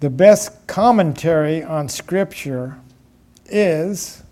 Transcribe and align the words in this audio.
The 0.00 0.10
best 0.10 0.66
commentary 0.66 1.62
on 1.62 1.90
Scripture 1.90 2.78
is, 3.46 4.22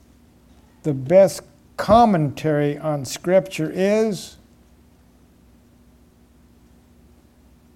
the 0.83 0.95
best 0.95 1.43
commentary 1.77 2.79
on 2.79 3.05
Scripture 3.05 3.71
is, 3.71 4.37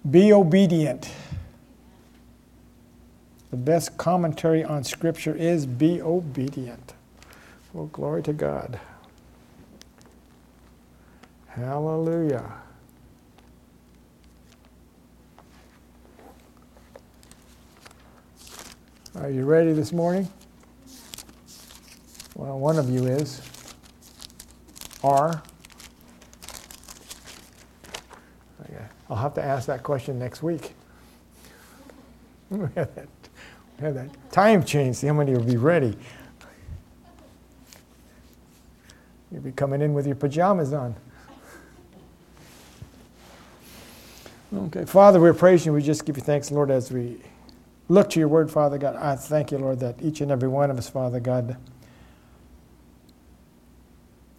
be 0.09 0.33
obedient. 0.33 1.11
The 3.51 3.57
best 3.57 3.95
commentary 3.97 4.63
on 4.63 4.83
Scripture 4.83 5.35
is, 5.35 5.67
be 5.67 6.01
obedient. 6.01 6.95
Well, 7.73 7.85
glory 7.87 8.23
to 8.23 8.33
God. 8.33 8.79
Hallelujah. 11.49 12.62
Are 19.15 19.29
you 19.29 19.45
ready 19.45 19.73
this 19.73 19.91
morning? 19.91 20.27
Well, 22.35 22.57
one 22.57 22.79
of 22.79 22.89
you 22.89 23.05
is. 23.05 23.41
Are. 25.03 25.43
I'll 29.13 29.17
have 29.17 29.35
to 29.35 29.43
ask 29.43 29.67
that 29.67 29.83
question 29.83 30.17
next 30.17 30.41
week. 30.41 30.73
we 32.49 32.61
have 32.75 32.95
that, 32.95 33.07
we 33.77 33.85
have 33.85 33.93
that 33.93 34.31
time 34.31 34.63
change, 34.63 34.95
see 34.95 35.05
how 35.07 35.13
many 35.13 35.33
will 35.33 35.43
be 35.43 35.57
ready. 35.57 35.95
You'll 39.31 39.43
be 39.43 39.51
coming 39.51 39.83
in 39.83 39.93
with 39.93 40.07
your 40.07 40.15
pajamas 40.15 40.73
on. 40.73 40.95
Okay, 44.51 44.85
Father, 44.85 45.19
we 45.19 45.31
praise 45.31 45.63
you. 45.63 45.73
We 45.73 45.83
just 45.83 46.05
give 46.05 46.17
you 46.17 46.23
thanks, 46.23 46.49
Lord, 46.49 46.71
as 46.71 46.91
we 46.91 47.19
look 47.89 48.09
to 48.11 48.19
your 48.19 48.27
word, 48.27 48.51
Father 48.51 48.77
God. 48.77 48.95
I 48.95 49.15
thank 49.15 49.51
you, 49.51 49.57
Lord, 49.57 49.79
that 49.79 50.01
each 50.01 50.21
and 50.21 50.31
every 50.31 50.49
one 50.49 50.71
of 50.71 50.77
us, 50.77 50.89
Father 50.89 51.19
God, 51.19 51.57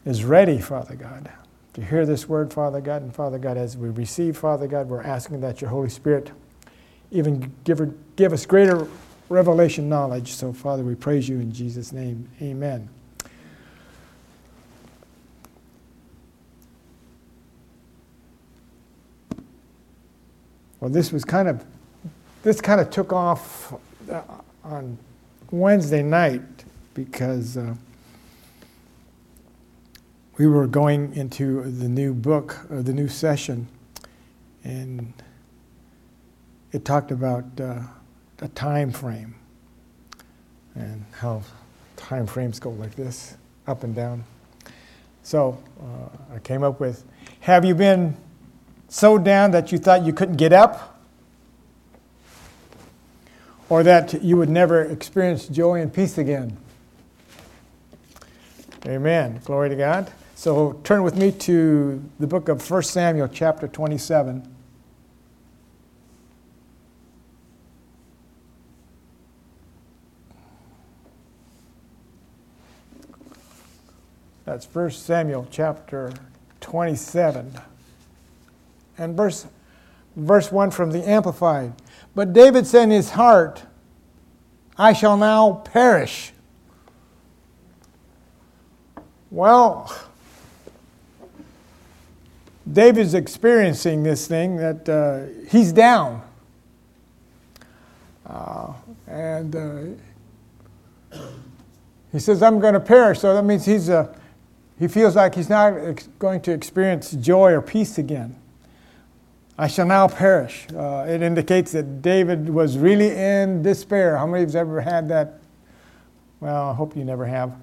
is 0.04 0.24
ready, 0.24 0.58
Father 0.58 0.94
God, 0.94 1.30
to 1.74 1.84
hear 1.84 2.04
this 2.06 2.28
word, 2.28 2.52
Father 2.52 2.80
God. 2.80 3.02
And 3.02 3.14
Father 3.14 3.38
God, 3.38 3.56
as 3.56 3.76
we 3.76 3.88
receive, 3.88 4.36
Father 4.36 4.66
God, 4.66 4.88
we're 4.88 5.02
asking 5.02 5.40
that 5.40 5.60
your 5.60 5.70
Holy 5.70 5.88
Spirit 5.88 6.30
even 7.10 7.52
give, 7.64 7.80
give 8.16 8.32
us 8.32 8.46
greater 8.46 8.86
revelation 9.28 9.88
knowledge. 9.88 10.32
So, 10.32 10.52
Father, 10.52 10.82
we 10.82 10.94
praise 10.94 11.28
you 11.28 11.38
in 11.38 11.52
Jesus' 11.52 11.92
name. 11.92 12.28
Amen. 12.42 12.88
Well, 20.80 20.90
this 20.90 21.12
was 21.12 21.24
kind 21.24 21.48
of 21.48 21.64
this 22.44 22.60
kind 22.60 22.78
of 22.78 22.90
took 22.90 23.12
off 23.12 23.72
uh, 24.10 24.20
on 24.62 24.98
Wednesday 25.50 26.02
night 26.02 26.42
because 26.92 27.56
uh, 27.56 27.74
we 30.36 30.46
were 30.46 30.66
going 30.66 31.16
into 31.16 31.62
the 31.62 31.88
new 31.88 32.12
book, 32.12 32.66
or 32.70 32.82
the 32.82 32.92
new 32.92 33.08
session, 33.08 33.66
and 34.62 35.12
it 36.72 36.84
talked 36.84 37.10
about 37.10 37.44
uh, 37.58 37.80
a 38.40 38.48
time 38.48 38.92
frame 38.92 39.34
and 40.74 41.02
how 41.12 41.42
time 41.96 42.26
frames 42.26 42.60
go 42.60 42.70
like 42.70 42.94
this, 42.94 43.36
up 43.66 43.84
and 43.84 43.94
down. 43.94 44.22
So 45.22 45.62
uh, 45.80 46.34
I 46.34 46.40
came 46.40 46.62
up 46.62 46.78
with 46.78 47.04
Have 47.40 47.64
you 47.64 47.74
been 47.74 48.14
so 48.88 49.16
down 49.16 49.52
that 49.52 49.72
you 49.72 49.78
thought 49.78 50.04
you 50.04 50.12
couldn't 50.12 50.36
get 50.36 50.52
up? 50.52 50.93
Or 53.68 53.82
that 53.82 54.22
you 54.22 54.36
would 54.36 54.48
never 54.48 54.82
experience 54.82 55.46
joy 55.48 55.80
and 55.80 55.92
peace 55.92 56.18
again. 56.18 56.56
Amen. 58.86 59.40
Glory 59.44 59.70
to 59.70 59.76
God. 59.76 60.12
So 60.34 60.80
turn 60.84 61.02
with 61.02 61.16
me 61.16 61.32
to 61.32 62.02
the 62.18 62.26
book 62.26 62.48
of 62.48 62.70
1 62.70 62.82
Samuel, 62.82 63.28
chapter 63.28 63.66
27. 63.66 64.54
That's 74.44 74.66
1 74.66 74.90
Samuel 74.90 75.48
chapter 75.50 76.12
27. 76.60 77.58
And 78.98 79.16
verse, 79.16 79.46
verse 80.14 80.52
1 80.52 80.70
from 80.70 80.90
the 80.90 81.08
Amplified. 81.08 81.72
But 82.14 82.32
David 82.32 82.66
said 82.66 82.84
in 82.84 82.90
his 82.90 83.10
heart, 83.10 83.62
I 84.78 84.92
shall 84.92 85.16
now 85.16 85.62
perish. 85.64 86.32
Well, 89.30 89.92
David's 92.70 93.14
experiencing 93.14 94.04
this 94.04 94.26
thing 94.26 94.56
that 94.56 94.88
uh, 94.88 95.48
he's 95.50 95.72
down. 95.72 96.22
Uh, 98.26 98.72
and 99.06 99.56
uh, 101.12 101.18
he 102.12 102.18
says, 102.18 102.42
I'm 102.42 102.58
going 102.58 102.74
to 102.74 102.80
perish. 102.80 103.20
So 103.20 103.34
that 103.34 103.44
means 103.44 103.66
he's, 103.66 103.90
uh, 103.90 104.14
he 104.78 104.88
feels 104.88 105.16
like 105.16 105.34
he's 105.34 105.50
not 105.50 105.74
ex- 105.74 106.08
going 106.18 106.40
to 106.42 106.52
experience 106.52 107.10
joy 107.12 107.52
or 107.52 107.60
peace 107.60 107.98
again. 107.98 108.36
I 109.56 109.68
shall 109.68 109.86
now 109.86 110.08
perish. 110.08 110.66
Uh, 110.74 111.06
it 111.08 111.22
indicates 111.22 111.72
that 111.72 112.02
David 112.02 112.48
was 112.48 112.76
really 112.76 113.10
in 113.10 113.62
despair. 113.62 114.18
How 114.18 114.26
many 114.26 114.42
of 114.42 114.50
you 114.50 114.58
have 114.58 114.66
ever 114.66 114.80
had 114.80 115.08
that? 115.08 115.38
Well, 116.40 116.70
I 116.70 116.74
hope 116.74 116.96
you 116.96 117.04
never 117.04 117.24
have. 117.24 117.54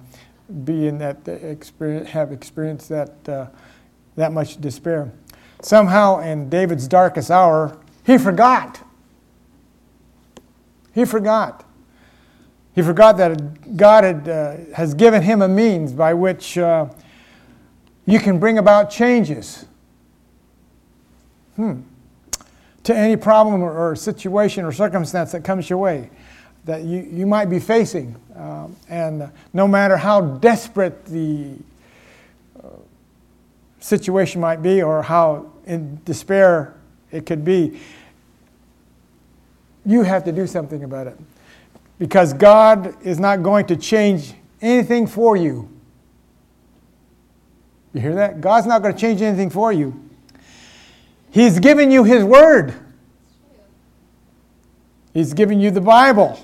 Be 0.64 0.86
in 0.86 0.98
that 0.98 1.28
experience, 1.28 2.08
have 2.10 2.32
experienced 2.32 2.88
that 2.88 3.28
uh, 3.28 3.46
that 4.16 4.32
much 4.32 4.60
despair. 4.60 5.12
Somehow, 5.60 6.20
in 6.20 6.48
David's 6.48 6.88
darkest 6.88 7.30
hour, 7.30 7.78
he 8.04 8.18
forgot. 8.18 8.80
He 10.94 11.04
forgot. 11.04 11.64
He 12.74 12.82
forgot 12.82 13.16
that 13.18 13.76
God 13.76 14.04
had, 14.04 14.28
uh, 14.28 14.56
has 14.74 14.94
given 14.94 15.22
him 15.22 15.42
a 15.42 15.48
means 15.48 15.92
by 15.92 16.14
which 16.14 16.58
uh, 16.58 16.86
you 18.06 18.18
can 18.18 18.38
bring 18.38 18.58
about 18.58 18.90
changes 18.90 19.66
hmm, 21.56 21.80
to 22.84 22.96
any 22.96 23.16
problem 23.16 23.62
or, 23.62 23.72
or, 23.90 23.96
situation 23.96 24.64
or 24.64 24.72
circumstance 24.72 25.32
that 25.32 25.44
comes 25.44 25.70
your 25.70 25.78
way 25.78 26.10
that 26.64 26.82
you, 26.82 27.00
you 27.10 27.26
might 27.26 27.46
be 27.46 27.58
facing. 27.58 28.16
Um, 28.36 28.76
and 28.88 29.30
no 29.52 29.66
matter 29.66 29.96
how 29.96 30.20
desperate 30.20 31.04
the 31.06 31.56
uh, 32.62 32.68
situation 33.80 34.40
might 34.40 34.62
be 34.62 34.82
or 34.82 35.02
how 35.02 35.50
in 35.66 36.00
despair 36.04 36.74
it 37.10 37.26
could 37.26 37.44
be, 37.44 37.80
you 39.84 40.02
have 40.02 40.24
to 40.24 40.32
do 40.32 40.46
something 40.46 40.84
about 40.84 41.08
it. 41.08 41.18
Because 41.98 42.32
God 42.32 42.96
is 43.04 43.18
not 43.18 43.42
going 43.42 43.66
to 43.66 43.76
change 43.76 44.34
anything 44.60 45.06
for 45.06 45.36
you. 45.36 45.68
You 47.92 48.00
hear 48.00 48.14
that? 48.14 48.40
God's 48.40 48.66
not 48.66 48.82
going 48.82 48.94
to 48.94 49.00
change 49.00 49.20
anything 49.20 49.50
for 49.50 49.72
you. 49.72 50.10
He's 51.32 51.58
given 51.58 51.90
you 51.90 52.04
His 52.04 52.22
Word. 52.22 52.74
He's 55.14 55.32
given 55.32 55.60
you 55.60 55.70
the 55.70 55.80
Bible. 55.80 56.38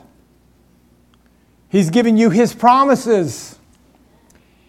He's 1.68 1.90
given 1.90 2.16
you 2.16 2.30
His 2.30 2.54
promises. 2.54 3.58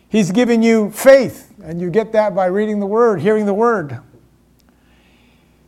He's 0.09 0.31
given 0.31 0.61
you 0.61 0.91
faith, 0.91 1.53
and 1.63 1.79
you 1.79 1.89
get 1.89 2.11
that 2.11 2.35
by 2.35 2.47
reading 2.47 2.81
the 2.81 2.85
Word, 2.85 3.21
hearing 3.21 3.45
the 3.45 3.53
Word. 3.53 4.01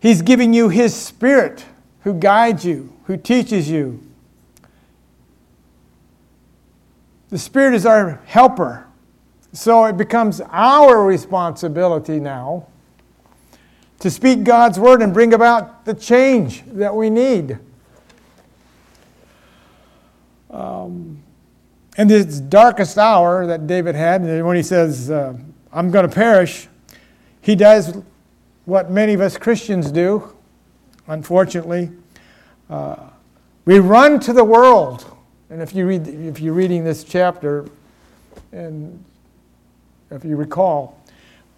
He's 0.01 0.22
giving 0.22 0.53
you 0.53 0.68
His 0.68 0.94
Spirit 0.94 1.63
who 2.01 2.13
guides 2.13 2.66
you, 2.66 2.91
who 3.06 3.16
teaches 3.16 3.69
you. 3.69 4.04
The 7.30 7.38
Spirit 7.38 7.74
is 7.74 7.86
our 7.86 8.19
helper. 8.25 8.86
So 9.54 9.86
it 9.86 9.95
becomes 9.95 10.42
our 10.50 11.06
responsibility 11.06 12.19
now 12.19 12.68
to 14.01 14.09
speak 14.09 14.44
God's 14.44 14.80
word 14.80 15.03
and 15.03 15.13
bring 15.13 15.33
about 15.33 15.86
the 15.86 15.94
change 15.94 16.63
that 16.65 16.94
we 16.95 17.09
need. 17.09 17.59
Um, 20.50 21.21
in 21.98 22.07
this 22.07 22.39
darkest 22.39 22.98
hour 22.98 23.45
that 23.45 23.68
David 23.68 23.94
had, 23.94 24.24
when 24.44 24.56
he 24.56 24.63
says, 24.63 25.12
uh, 25.12 25.38
I'm 25.71 25.92
going 25.92 26.07
to 26.07 26.13
perish, 26.13 26.68
he 27.42 27.56
does 27.56 28.01
what 28.65 28.89
many 28.89 29.13
of 29.13 29.21
us 29.21 29.38
Christians 29.38 29.92
do, 29.92 30.36
unfortunately. 31.07 31.92
Uh, 32.71 32.95
we 33.65 33.77
run 33.77 34.19
to 34.21 34.33
the 34.33 34.44
world. 34.44 35.15
And 35.51 35.62
if, 35.62 35.75
you 35.75 35.86
read, 35.86 36.07
if 36.07 36.39
you're 36.39 36.54
reading 36.54 36.83
this 36.83 37.04
chapter, 37.04 37.68
and 38.51 39.04
if 40.09 40.25
you 40.25 40.38
recall, 40.38 41.00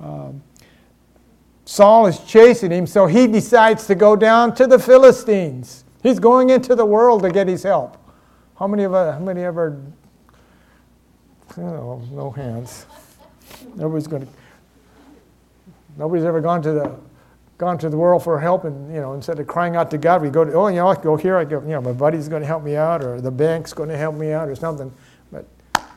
um, 0.02 0.42
Saul 1.66 2.08
is 2.08 2.20
chasing 2.20 2.72
him, 2.72 2.86
so 2.86 3.08
he 3.08 3.28
decides 3.28 3.88
to 3.88 3.96
go 3.96 4.16
down 4.16 4.54
to 4.56 4.68
the 4.68 4.78
Philistines. 4.78 5.86
He's 6.02 6.20
going 6.20 6.50
into 6.50 6.76
the 6.76 6.86
world 6.86 7.24
to 7.24 7.32
get 7.32 7.48
his 7.48 7.64
help. 7.64 7.98
How 8.60 8.68
many 8.68 8.84
of 8.84 8.94
us, 8.94 9.14
how 9.14 9.20
many 9.20 9.44
ever, 9.44 9.82
oh, 11.58 12.02
no 12.12 12.32
hands. 12.32 12.86
Nobody's 13.76 14.08
going 14.08 14.26
to, 14.26 14.32
nobody's 15.98 16.26
ever 16.26 16.42
gone 16.42 16.62
to 16.64 16.74
the, 16.74 16.96
gone 17.58 17.78
to 17.78 17.90
the 17.90 17.98
world 17.98 18.24
for 18.24 18.40
help 18.40 18.66
and, 18.66 18.94
you 18.94 19.00
know, 19.00 19.14
instead 19.14 19.40
of 19.40 19.48
crying 19.48 19.78
out 19.78 19.90
to 19.92 19.98
God, 19.98 20.22
we 20.22 20.30
go 20.30 20.44
to, 20.44 20.52
oh, 20.54 20.68
you 20.68 20.76
know, 20.76 20.90
I 20.90 20.96
go 20.96 21.16
here, 21.16 21.38
I 21.38 21.46
go, 21.46 21.62
you 21.62 21.70
know, 21.70 21.82
my 21.82 21.94
buddy's 21.94 22.28
going 22.28 22.42
to 22.42 22.48
help 22.48 22.64
me 22.64 22.76
out 22.76 23.04
or 23.04 23.22
the 23.22 23.32
bank's 23.32 23.72
going 23.72 23.90
to 23.90 23.98
help 23.98 24.16
me 24.16 24.32
out 24.32 24.50
or 24.50 24.56
something. 24.56 24.92
But 25.32 25.46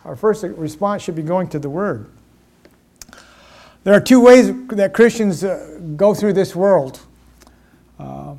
our 0.04 0.14
first 0.14 0.44
response 0.44 1.02
should 1.02 1.16
be 1.16 1.22
going 1.22 1.48
to 1.48 1.58
the 1.58 1.70
Word. 1.70 2.08
There 3.86 3.94
are 3.94 4.00
two 4.00 4.18
ways 4.18 4.52
that 4.70 4.94
Christians 4.94 5.44
uh, 5.44 5.78
go 5.94 6.12
through 6.12 6.32
this 6.32 6.56
world. 6.56 6.98
Uh, 8.00 8.34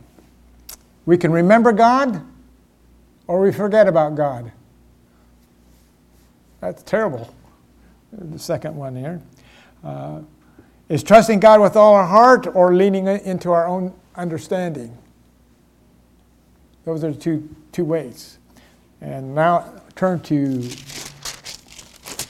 we 1.06 1.18
can 1.18 1.32
remember 1.32 1.72
God 1.72 2.22
or 3.28 3.40
we 3.40 3.54
forget 3.54 3.88
about 3.88 4.16
God. 4.16 4.52
That's 6.60 6.84
terrible. 6.84 7.34
The 8.12 8.38
second 8.38 8.76
one 8.76 8.98
here 8.98 9.22
uh, 9.86 10.20
is 10.90 11.02
trusting 11.02 11.40
God 11.40 11.62
with 11.62 11.78
all 11.78 11.96
our 11.96 12.08
heart 12.08 12.54
or 12.54 12.76
leaning 12.76 13.08
into 13.08 13.50
our 13.54 13.68
own 13.68 13.94
understanding. 14.18 14.98
Those 16.84 17.06
are 17.06 17.12
the 17.14 17.18
two, 17.18 17.56
two 17.72 17.86
ways. 17.86 18.38
And 19.00 19.34
now 19.34 19.72
turn 19.96 20.20
to 20.24 20.70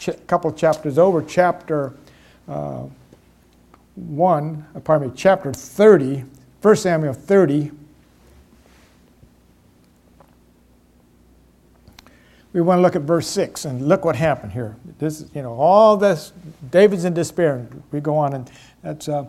a 0.06 0.14
couple 0.28 0.52
chapters 0.52 1.00
over, 1.00 1.24
chapter 1.24 1.96
uh, 2.48 2.84
1, 3.97 4.65
uh, 4.75 4.79
pardon 4.79 5.09
me, 5.09 5.13
chapter 5.15 5.51
30, 5.51 6.23
1 6.61 6.75
Samuel 6.75 7.13
30. 7.13 7.71
we 12.57 12.61
want 12.61 12.79
to 12.79 12.81
look 12.81 12.95
at 12.95 13.03
verse 13.03 13.27
6 13.27 13.65
and 13.65 13.88
look 13.88 14.03
what 14.03 14.15
happened 14.15 14.51
here. 14.51 14.75
This, 14.97 15.25
you 15.35 15.44
know, 15.44 15.53
all 15.53 15.95
this, 15.95 16.33
David's 16.71 17.05
in 17.05 17.13
despair. 17.13 17.67
We 17.91 17.99
go 17.99 18.17
on, 18.17 18.33
and 18.33 18.51
that's 18.81 19.07
uh, 19.07 19.25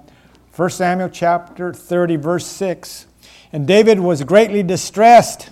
1 0.57 0.71
Samuel 0.71 1.11
chapter 1.11 1.75
30, 1.75 2.17
verse 2.17 2.47
6. 2.47 3.07
And 3.53 3.67
David 3.67 4.01
was 4.01 4.25
greatly 4.25 4.63
distressed, 4.63 5.51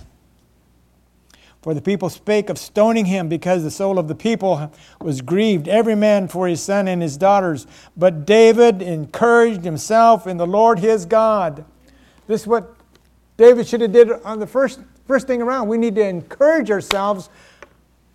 for 1.67 1.73
the 1.73 1.81
people 1.81 2.09
spake 2.09 2.49
of 2.49 2.57
stoning 2.57 3.03
him 3.03 3.27
because 3.27 3.61
the 3.61 3.69
soul 3.69 3.99
of 3.99 4.07
the 4.07 4.15
people 4.15 4.71
was 5.01 5.19
grieved, 5.19 5.67
every 5.67 5.95
man 5.95 6.29
for 6.29 6.47
his 6.47 6.63
son 6.63 6.87
and 6.87 7.01
his 7.01 7.17
daughters. 7.17 7.67
But 7.97 8.25
David 8.25 8.81
encouraged 8.81 9.65
himself 9.65 10.27
in 10.27 10.37
the 10.37 10.47
Lord 10.47 10.79
his 10.79 11.05
God. 11.05 11.65
This 12.25 12.43
is 12.43 12.47
what 12.47 12.73
David 13.35 13.67
should 13.67 13.81
have 13.81 13.91
did 13.91 14.09
on 14.09 14.39
the 14.39 14.47
first, 14.47 14.79
first 15.07 15.27
thing 15.27 15.41
around. 15.41 15.67
We 15.67 15.77
need 15.77 15.95
to 15.95 16.07
encourage 16.07 16.71
ourselves 16.71 17.29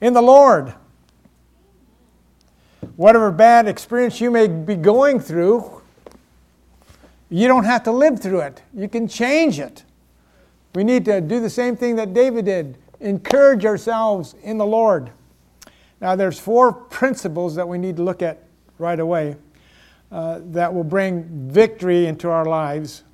in 0.00 0.14
the 0.14 0.22
Lord. 0.22 0.72
Whatever 2.96 3.30
bad 3.30 3.68
experience 3.68 4.18
you 4.18 4.30
may 4.30 4.48
be 4.48 4.76
going 4.76 5.20
through, 5.20 5.82
you 7.28 7.48
don't 7.48 7.64
have 7.64 7.82
to 7.82 7.92
live 7.92 8.18
through 8.18 8.40
it. 8.40 8.62
You 8.72 8.88
can 8.88 9.06
change 9.06 9.60
it. 9.60 9.84
We 10.74 10.84
need 10.84 11.04
to 11.04 11.20
do 11.20 11.38
the 11.38 11.50
same 11.50 11.76
thing 11.76 11.96
that 11.96 12.14
David 12.14 12.46
did 12.46 12.78
encourage 13.02 13.64
ourselves 13.64 14.34
in 14.42 14.58
the 14.58 14.66
Lord. 14.66 15.10
Now, 16.00 16.16
there's 16.16 16.38
four 16.38 16.72
principles 16.72 17.54
that 17.56 17.68
we 17.68 17.78
need 17.78 17.96
to 17.96 18.02
look 18.02 18.22
at 18.22 18.42
right 18.78 18.98
away 18.98 19.36
uh, 20.10 20.40
that 20.46 20.72
will 20.72 20.84
bring 20.84 21.24
victory 21.50 22.06
into 22.06 22.28
our 22.28 22.44
lives. 22.44 23.04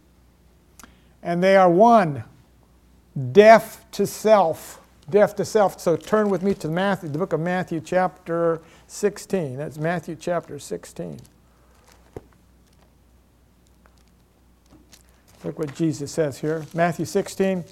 And 1.22 1.42
they 1.42 1.56
are 1.56 1.70
one, 1.70 2.24
deaf 3.32 3.84
to 3.92 4.06
self 4.06 4.80
deaf 5.10 5.34
to 5.36 5.44
self. 5.44 5.80
So 5.80 5.96
turn 5.96 6.28
with 6.28 6.42
me 6.42 6.54
to 6.54 6.68
Matthew, 6.68 7.08
the 7.08 7.18
book 7.18 7.32
of 7.32 7.40
Matthew, 7.40 7.80
chapter 7.80 8.60
16. 8.86 9.56
That's 9.56 9.78
Matthew 9.78 10.16
chapter 10.18 10.58
16. 10.58 11.20
Look 15.44 15.58
what 15.58 15.74
Jesus 15.74 16.10
says 16.10 16.38
here. 16.38 16.66
Matthew 16.74 17.04
16, 17.04 17.64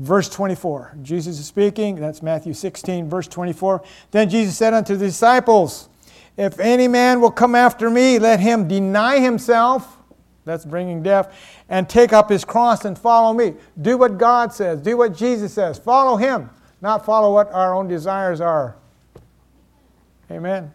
verse 0.00 0.28
24. 0.28 0.96
Jesus 1.02 1.38
is 1.38 1.46
speaking. 1.46 1.96
That's 1.96 2.22
Matthew 2.22 2.54
16, 2.54 3.08
verse 3.08 3.28
24. 3.28 3.82
Then 4.10 4.28
Jesus 4.28 4.56
said 4.56 4.74
unto 4.74 4.96
the 4.96 5.06
disciples, 5.06 5.88
If 6.36 6.58
any 6.58 6.88
man 6.88 7.20
will 7.20 7.30
come 7.30 7.54
after 7.54 7.88
me, 7.88 8.18
let 8.18 8.40
him 8.40 8.66
deny 8.66 9.20
himself 9.20 9.98
that's 10.44 10.64
bringing 10.64 11.02
death. 11.02 11.32
And 11.68 11.88
take 11.88 12.12
up 12.12 12.28
his 12.28 12.44
cross 12.44 12.84
and 12.84 12.98
follow 12.98 13.32
me. 13.32 13.54
Do 13.80 13.96
what 13.96 14.18
God 14.18 14.52
says. 14.52 14.80
Do 14.80 14.96
what 14.96 15.14
Jesus 15.14 15.54
says. 15.54 15.78
Follow 15.78 16.16
him, 16.16 16.50
not 16.80 17.04
follow 17.04 17.32
what 17.32 17.52
our 17.52 17.74
own 17.74 17.86
desires 17.86 18.40
are. 18.40 18.76
Amen. 20.30 20.72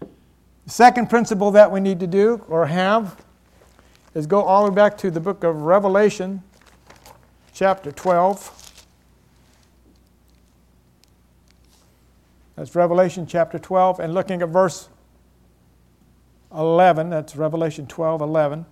The 0.00 0.70
second 0.70 1.10
principle 1.10 1.50
that 1.52 1.70
we 1.70 1.80
need 1.80 2.00
to 2.00 2.06
do 2.06 2.44
or 2.48 2.66
have 2.66 3.20
is 4.14 4.26
go 4.26 4.42
all 4.42 4.64
the 4.64 4.70
way 4.70 4.76
back 4.76 4.96
to 4.98 5.10
the 5.10 5.20
book 5.20 5.42
of 5.42 5.62
Revelation, 5.62 6.42
chapter 7.54 7.92
12. 7.92 8.84
That's 12.56 12.74
Revelation 12.74 13.26
chapter 13.26 13.58
12, 13.58 14.00
and 14.00 14.12
looking 14.12 14.42
at 14.42 14.48
verse 14.48 14.88
11. 16.52 17.10
That's 17.10 17.36
Revelation 17.36 17.86
12, 17.86 18.20
11. 18.20 18.66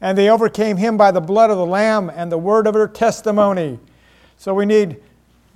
And 0.00 0.18
they 0.18 0.28
overcame 0.28 0.76
him 0.76 0.96
by 0.96 1.10
the 1.10 1.20
blood 1.20 1.50
of 1.50 1.56
the 1.56 1.66
Lamb 1.66 2.10
and 2.14 2.30
the 2.30 2.38
word 2.38 2.66
of 2.66 2.74
their 2.74 2.88
testimony. 2.88 3.78
So 4.36 4.54
we 4.54 4.66
need 4.66 5.00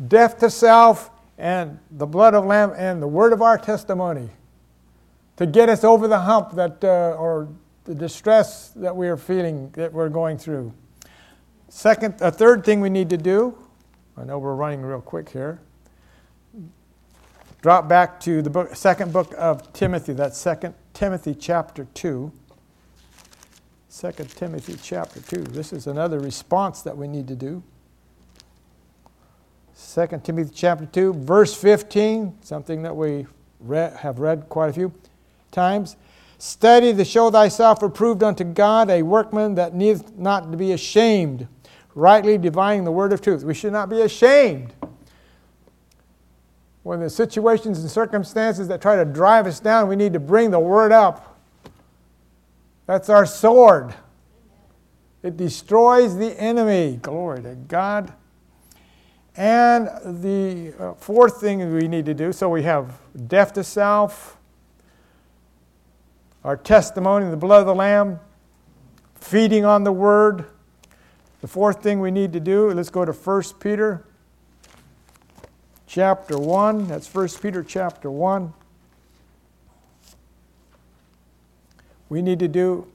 death 0.09 0.39
to 0.39 0.51
self 0.51 1.11
and 1.39 1.79
the 1.91 2.07
blood 2.07 2.35
of 2.35 2.45
Lamb 2.45 2.73
and 2.77 3.03
the 3.03 3.09
word 3.09 3.33
of 3.33 3.43
our 3.43 3.59
testimony 3.59 4.31
to 5.37 5.47
get 5.47 5.69
us 5.69 5.85
over 5.85 6.07
the 6.09 6.21
hump 6.21 6.53
that, 6.53 6.85
uh, 6.85 7.17
or 7.19 7.49
the 7.85 7.95
distress 7.95 8.69
that 8.71 8.95
we 8.95 9.09
are 9.09 9.17
feeling, 9.17 9.71
that 9.71 9.93
we're 9.93 10.09
going 10.09 10.39
through. 10.39 10.73
Second, 11.75 12.17
a 12.21 12.31
third 12.31 12.65
thing 12.65 12.83
we 12.83 12.91
need 12.91 13.09
to 13.09 13.17
do, 13.17 13.57
I 14.17 14.25
know 14.25 14.39
we're 14.39 14.55
running 14.55 14.83
real 14.83 15.01
quick 15.01 15.31
here. 15.31 15.59
Drop 17.63 17.89
back 17.89 18.21
to 18.21 18.43
the 18.43 18.51
book, 18.51 18.77
second 18.77 19.11
book 19.11 19.35
of 19.39 19.73
Timothy, 19.73 20.13
that's 20.13 20.37
second 20.37 20.75
Timothy 20.93 21.35
chapter 21.35 21.87
2. 21.95 22.31
2 23.91 24.13
Timothy 24.13 24.77
chapter 24.83 25.21
2. 25.23 25.45
This 25.45 25.73
is 25.73 25.87
another 25.87 26.21
response 26.21 26.83
that 26.83 26.97
we 26.97 27.09
need 27.09 27.27
to 27.29 27.35
do. 27.35 27.63
2 29.95 30.21
Timothy 30.23 30.53
chapter 30.55 30.85
2, 30.85 31.15
verse 31.15 31.55
15, 31.55 32.37
something 32.43 32.83
that 32.83 32.95
we 32.95 33.27
read, 33.61 33.95
have 33.95 34.19
read 34.19 34.47
quite 34.51 34.69
a 34.69 34.73
few 34.75 34.93
times. 35.51 35.97
Study 36.39 36.93
to 36.93 37.05
show 37.05 37.31
thyself 37.31 37.83
approved 37.83 38.23
unto 38.23 38.45
God, 38.45 38.91
a 38.91 39.03
workman 39.03 39.55
that 39.55 39.75
needs 39.75 40.05
not 40.19 40.51
to 40.51 40.59
be 40.59 40.73
ashamed, 40.73 41.49
rightly 41.95 42.39
dividing 42.39 42.85
the 42.85 42.93
word 42.93 43.13
of 43.13 43.21
truth. 43.21 43.45
We 43.45 43.55
should 43.55 43.73
not 43.73 43.89
be 43.89 44.01
ashamed 44.03 44.73
when 46.83 46.99
the 46.99 47.11
situations 47.11 47.81
and 47.81 47.91
circumstances 47.91 48.67
that 48.69 48.83
try 48.83 48.97
to 48.97 49.05
drive 49.05 49.47
us 49.47 49.61
down, 49.61 49.89
we 49.89 49.95
need 49.95 50.13
to 50.15 50.21
bring 50.21 50.51
the 50.51 50.59
word 50.59 50.91
up 50.91 51.33
that's 52.87 53.09
our 53.09 53.27
sword. 53.27 53.95
It 55.23 55.37
destroys 55.37 56.17
the 56.17 56.39
enemy. 56.41 56.99
Glory 57.01 57.43
to 57.43 57.55
God. 57.55 58.13
And 59.37 59.89
the 60.05 60.75
uh, 60.79 60.95
fourth 60.95 61.41
thing 61.41 61.73
we 61.73 61.89
need 61.89 62.05
to 62.07 62.15
do 62.15 62.33
so 62.33 62.51
we 62.51 62.65
have 62.65 62.99
death 63.29 63.55
to 63.55 63.65
self, 63.65 64.37
our 66.45 66.57
testimony, 66.57 67.31
the 67.31 67.37
blood 67.37 67.61
of 67.61 67.67
the 67.67 67.75
Lamb, 67.75 68.21
feeding 69.15 69.65
on 69.65 69.85
the 69.85 69.93
Word. 69.93 70.45
The 71.43 71.49
fourth 71.49 71.83
thing 71.83 72.01
we 72.01 72.11
need 72.11 72.33
to 72.33 72.41
do, 72.41 72.71
let's 72.71 72.89
go 72.89 73.05
to 73.05 73.13
1 73.13 73.43
Peter 73.61 74.07
chapter 75.87 76.39
1. 76.39 76.89
That's 76.89 77.15
1 77.15 77.29
Peter 77.43 77.63
chapter 77.63 78.11
1. 78.11 78.55
we 82.13 82.21
need 82.21 82.39
to 82.41 82.49
do 82.49 82.87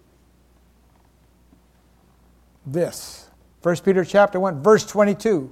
this. 2.67 3.31
1 3.63 3.77
Peter 3.77 4.05
chapter 4.05 4.39
1 4.39 4.61
verse 4.61 4.85
22. 4.85 5.51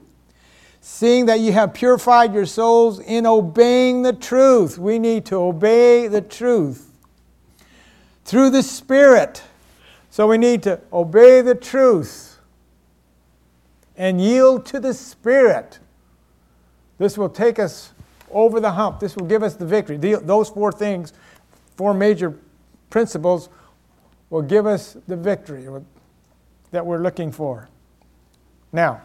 Seeing 0.82 1.26
that 1.26 1.40
you 1.40 1.52
have 1.52 1.74
purified 1.74 2.32
your 2.32 2.46
souls 2.46 3.00
in 3.00 3.26
obeying 3.26 4.04
the 4.04 4.14
truth. 4.14 4.78
We 4.78 5.00
need 5.00 5.26
to 5.26 5.38
obey 5.38 6.08
the 6.08 6.22
truth 6.22 6.92
through 8.24 8.52
the 8.52 8.62
Spirit. 8.62 9.42
So 10.12 10.28
we 10.28 10.38
need 10.38 10.62
to 10.62 10.80
obey 10.94 11.42
the 11.42 11.56
truth 11.56 12.35
and 13.98 14.22
yield 14.22 14.66
to 14.68 14.80
the 14.80 14.94
Spirit. 14.94 15.80
This 16.98 17.18
will 17.18 17.30
take 17.30 17.60
us 17.60 17.94
over 18.32 18.60
the 18.60 18.72
hump. 18.72 19.00
This 19.00 19.16
will 19.16 19.26
give 19.26 19.44
us 19.44 19.56
the 19.56 19.66
victory. 19.66 19.98
Those 19.98 20.50
four 20.50 20.72
things, 20.72 21.14
four 21.76 21.94
major 21.94 22.38
principles 22.90 23.50
will 24.30 24.42
give 24.42 24.66
us 24.66 24.98
the 25.08 25.16
victory 25.16 25.68
that 26.72 26.86
we're 26.86 27.02
looking 27.02 27.32
for. 27.32 27.70
Now, 28.72 29.02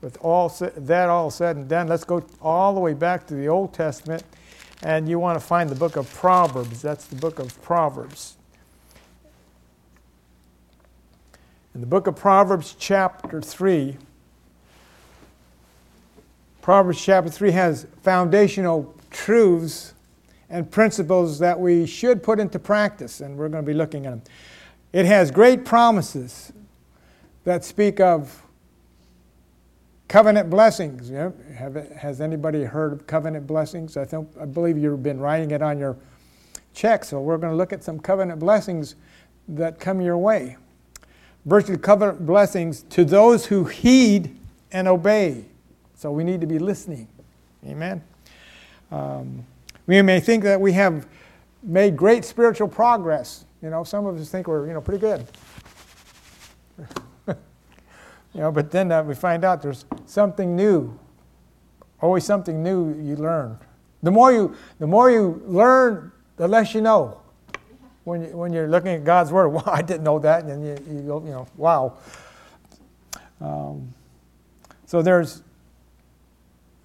with 0.00 0.16
all 0.20 0.48
that 0.48 1.08
all 1.08 1.30
said 1.30 1.56
and 1.56 1.68
done, 1.68 1.88
let's 1.88 2.04
go 2.04 2.24
all 2.40 2.74
the 2.74 2.80
way 2.80 2.94
back 2.94 3.26
to 3.28 3.34
the 3.34 3.48
Old 3.48 3.72
Testament, 3.72 4.24
and 4.82 5.08
you 5.08 5.18
want 5.18 5.38
to 5.38 5.44
find 5.44 5.70
the 5.70 5.74
book 5.74 5.96
of 5.96 6.12
Proverbs. 6.12 6.82
That's 6.82 7.04
the 7.06 7.16
book 7.16 7.38
of 7.38 7.60
Proverbs. 7.62 8.36
In 11.74 11.80
the 11.80 11.86
book 11.86 12.06
of 12.06 12.16
Proverbs, 12.16 12.76
chapter 12.78 13.40
3, 13.40 13.96
Proverbs 16.60 17.02
chapter 17.02 17.30
3 17.30 17.50
has 17.52 17.86
foundational 18.02 18.94
truths 19.10 19.94
and 20.50 20.70
principles 20.70 21.38
that 21.38 21.58
we 21.58 21.86
should 21.86 22.22
put 22.22 22.38
into 22.38 22.58
practice, 22.58 23.22
and 23.22 23.38
we're 23.38 23.48
going 23.48 23.64
to 23.64 23.66
be 23.66 23.72
looking 23.72 24.04
at 24.04 24.10
them. 24.10 24.22
It 24.92 25.06
has 25.06 25.30
great 25.30 25.64
promises 25.64 26.52
that 27.44 27.64
speak 27.64 28.00
of 28.00 28.42
covenant 30.08 30.50
blessings. 30.50 31.08
have, 31.08 31.90
has 31.92 32.20
anybody 32.20 32.64
heard 32.64 32.92
of 32.92 33.06
covenant 33.06 33.46
blessings? 33.46 33.96
I, 33.96 34.04
think, 34.04 34.28
I 34.38 34.44
believe 34.44 34.76
you've 34.76 35.02
been 35.02 35.20
writing 35.20 35.52
it 35.52 35.62
on 35.62 35.78
your 35.78 35.96
check, 36.74 37.02
so 37.06 37.18
we're 37.22 37.38
going 37.38 37.50
to 37.50 37.56
look 37.56 37.72
at 37.72 37.82
some 37.82 37.98
covenant 37.98 38.40
blessings 38.40 38.94
that 39.48 39.80
come 39.80 40.02
your 40.02 40.18
way. 40.18 40.58
Virtually 41.44 41.78
covenant 41.78 42.24
blessings 42.24 42.82
to 42.90 43.04
those 43.04 43.46
who 43.46 43.64
heed 43.64 44.38
and 44.70 44.86
obey. 44.86 45.44
So 45.96 46.10
we 46.10 46.24
need 46.24 46.40
to 46.40 46.46
be 46.46 46.58
listening. 46.58 47.08
Amen. 47.66 48.02
Um, 48.90 49.46
we 49.86 50.00
may 50.02 50.20
think 50.20 50.44
that 50.44 50.60
we 50.60 50.72
have 50.72 51.06
made 51.62 51.96
great 51.96 52.24
spiritual 52.24 52.68
progress. 52.68 53.44
You 53.62 53.70
know, 53.70 53.84
some 53.84 54.06
of 54.06 54.18
us 54.18 54.28
think 54.28 54.48
we're, 54.48 54.66
you 54.66 54.74
know, 54.74 54.80
pretty 54.80 55.00
good. 55.00 55.26
you 57.26 57.34
know, 58.34 58.50
but 58.52 58.70
then 58.70 58.90
uh, 58.90 59.02
we 59.02 59.14
find 59.14 59.44
out 59.44 59.62
there's 59.62 59.84
something 60.06 60.56
new. 60.56 60.98
Always 62.00 62.24
something 62.24 62.62
new 62.62 63.00
you 63.00 63.16
learn. 63.16 63.58
The 64.02 64.10
more 64.10 64.32
you, 64.32 64.56
the 64.80 64.86
more 64.86 65.10
you 65.10 65.40
learn, 65.46 66.10
the 66.36 66.48
less 66.48 66.74
you 66.74 66.80
know. 66.80 67.21
When, 68.04 68.22
you, 68.22 68.36
when 68.36 68.52
you're 68.52 68.68
looking 68.68 68.92
at 68.92 69.04
God's 69.04 69.32
Word, 69.32 69.48
wow, 69.50 69.64
I 69.66 69.82
didn't 69.82 70.04
know 70.04 70.18
that, 70.18 70.44
and 70.44 70.64
you, 70.64 70.94
you 70.94 71.02
go, 71.02 71.22
you 71.24 71.30
know, 71.30 71.46
wow. 71.56 71.96
Um, 73.40 73.92
so 74.86 75.02
there's 75.02 75.42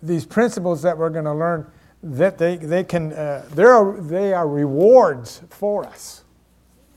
these 0.01 0.25
principles 0.25 0.81
that 0.83 0.97
we're 0.97 1.09
going 1.09 1.25
to 1.25 1.33
learn 1.33 1.69
that 2.03 2.37
they, 2.37 2.57
they 2.57 2.83
can, 2.83 3.13
uh, 3.13 3.47
are, 3.57 3.99
they 3.99 4.33
are 4.33 4.47
rewards 4.47 5.41
for 5.49 5.85
us. 5.85 6.23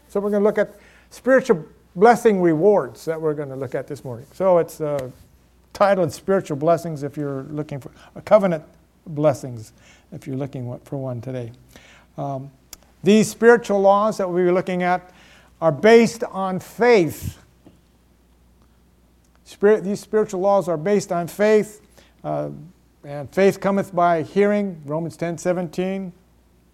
So 0.08 0.20
we're 0.20 0.30
going 0.30 0.42
to 0.42 0.46
look 0.46 0.58
at 0.58 0.74
spiritual 1.10 1.64
blessing 1.96 2.40
rewards 2.40 3.04
that 3.06 3.20
we're 3.20 3.34
going 3.34 3.48
to 3.48 3.56
look 3.56 3.74
at 3.74 3.86
this 3.86 4.04
morning. 4.04 4.26
So 4.32 4.58
it's 4.58 4.80
uh, 4.80 5.10
titled 5.72 6.12
Spiritual 6.12 6.56
Blessings 6.56 7.02
if 7.02 7.16
you're 7.16 7.44
looking 7.44 7.80
for 7.80 7.90
covenant 8.24 8.64
blessings 9.06 9.72
if 10.12 10.26
you're 10.26 10.36
looking 10.36 10.78
for 10.84 10.96
one 10.96 11.20
today. 11.20 11.52
Um, 12.16 12.50
these 13.02 13.30
spiritual 13.30 13.80
laws 13.80 14.18
that 14.18 14.28
we'll 14.28 14.44
be 14.44 14.50
looking 14.50 14.82
at 14.82 15.12
are 15.60 15.72
based 15.72 16.24
on 16.24 16.60
faith. 16.60 17.38
Spirit, 19.44 19.84
these 19.84 20.00
spiritual 20.00 20.40
laws 20.40 20.68
are 20.68 20.76
based 20.76 21.12
on 21.12 21.26
faith. 21.26 21.80
Uh, 22.22 22.50
and 23.04 23.32
faith 23.32 23.60
cometh 23.60 23.94
by 23.94 24.22
hearing, 24.22 24.80
Romans 24.84 25.16
10 25.16 25.38
17, 25.38 26.12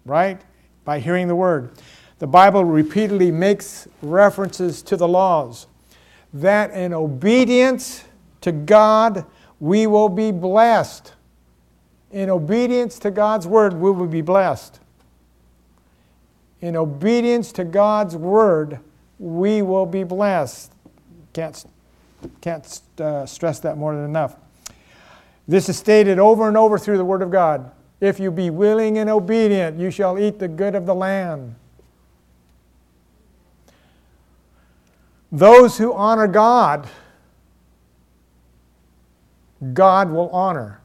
right? 0.05 0.41
By 0.83 0.99
hearing 0.99 1.27
the 1.27 1.35
word. 1.35 1.71
The 2.19 2.27
Bible 2.27 2.65
repeatedly 2.65 3.31
makes 3.31 3.87
references 4.01 4.81
to 4.83 4.97
the 4.97 5.07
laws 5.07 5.67
that 6.33 6.71
in 6.71 6.93
obedience 6.93 8.03
to 8.41 8.51
God 8.51 9.25
we 9.59 9.87
will 9.87 10.09
be 10.09 10.31
blessed. 10.31 11.13
In 12.11 12.29
obedience 12.29 12.99
to 12.99 13.11
God's 13.11 13.47
word, 13.47 13.73
we 13.73 13.91
will 13.91 14.07
be 14.07 14.21
blessed. 14.21 14.79
In 16.61 16.75
obedience 16.75 17.51
to 17.53 17.63
God's 17.63 18.15
word, 18.15 18.79
we 19.19 19.61
will 19.61 19.85
be 19.85 20.03
blessed. 20.03 20.73
Can't, 21.33 21.65
can't 22.41 22.81
uh, 22.99 23.25
stress 23.25 23.59
that 23.59 23.77
more 23.77 23.95
than 23.95 24.05
enough. 24.05 24.35
This 25.47 25.69
is 25.69 25.77
stated 25.77 26.19
over 26.19 26.47
and 26.47 26.57
over 26.57 26.77
through 26.77 26.97
the 26.97 27.05
Word 27.05 27.21
of 27.21 27.31
God. 27.31 27.71
If 28.01 28.19
you 28.19 28.31
be 28.31 28.49
willing 28.49 28.97
and 28.97 29.09
obedient, 29.09 29.79
you 29.79 29.89
shall 29.91 30.19
eat 30.19 30.39
the 30.39 30.47
good 30.47 30.75
of 30.75 30.85
the 30.85 30.93
land. 30.93 31.55
Those 35.31 35.77
who 35.77 35.93
honor 35.93 36.27
God, 36.27 36.87
God 39.73 40.11
will 40.11 40.29
honor. 40.29 40.81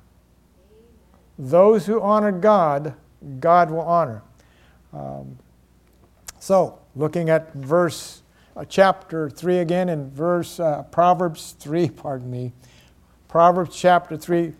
Those 1.38 1.86
who 1.86 2.00
honor 2.00 2.32
God, 2.32 2.94
God 3.40 3.70
will 3.70 3.80
honor. 3.80 4.22
Um, 4.92 5.38
so, 6.42 6.80
looking 6.96 7.30
at 7.30 7.54
verse, 7.54 8.22
uh, 8.56 8.64
chapter 8.64 9.30
3 9.30 9.58
again, 9.58 9.88
in 9.88 10.10
verse, 10.10 10.58
uh, 10.58 10.82
Proverbs 10.90 11.54
3, 11.60 11.88
pardon 11.96 12.28
me. 12.28 12.52
Proverbs 13.28 13.76
chapter 13.76 14.16
3. 14.16 14.52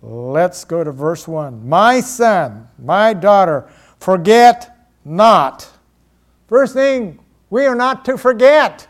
Let's 0.00 0.64
go 0.64 0.82
to 0.82 0.90
verse 0.90 1.28
1. 1.28 1.68
My 1.68 2.00
son, 2.00 2.66
my 2.82 3.12
daughter, 3.12 3.68
forget 4.00 4.88
not. 5.04 5.68
First 6.48 6.72
thing, 6.72 7.18
we 7.50 7.66
are 7.66 7.74
not 7.74 8.06
to 8.06 8.16
forget. 8.16 8.86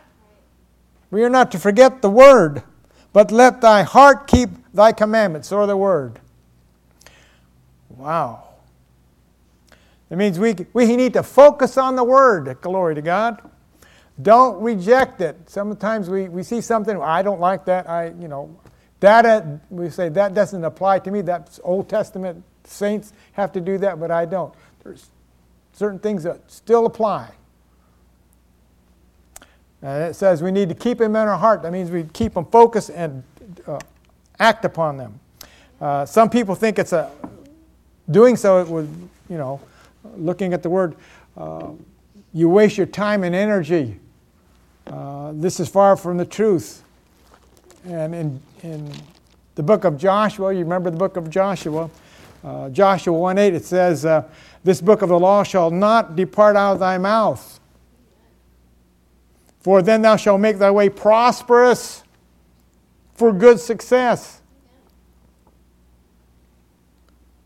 We 1.11 1.25
are 1.25 1.29
not 1.29 1.51
to 1.51 1.59
forget 1.59 2.01
the 2.01 2.09
word, 2.09 2.63
but 3.11 3.33
let 3.33 3.59
thy 3.59 3.83
heart 3.83 4.27
keep 4.27 4.49
thy 4.73 4.93
commandments, 4.93 5.51
or 5.51 5.67
the 5.67 5.75
word. 5.75 6.21
Wow. 7.89 8.52
That 10.13 10.17
means 10.17 10.37
we, 10.37 10.55
we 10.73 10.95
need 10.95 11.13
to 11.13 11.23
focus 11.23 11.75
on 11.75 11.95
the 11.95 12.03
word. 12.03 12.61
Glory 12.61 12.93
to 12.93 13.01
God. 13.01 13.41
Don't 14.21 14.61
reject 14.61 15.21
it. 15.21 15.35
Sometimes 15.49 16.07
we, 16.07 16.29
we 16.29 16.43
see 16.43 16.61
something, 16.61 17.01
I 17.01 17.23
don't 17.23 17.39
like 17.39 17.65
that. 17.65 17.89
I, 17.89 18.13
you 18.19 18.27
know, 18.27 18.55
that, 18.99 19.25
uh, 19.25 19.41
we 19.71 19.89
say, 19.89 20.09
that 20.09 20.35
doesn't 20.35 20.63
apply 20.63 20.99
to 20.99 21.09
me. 21.09 21.21
That's 21.21 21.59
Old 21.63 21.89
Testament 21.89 22.43
saints 22.63 23.11
have 23.31 23.51
to 23.53 23.59
do 23.59 23.79
that, 23.79 23.99
but 23.99 24.11
I 24.11 24.25
don't. 24.25 24.53
There's 24.83 25.07
certain 25.71 25.97
things 25.97 26.21
that 26.21 26.41
still 26.45 26.85
apply. 26.85 27.31
And 29.81 30.03
it 30.03 30.15
says 30.15 30.43
we 30.43 30.51
need 30.51 30.69
to 30.69 30.75
keep 30.75 30.99
them 30.99 31.15
in 31.15 31.27
our 31.27 31.39
heart. 31.39 31.63
That 31.63 31.71
means 31.71 31.89
we 31.89 32.03
keep 32.03 32.35
them 32.35 32.45
focused 32.45 32.91
and 32.91 33.23
uh, 33.65 33.79
act 34.37 34.63
upon 34.63 34.97
them. 34.97 35.19
Uh, 35.81 36.05
some 36.05 36.29
people 36.29 36.53
think 36.53 36.77
it's 36.77 36.93
a 36.93 37.09
doing 38.11 38.35
so 38.35 38.61
it 38.61 38.67
would, 38.67 38.89
you 39.27 39.39
know, 39.39 39.59
looking 40.15 40.53
at 40.53 40.63
the 40.63 40.69
word, 40.69 40.95
uh, 41.37 41.69
you 42.33 42.49
waste 42.49 42.77
your 42.77 42.87
time 42.87 43.23
and 43.23 43.35
energy. 43.35 43.99
Uh, 44.87 45.31
this 45.33 45.59
is 45.59 45.69
far 45.69 45.95
from 45.95 46.17
the 46.17 46.25
truth. 46.25 46.83
And 47.85 48.15
in, 48.15 48.41
in 48.63 48.91
the 49.55 49.63
book 49.63 49.83
of 49.83 49.97
Joshua, 49.97 50.53
you 50.53 50.59
remember 50.59 50.89
the 50.89 50.97
book 50.97 51.17
of 51.17 51.29
Joshua, 51.29 51.89
uh, 52.43 52.69
Joshua 52.69 53.13
1 53.13 53.37
8, 53.37 53.53
it 53.53 53.65
says, 53.65 54.05
uh, 54.05 54.23
This 54.63 54.81
book 54.81 55.01
of 55.01 55.09
the 55.09 55.19
law 55.19 55.43
shall 55.43 55.71
not 55.71 56.15
depart 56.15 56.55
out 56.55 56.73
of 56.73 56.79
thy 56.79 56.97
mouth, 56.97 57.59
for 59.59 59.81
then 59.81 60.01
thou 60.01 60.15
shalt 60.15 60.41
make 60.41 60.57
thy 60.57 60.71
way 60.71 60.89
prosperous 60.89 62.03
for 63.15 63.31
good 63.31 63.59
success. 63.59 64.41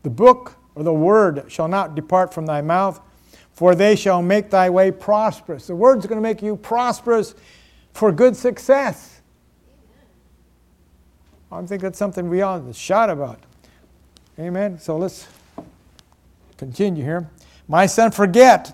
The 0.02 0.10
book 0.10 0.57
or 0.78 0.84
the 0.84 0.94
word 0.94 1.46
shall 1.48 1.66
not 1.66 1.96
depart 1.96 2.32
from 2.32 2.46
thy 2.46 2.60
mouth, 2.60 3.00
for 3.52 3.74
they 3.74 3.96
shall 3.96 4.22
make 4.22 4.48
thy 4.48 4.70
way 4.70 4.92
prosperous. 4.92 5.66
The 5.66 5.74
word's 5.74 6.06
going 6.06 6.18
to 6.18 6.22
make 6.22 6.40
you 6.40 6.54
prosperous 6.54 7.34
for 7.92 8.12
good 8.12 8.36
success. 8.36 9.20
I 11.50 11.60
think 11.62 11.82
that's 11.82 11.98
something 11.98 12.28
we 12.28 12.38
to 12.38 12.72
shout 12.72 13.10
about. 13.10 13.40
Amen. 14.38 14.78
So 14.78 14.96
let's 14.96 15.26
continue 16.56 17.02
here. 17.02 17.28
My 17.66 17.86
son, 17.86 18.12
forget 18.12 18.72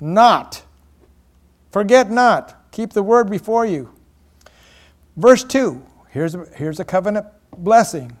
not. 0.00 0.64
Forget 1.70 2.10
not. 2.10 2.72
Keep 2.72 2.94
the 2.94 3.02
word 3.04 3.30
before 3.30 3.64
you. 3.64 3.92
Verse 5.16 5.44
2. 5.44 5.80
Here's 6.08 6.34
a, 6.34 6.46
here's 6.56 6.80
a 6.80 6.84
covenant 6.84 7.26
blessing. 7.56 8.16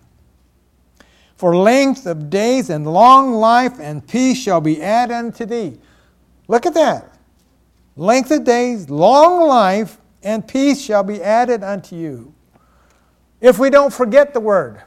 For 1.36 1.54
length 1.54 2.06
of 2.06 2.30
days 2.30 2.70
and 2.70 2.86
long 2.86 3.34
life 3.34 3.78
and 3.78 4.06
peace 4.06 4.38
shall 4.38 4.60
be 4.60 4.82
added 4.82 5.14
unto 5.14 5.44
thee. 5.44 5.78
Look 6.48 6.64
at 6.64 6.74
that. 6.74 7.12
Length 7.96 8.30
of 8.30 8.44
days, 8.44 8.88
long 8.88 9.46
life, 9.46 9.98
and 10.22 10.46
peace 10.46 10.80
shall 10.80 11.02
be 11.02 11.22
added 11.22 11.62
unto 11.62 11.96
you. 11.96 12.34
If 13.40 13.58
we 13.58 13.70
don't 13.70 13.92
forget 13.92 14.32
the 14.32 14.40
word, 14.40 14.82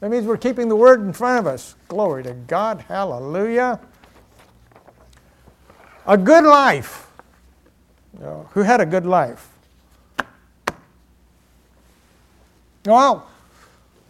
that 0.00 0.10
means 0.10 0.26
we're 0.26 0.36
keeping 0.36 0.68
the 0.68 0.76
word 0.76 1.00
in 1.00 1.12
front 1.12 1.38
of 1.38 1.46
us. 1.46 1.74
Glory 1.88 2.22
to 2.24 2.34
God. 2.34 2.84
Hallelujah. 2.88 3.80
A 6.06 6.16
good 6.16 6.44
life. 6.44 7.10
who 8.50 8.62
had 8.62 8.80
a 8.80 8.86
good 8.86 9.06
life? 9.06 9.48
Well, 12.84 13.28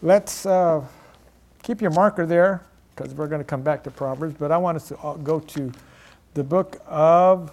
let's 0.02 0.44
uh, 0.44 0.84
keep 1.66 1.82
your 1.82 1.90
marker 1.90 2.24
there 2.24 2.64
because 2.94 3.12
we're 3.12 3.26
going 3.26 3.40
to 3.40 3.44
come 3.44 3.60
back 3.60 3.82
to 3.82 3.90
Proverbs, 3.90 4.36
but 4.38 4.52
I 4.52 4.56
want 4.56 4.76
us 4.76 4.86
to 4.88 4.98
uh, 4.98 5.14
go 5.14 5.40
to 5.40 5.72
the 6.34 6.44
book 6.44 6.80
of 6.86 7.50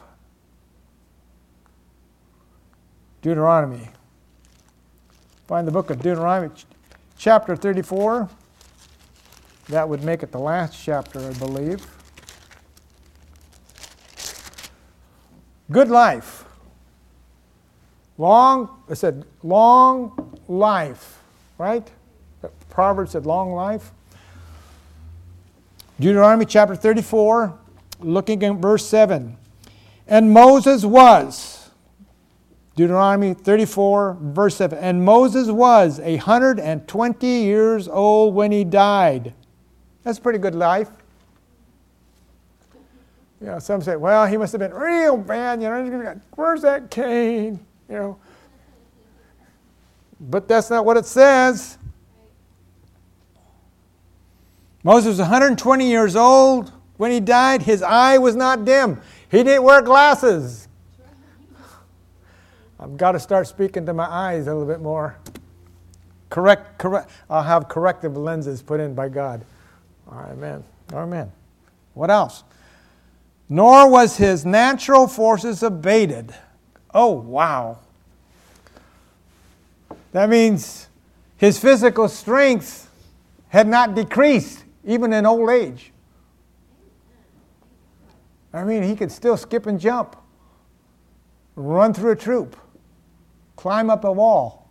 Deuteronomy. 3.23 3.89
Find 5.47 5.67
the 5.67 5.71
book 5.71 5.89
of 5.89 5.97
Deuteronomy, 5.97 6.53
chapter 7.17 7.55
34. 7.55 8.29
That 9.69 9.89
would 9.89 10.03
make 10.03 10.21
it 10.21 10.31
the 10.31 10.39
last 10.39 10.79
chapter, 10.79 11.19
I 11.19 11.33
believe. 11.33 11.83
Good 15.71 15.89
life. 15.89 16.45
Long, 18.19 18.83
I 18.87 18.93
said 18.93 19.25
long 19.41 20.37
life, 20.47 21.19
right? 21.57 21.89
Proverbs 22.69 23.13
said 23.13 23.25
long 23.25 23.53
life. 23.53 23.91
Deuteronomy 25.99 26.45
chapter 26.45 26.75
34, 26.75 27.57
looking 27.99 28.43
at 28.43 28.55
verse 28.55 28.85
7. 28.85 29.37
And 30.07 30.31
Moses 30.31 30.83
was, 30.83 31.69
Deuteronomy 32.75 33.33
34, 33.33 34.17
verse 34.19 34.55
7. 34.55 34.77
And 34.79 35.05
Moses 35.05 35.49
was 35.49 35.99
a 35.99 36.17
120 36.17 37.27
years 37.27 37.87
old 37.87 38.33
when 38.33 38.51
he 38.51 38.63
died. 38.63 39.33
That's 40.03 40.17
a 40.17 40.21
pretty 40.21 40.39
good 40.39 40.55
life. 40.55 40.89
You 43.39 43.47
know, 43.47 43.59
some 43.59 43.81
say, 43.81 43.95
well, 43.95 44.25
he 44.25 44.37
must 44.37 44.53
have 44.53 44.59
been 44.59 44.73
real 44.73 45.17
bad. 45.17 45.61
You 45.61 45.69
know, 45.69 46.21
where's 46.35 46.61
that 46.61 46.89
cane? 46.89 47.59
You 47.89 47.95
know. 47.95 48.19
But 50.19 50.47
that's 50.47 50.69
not 50.69 50.85
what 50.85 50.97
it 50.97 51.05
says. 51.05 51.77
Moses 54.83 55.09
was 55.09 55.19
120 55.19 55.89
years 55.89 56.15
old 56.15 56.71
when 56.97 57.11
he 57.11 57.19
died. 57.19 57.63
His 57.63 57.81
eye 57.81 58.17
was 58.17 58.35
not 58.35 58.65
dim. 58.65 58.99
He 59.29 59.43
didn't 59.43 59.63
wear 59.63 59.81
glasses. 59.81 60.67
I've 62.79 62.97
got 62.97 63.13
to 63.13 63.19
start 63.19 63.47
speaking 63.47 63.85
to 63.85 63.93
my 63.93 64.05
eyes 64.05 64.47
a 64.47 64.53
little 64.53 64.67
bit 64.67 64.81
more. 64.81 65.17
Correct, 66.29 66.77
correct. 66.77 67.09
I'll 67.29 67.43
have 67.43 67.69
corrective 67.69 68.17
lenses 68.17 68.61
put 68.61 68.79
in 68.79 68.93
by 68.93 69.07
God. 69.07 69.45
Amen. 70.11 70.63
Amen. 70.91 71.31
What 71.93 72.09
else? 72.09 72.43
Nor 73.47 73.89
was 73.89 74.17
his 74.17 74.45
natural 74.45 75.07
forces 75.07 75.63
abated. 75.63 76.33
Oh, 76.93 77.11
wow. 77.11 77.79
That 80.11 80.29
means 80.29 80.87
his 81.37 81.57
physical 81.57 82.09
strength 82.09 82.89
had 83.49 83.67
not 83.67 83.95
decreased, 83.95 84.62
even 84.85 85.13
in 85.13 85.25
old 85.25 85.49
age. 85.49 85.91
I 88.53 88.63
mean, 88.63 88.83
he 88.83 88.95
could 88.95 89.11
still 89.11 89.35
skip 89.35 89.65
and 89.65 89.79
jump, 89.79 90.15
run 91.55 91.93
through 91.93 92.11
a 92.11 92.15
troop, 92.15 92.55
climb 93.55 93.89
up 93.89 94.03
a 94.03 94.11
wall. 94.11 94.69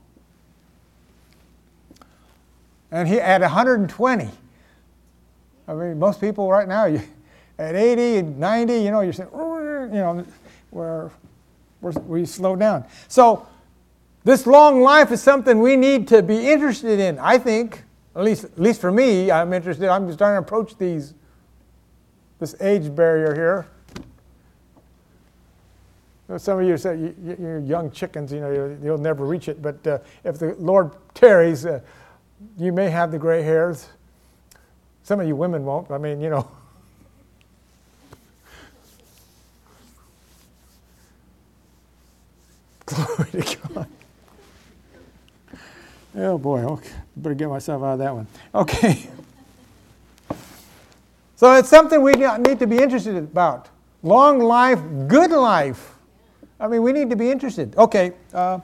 And 2.91 3.09
he 3.09 3.19
at 3.19 3.41
120. 3.41 4.31
I 5.67 5.75
mean, 5.75 5.99
most 5.99 6.21
people 6.21 6.51
right 6.51 6.69
now, 6.69 6.85
you, 6.85 7.03
at 7.59 7.75
80 7.75 8.17
and 8.19 8.39
90, 8.39 8.75
you 8.75 8.91
know, 8.91 9.01
you're 9.01 9.13
saying, 9.13 9.31
you 9.33 9.99
know, 9.99 10.25
where 10.71 11.11
we 11.81 12.25
slow 12.25 12.55
down. 12.55 12.85
So 13.09 13.47
this 14.25 14.47
long 14.47 14.83
life 14.83 15.11
is 15.11 15.23
something 15.23 15.61
we 15.61 15.77
need 15.77 16.07
to 16.09 16.23
be 16.23 16.51
interested 16.51 17.01
in, 17.01 17.19
I 17.19 17.39
think. 17.39 17.85
At 18.15 18.25
least, 18.25 18.45
at 18.45 18.59
least 18.59 18.81
for 18.81 18.93
me, 18.93 19.31
I'm 19.31 19.53
interested. 19.53 19.89
I'm 19.89 20.13
starting 20.13 20.43
to 20.43 20.47
approach 20.47 20.77
these, 20.77 21.15
this 22.39 22.55
age 22.61 22.95
barrier 22.95 23.35
here. 23.35 23.67
Some 26.39 26.61
of 26.61 26.67
you 26.67 26.77
say 26.79 27.13
you're 27.23 27.59
young 27.61 27.91
chickens, 27.91 28.33
you 28.33 28.41
know, 28.41 28.79
you'll 28.83 28.97
never 28.99 29.27
reach 29.27 29.49
it. 29.49 29.61
But 29.61 29.87
uh, 29.87 29.99
if 30.25 30.39
the 30.39 30.55
Lord 30.59 30.93
tarries, 31.15 31.67
uh, 31.67 31.81
you 32.57 32.73
may 32.73 32.89
have 32.91 33.11
the 33.11 33.19
gray 33.19 33.43
hairs. 33.43 33.89
Some 35.03 35.21
of 35.21 35.29
you 35.29 35.37
women 35.37 35.65
won't. 35.65 35.91
I 35.91 35.99
mean, 35.99 36.21
you 36.21 36.31
know. 36.31 36.49
Glory 42.87 43.31
to 43.33 43.57
God. 43.57 43.62
Oh 46.15 46.39
boy, 46.39 46.61
okay. 46.61 46.91
better 47.17 47.35
get 47.35 47.49
myself 47.49 47.83
out 47.83 47.95
of 47.95 47.99
that 48.01 48.15
one. 48.15 48.27
Okay. 48.55 49.09
So 51.43 51.53
it's 51.55 51.69
something 51.69 52.01
we 52.03 52.13
need 52.13 52.61
to 52.61 52.69
be 52.69 52.77
interested 52.77 53.17
about. 53.17 53.69
Long 54.05 54.39
life, 54.39 54.79
good 55.09 55.33
life. 55.33 55.93
I 56.61 56.69
mean, 56.69 56.85
we 56.85 56.93
need 56.93 57.11
to 57.11 57.17
be 57.17 57.33
interested. 57.33 57.77
Okay. 57.77 58.13
Uh, 58.33 58.61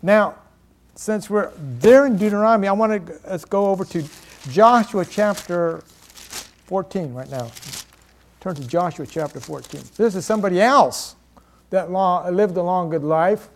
now, 0.00 0.36
since 0.94 1.28
we're 1.28 1.50
there 1.58 2.06
in 2.06 2.16
Deuteronomy, 2.16 2.68
I 2.68 2.72
want 2.72 3.04
to 3.04 3.20
let's 3.28 3.44
go 3.44 3.70
over 3.70 3.84
to 3.86 4.04
Joshua 4.50 5.04
chapter 5.04 5.78
14 6.66 7.12
right 7.12 7.28
now. 7.28 7.50
Turn 8.38 8.54
to 8.54 8.68
Joshua 8.68 9.04
chapter 9.04 9.40
14. 9.40 9.80
This 9.96 10.14
is 10.14 10.24
somebody 10.24 10.60
else 10.60 11.16
that 11.70 11.90
long, 11.90 12.32
lived 12.36 12.56
a 12.56 12.62
long, 12.62 12.88
good 12.88 13.02
life. 13.02 13.48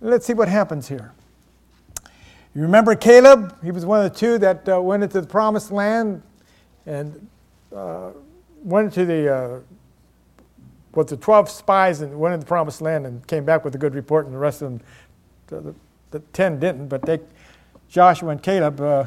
Let's 0.00 0.26
see 0.26 0.34
what 0.34 0.48
happens 0.48 0.88
here. 0.88 1.12
You 2.54 2.62
remember 2.62 2.96
Caleb? 2.96 3.56
He 3.62 3.70
was 3.70 3.86
one 3.86 4.04
of 4.04 4.12
the 4.12 4.18
two 4.18 4.36
that 4.38 4.68
uh, 4.68 4.80
went 4.80 5.04
into 5.04 5.20
the 5.20 5.26
promised 5.26 5.70
land 5.70 6.20
and 6.84 7.28
uh, 7.74 8.10
went 8.64 8.86
into 8.86 9.04
the, 9.04 9.62
uh, 10.94 11.04
the 11.04 11.16
12 11.16 11.48
spies 11.48 12.00
and 12.00 12.18
went 12.18 12.34
into 12.34 12.44
the 12.44 12.48
promised 12.48 12.82
land 12.82 13.06
and 13.06 13.24
came 13.28 13.44
back 13.44 13.64
with 13.64 13.76
a 13.76 13.78
good 13.78 13.94
report, 13.94 14.26
and 14.26 14.34
the 14.34 14.38
rest 14.38 14.62
of 14.62 14.70
them, 14.70 14.80
the, 15.46 15.60
the, 15.60 15.74
the 16.10 16.18
10 16.32 16.58
didn't, 16.58 16.88
but 16.88 17.02
they, 17.02 17.20
Joshua 17.88 18.30
and 18.30 18.42
Caleb 18.42 18.80
uh, 18.80 19.04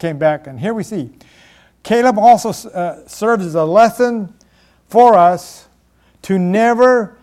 came 0.00 0.18
back. 0.18 0.48
And 0.48 0.58
here 0.58 0.74
we 0.74 0.82
see 0.82 1.10
Caleb 1.84 2.18
also 2.18 2.70
uh, 2.70 3.06
serves 3.06 3.46
as 3.46 3.54
a 3.54 3.64
lesson 3.64 4.34
for 4.88 5.14
us 5.14 5.68
to 6.22 6.38
never 6.40 7.18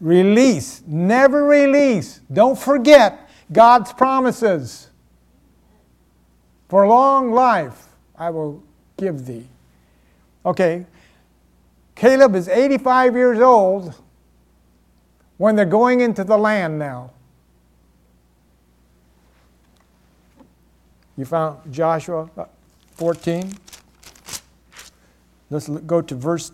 release, 0.00 0.82
never 0.86 1.44
release, 1.44 2.20
don't 2.32 2.58
forget 2.58 3.21
God's 3.52 3.92
promises. 3.92 4.88
For 6.68 6.86
long 6.86 7.32
life 7.32 7.88
I 8.16 8.30
will 8.30 8.62
give 8.96 9.26
thee. 9.26 9.46
Okay, 10.44 10.86
Caleb 11.94 12.34
is 12.34 12.48
85 12.48 13.14
years 13.14 13.38
old 13.38 13.94
when 15.36 15.54
they're 15.54 15.64
going 15.64 16.00
into 16.00 16.24
the 16.24 16.36
land 16.36 16.78
now. 16.78 17.10
You 21.16 21.24
found 21.24 21.72
Joshua 21.72 22.30
uh, 22.36 22.46
14. 22.94 23.52
Let's 25.50 25.68
go 25.68 26.00
to 26.00 26.14
verse 26.14 26.52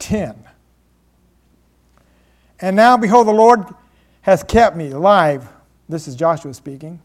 10. 0.00 0.34
And 2.60 2.74
now, 2.74 2.96
behold, 2.96 3.28
the 3.28 3.32
Lord 3.32 3.64
has 4.22 4.42
kept 4.42 4.76
me 4.76 4.90
alive 4.90 5.48
this 5.88 6.08
is 6.08 6.14
Joshua 6.14 6.54
speaking. 6.54 7.00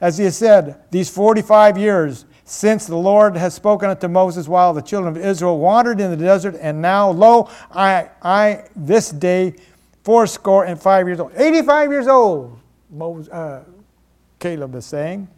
As 0.00 0.16
he 0.16 0.24
has 0.24 0.36
said, 0.36 0.82
these 0.90 1.10
45 1.10 1.76
years 1.76 2.24
since 2.44 2.86
the 2.86 2.96
Lord 2.96 3.36
has 3.36 3.54
spoken 3.54 3.90
unto 3.90 4.08
Moses 4.08 4.48
while 4.48 4.72
the 4.72 4.82
children 4.82 5.16
of 5.16 5.22
Israel 5.22 5.58
wandered 5.58 6.00
in 6.00 6.10
the 6.10 6.16
desert, 6.16 6.56
and 6.60 6.80
now, 6.80 7.10
lo, 7.10 7.48
I, 7.70 8.08
I 8.22 8.64
this 8.74 9.10
day, 9.10 9.54
fourscore 10.02 10.64
and 10.64 10.80
five 10.80 11.06
years 11.06 11.20
old. 11.20 11.32
85 11.36 11.90
years 11.90 12.08
old, 12.08 12.58
Moses, 12.90 13.30
uh, 13.32 13.62
Caleb 14.38 14.74
is 14.74 14.86
saying. 14.86 15.28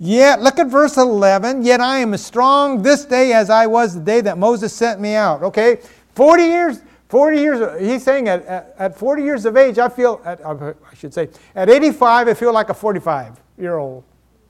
Yet, 0.00 0.40
look 0.40 0.58
at 0.58 0.68
verse 0.68 0.96
11. 0.96 1.64
Yet 1.64 1.80
I 1.80 1.98
am 1.98 2.14
as 2.14 2.24
strong 2.24 2.82
this 2.82 3.04
day 3.04 3.32
as 3.32 3.50
I 3.50 3.66
was 3.66 3.94
the 3.94 4.00
day 4.00 4.20
that 4.22 4.38
Moses 4.38 4.72
sent 4.72 5.00
me 5.00 5.14
out. 5.14 5.42
Okay? 5.42 5.80
40 6.14 6.42
years, 6.42 6.82
40 7.08 7.38
years, 7.38 7.80
he's 7.80 8.02
saying 8.02 8.28
at, 8.28 8.44
at, 8.44 8.74
at 8.78 8.98
40 8.98 9.22
years 9.22 9.46
of 9.46 9.56
age, 9.56 9.78
I 9.78 9.88
feel, 9.88 10.20
at, 10.24 10.44
I 10.44 10.74
should 10.94 11.14
say, 11.14 11.28
at 11.54 11.70
85, 11.70 12.28
I 12.28 12.34
feel 12.34 12.52
like 12.52 12.68
a 12.68 12.74
45 12.74 13.40
year 13.56 13.78
old. 13.78 14.04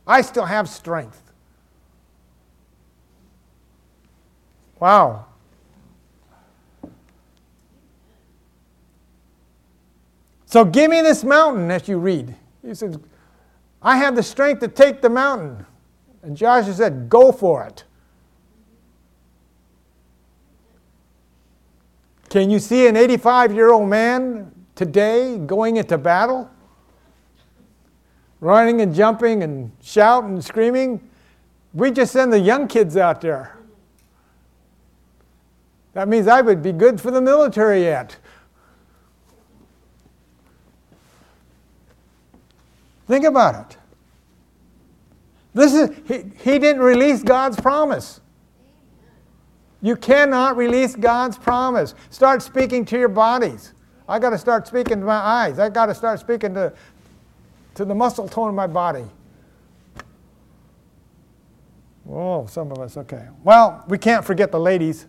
I 0.06 0.22
still 0.22 0.44
have 0.44 0.68
strength. 0.68 1.22
Wow. 4.80 5.26
So 10.46 10.64
give 10.64 10.90
me 10.90 11.02
this 11.02 11.24
mountain 11.24 11.70
as 11.70 11.88
you 11.88 11.98
read. 11.98 12.34
He 12.64 12.74
says, 12.74 12.98
I 13.82 13.98
have 13.98 14.16
the 14.16 14.22
strength 14.22 14.60
to 14.60 14.68
take 14.68 15.02
the 15.02 15.10
mountain. 15.10 15.66
And 16.22 16.36
Joshua 16.36 16.72
said, 16.72 17.08
Go 17.08 17.32
for 17.32 17.64
it. 17.64 17.84
Can 22.30 22.50
you 22.50 22.58
see 22.58 22.86
an 22.86 22.96
85 22.96 23.54
year 23.54 23.72
old 23.72 23.88
man 23.88 24.52
today 24.74 25.38
going 25.38 25.76
into 25.76 25.98
battle? 25.98 26.50
running 28.40 28.80
and 28.80 28.94
jumping 28.94 29.42
and 29.42 29.72
shouting 29.82 30.30
and 30.30 30.44
screaming. 30.44 31.00
We 31.74 31.90
just 31.90 32.12
send 32.12 32.32
the 32.32 32.40
young 32.40 32.68
kids 32.68 32.96
out 32.96 33.20
there. 33.20 33.56
That 35.94 36.08
means 36.08 36.28
I 36.28 36.40
would 36.40 36.62
be 36.62 36.72
good 36.72 37.00
for 37.00 37.10
the 37.10 37.20
military 37.20 37.82
yet. 37.82 38.16
Think 43.06 43.24
about 43.24 43.72
it. 43.72 43.76
This 45.54 45.74
is 45.74 45.90
he, 46.06 46.24
he 46.38 46.58
didn't 46.58 46.82
release 46.82 47.22
God's 47.22 47.58
promise. 47.58 48.20
You 49.80 49.96
cannot 49.96 50.56
release 50.56 50.96
God's 50.96 51.38
promise. 51.38 51.94
Start 52.10 52.42
speaking 52.42 52.84
to 52.86 52.98
your 52.98 53.08
bodies. 53.08 53.72
I 54.08 54.18
got 54.18 54.30
to 54.30 54.38
start 54.38 54.66
speaking 54.66 55.00
to 55.00 55.06
my 55.06 55.14
eyes. 55.14 55.58
I 55.58 55.68
got 55.68 55.86
to 55.86 55.94
start 55.94 56.18
speaking 56.18 56.54
to, 56.54 56.72
to 57.74 57.84
the 57.84 57.94
muscle 57.94 58.28
tone 58.28 58.48
of 58.48 58.54
my 58.54 58.66
body. 58.66 59.04
Oh, 62.10 62.46
some 62.46 62.72
of 62.72 62.78
us, 62.78 62.96
okay. 62.96 63.28
Well, 63.44 63.84
we 63.86 63.98
can't 63.98 64.24
forget 64.24 64.50
the 64.50 64.58
ladies. 64.58 65.06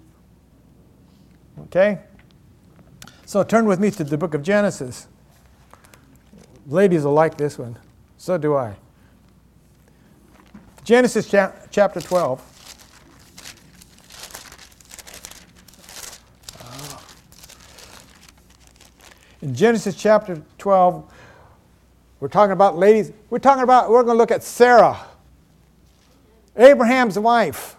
Okay? 1.62 1.99
So 3.25 3.43
turn 3.43 3.65
with 3.65 3.79
me 3.79 3.89
to 3.91 4.03
the 4.03 4.17
book 4.17 4.34
of 4.34 4.43
Genesis. 4.43 5.08
Ladies 6.67 7.05
will 7.05 7.13
like 7.13 7.38
this 7.38 7.58
one. 7.58 7.77
So 8.17 8.38
do 8.38 8.55
I. 8.55 8.75
Genesis 10.84 11.29
cha- 11.29 11.53
chapter 11.71 12.01
12. 12.01 12.48
In 19.41 19.56
Genesis 19.56 19.95
chapter 19.95 20.41
12, 20.58 21.13
we're 22.19 22.28
talking 22.28 22.52
about 22.52 22.78
ladies. 22.78 23.13
We're 23.30 23.39
talking 23.39 23.63
about, 23.63 23.89
we're 23.89 24.04
going 24.04 24.15
to 24.15 24.17
look 24.17 24.32
at 24.32 24.43
Sarah, 24.43 24.99
Abraham's 26.58 27.17
wife. 27.17 27.78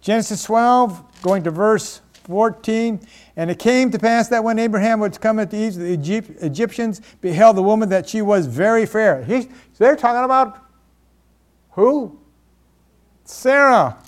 Genesis 0.00 0.42
12, 0.44 1.22
going 1.22 1.42
to 1.44 1.50
verse 1.50 2.00
14. 2.24 3.00
And 3.36 3.50
it 3.50 3.58
came 3.58 3.90
to 3.90 3.98
pass 3.98 4.28
that 4.28 4.42
when 4.42 4.58
Abraham 4.58 5.00
was 5.00 5.18
coming 5.18 5.46
to 5.46 5.56
Egypt, 5.56 6.40
the 6.40 6.46
Egyptians 6.46 7.02
beheld 7.20 7.56
the 7.56 7.62
woman 7.62 7.90
that 7.90 8.08
she 8.08 8.22
was 8.22 8.46
very 8.46 8.86
fair. 8.86 9.22
He, 9.22 9.48
they're 9.76 9.96
talking 9.96 10.24
about 10.24 10.60
who? 11.72 12.18
Sarah. 13.24 13.98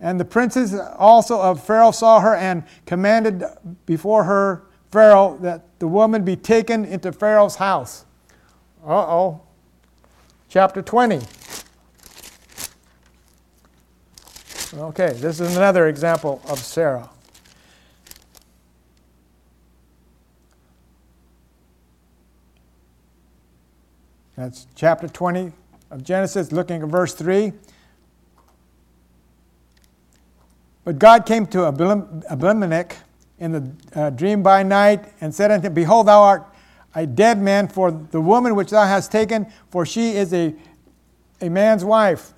And 0.00 0.18
the 0.18 0.24
princes 0.24 0.74
also 0.74 1.40
of 1.40 1.64
Pharaoh 1.64 1.90
saw 1.90 2.20
her 2.20 2.34
and 2.34 2.64
commanded 2.86 3.44
before 3.86 4.24
her 4.24 4.66
Pharaoh 4.90 5.38
that 5.40 5.78
the 5.78 5.88
woman 5.88 6.24
be 6.24 6.36
taken 6.36 6.84
into 6.84 7.12
Pharaoh's 7.12 7.56
house. 7.56 8.04
Uh 8.86 8.92
oh. 8.92 9.40
Chapter 10.48 10.82
20. 10.82 11.20
Okay, 14.74 15.12
this 15.14 15.40
is 15.40 15.56
another 15.56 15.88
example 15.88 16.42
of 16.48 16.58
Sarah. 16.58 17.08
That's 24.36 24.66
chapter 24.74 25.06
20 25.06 25.52
of 25.90 26.02
Genesis, 26.02 26.50
looking 26.50 26.82
at 26.82 26.88
verse 26.88 27.14
3. 27.14 27.52
But 30.84 30.98
God 30.98 31.24
came 31.24 31.46
to 31.46 31.66
Abimelech 31.66 32.96
in 33.38 33.52
the 33.52 33.72
uh, 33.94 34.10
dream 34.10 34.42
by 34.42 34.62
night 34.62 35.12
and 35.20 35.34
said 35.34 35.50
unto 35.50 35.66
him, 35.66 35.74
Behold, 35.74 36.06
thou 36.08 36.22
art 36.22 36.46
a 36.94 37.06
dead 37.06 37.40
man, 37.40 37.66
for 37.66 37.90
the 37.90 38.20
woman 38.20 38.54
which 38.54 38.70
thou 38.70 38.86
hast 38.86 39.10
taken, 39.10 39.46
for 39.70 39.84
she 39.84 40.10
is 40.10 40.32
a, 40.32 40.54
a 41.40 41.48
man's 41.48 41.84
wife. 41.84 42.32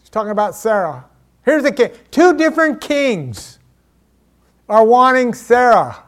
He's 0.00 0.08
talking 0.08 0.30
about 0.30 0.54
Sarah. 0.54 1.04
Here's 1.44 1.62
the 1.62 1.72
king. 1.72 1.90
Two 2.10 2.36
different 2.36 2.80
kings 2.80 3.58
are 4.68 4.84
wanting 4.84 5.34
Sarah. 5.34 6.04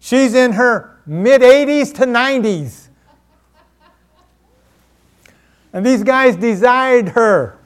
She's 0.00 0.34
in 0.34 0.52
her 0.52 0.98
mid 1.06 1.42
80s 1.42 1.94
to 1.94 2.06
90s. 2.06 2.88
And 5.72 5.84
these 5.84 6.02
guys 6.02 6.34
desired 6.34 7.10
her 7.10 7.57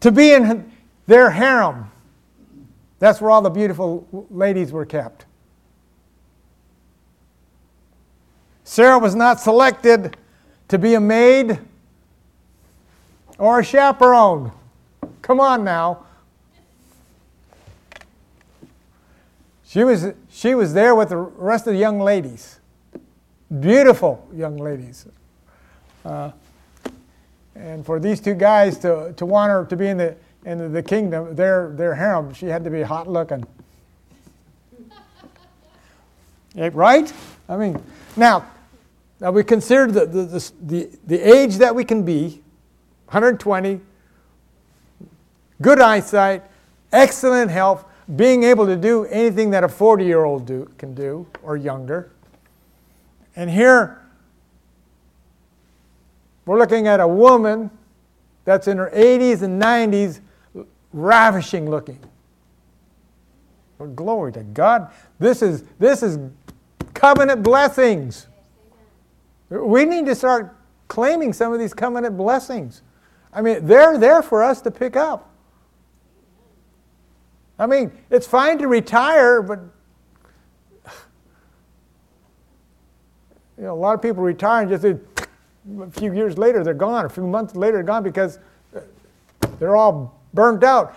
to 0.00 0.10
be 0.10 0.32
in 0.32 0.70
their 1.06 1.30
harem. 1.30 1.90
That's 2.98 3.20
where 3.20 3.30
all 3.30 3.42
the 3.42 3.50
beautiful 3.50 4.06
ladies 4.30 4.72
were 4.72 4.84
kept. 4.84 5.26
Sarah 8.64 8.98
was 8.98 9.14
not 9.14 9.40
selected 9.40 10.16
to 10.68 10.78
be 10.78 10.94
a 10.94 11.00
maid 11.00 11.58
or 13.38 13.60
a 13.60 13.64
chaperone. 13.64 14.52
Come 15.22 15.40
on 15.40 15.64
now. 15.64 16.04
She 19.66 19.84
was, 19.84 20.12
she 20.30 20.54
was 20.54 20.72
there 20.74 20.94
with 20.94 21.10
the 21.10 21.16
rest 21.16 21.66
of 21.66 21.74
the 21.74 21.78
young 21.78 22.00
ladies. 22.00 22.60
Beautiful 23.60 24.28
young 24.32 24.56
ladies. 24.56 25.06
Uh, 26.04 26.32
and 27.60 27.84
for 27.84 28.00
these 28.00 28.20
two 28.20 28.34
guys 28.34 28.78
to, 28.78 29.12
to 29.16 29.26
want 29.26 29.50
her 29.50 29.66
to 29.66 29.76
be 29.76 29.88
in 29.88 29.98
the, 29.98 30.16
in 30.44 30.72
the 30.72 30.82
kingdom, 30.82 31.34
their, 31.36 31.70
their 31.70 31.94
harem, 31.94 32.32
she 32.32 32.46
had 32.46 32.64
to 32.64 32.70
be 32.70 32.82
hot 32.82 33.06
looking. 33.06 33.44
right? 36.72 37.12
I 37.48 37.56
mean, 37.56 37.82
now, 38.16 38.46
now 39.20 39.30
we 39.30 39.44
consider 39.44 39.92
the, 39.92 40.06
the, 40.06 40.52
the, 40.62 40.98
the 41.06 41.20
age 41.20 41.56
that 41.56 41.74
we 41.74 41.84
can 41.84 42.02
be 42.04 42.42
120, 43.06 43.80
good 45.60 45.80
eyesight, 45.80 46.42
excellent 46.92 47.50
health, 47.50 47.84
being 48.16 48.42
able 48.42 48.66
to 48.66 48.76
do 48.76 49.04
anything 49.06 49.50
that 49.50 49.62
a 49.62 49.68
40 49.68 50.04
year 50.04 50.24
old 50.24 50.46
do, 50.46 50.68
can 50.78 50.94
do 50.94 51.26
or 51.42 51.56
younger. 51.56 52.10
And 53.36 53.50
here, 53.50 53.99
we're 56.50 56.58
looking 56.58 56.88
at 56.88 56.98
a 56.98 57.06
woman 57.06 57.70
that's 58.44 58.66
in 58.66 58.76
her 58.76 58.90
80s 58.92 59.42
and 59.42 59.62
90s, 59.62 60.18
ravishing 60.92 61.70
looking. 61.70 62.00
Well, 63.78 63.90
glory 63.90 64.32
to 64.32 64.42
God. 64.42 64.90
This 65.20 65.42
is, 65.42 65.62
this 65.78 66.02
is 66.02 66.18
covenant 66.92 67.44
blessings. 67.44 68.26
We 69.48 69.84
need 69.84 70.06
to 70.06 70.14
start 70.16 70.56
claiming 70.88 71.32
some 71.32 71.52
of 71.52 71.60
these 71.60 71.72
covenant 71.72 72.16
blessings. 72.16 72.82
I 73.32 73.42
mean, 73.42 73.64
they're 73.64 73.96
there 73.96 74.20
for 74.20 74.42
us 74.42 74.60
to 74.62 74.72
pick 74.72 74.96
up. 74.96 75.30
I 77.60 77.66
mean, 77.66 77.92
it's 78.10 78.26
fine 78.26 78.58
to 78.58 78.66
retire, 78.66 79.40
but 79.40 79.60
you 83.56 83.62
know, 83.62 83.72
a 83.72 83.78
lot 83.78 83.94
of 83.94 84.02
people 84.02 84.24
retire 84.24 84.62
and 84.62 84.68
just 84.68 84.84
a 85.78 85.90
few 85.90 86.12
years 86.12 86.38
later, 86.38 86.64
they're 86.64 86.74
gone. 86.74 87.04
A 87.04 87.08
few 87.08 87.26
months 87.26 87.54
later, 87.54 87.78
they're 87.78 87.82
gone 87.82 88.02
because 88.02 88.38
they're 89.58 89.76
all 89.76 90.20
burned 90.34 90.64
out. 90.64 90.94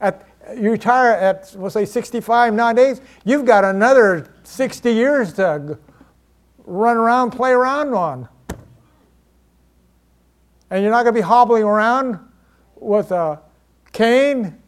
At, 0.00 0.26
you 0.56 0.70
retire 0.70 1.12
at, 1.12 1.54
we'll 1.56 1.70
say, 1.70 1.84
65 1.84 2.54
nowadays, 2.54 3.00
you've 3.24 3.44
got 3.44 3.64
another 3.64 4.32
60 4.44 4.92
years 4.92 5.32
to 5.34 5.78
run 6.64 6.96
around, 6.96 7.30
play 7.30 7.52
around 7.52 7.94
on. 7.94 8.28
And 10.70 10.82
you're 10.82 10.90
not 10.90 11.04
going 11.04 11.14
to 11.14 11.20
be 11.20 11.24
hobbling 11.24 11.62
around 11.62 12.18
with 12.74 13.12
a 13.12 13.40
cane 13.92 14.58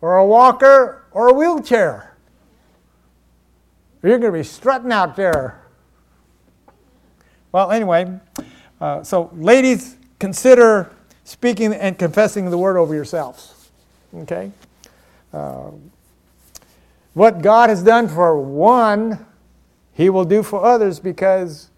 or 0.00 0.16
a 0.16 0.26
walker 0.26 1.04
or 1.12 1.28
a 1.28 1.32
wheelchair. 1.32 2.16
You're 4.02 4.18
going 4.18 4.32
to 4.32 4.38
be 4.38 4.44
strutting 4.44 4.92
out 4.92 5.16
there 5.16 5.62
well, 7.52 7.70
anyway, 7.70 8.18
uh, 8.80 9.02
so 9.02 9.30
ladies, 9.34 9.96
consider 10.18 10.90
speaking 11.24 11.72
and 11.72 11.98
confessing 11.98 12.50
the 12.50 12.58
word 12.58 12.76
over 12.76 12.94
yourselves. 12.94 13.70
Okay? 14.14 14.50
Uh, 15.32 15.70
what 17.14 17.42
God 17.42 17.70
has 17.70 17.82
done 17.82 18.08
for 18.08 18.40
one, 18.40 19.26
He 19.92 20.08
will 20.10 20.24
do 20.24 20.42
for 20.42 20.64
others 20.64 21.00
because 21.00 21.70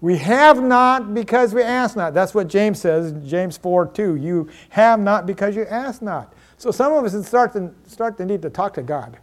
we 0.00 0.18
have 0.18 0.62
not 0.62 1.14
because 1.14 1.54
we 1.54 1.62
ask 1.62 1.96
not. 1.96 2.14
That's 2.14 2.34
what 2.34 2.48
James 2.48 2.80
says, 2.80 3.12
James 3.28 3.56
4 3.56 3.86
2. 3.86 4.16
You 4.16 4.48
have 4.70 5.00
not 5.00 5.26
because 5.26 5.56
you 5.56 5.64
ask 5.66 6.02
not. 6.02 6.32
So 6.58 6.70
some 6.70 6.92
of 6.92 7.04
us 7.04 7.26
start 7.26 7.52
to, 7.52 7.70
start 7.86 8.16
to 8.18 8.24
need 8.24 8.42
to 8.42 8.50
talk 8.50 8.74
to 8.74 8.82
God. 8.82 9.18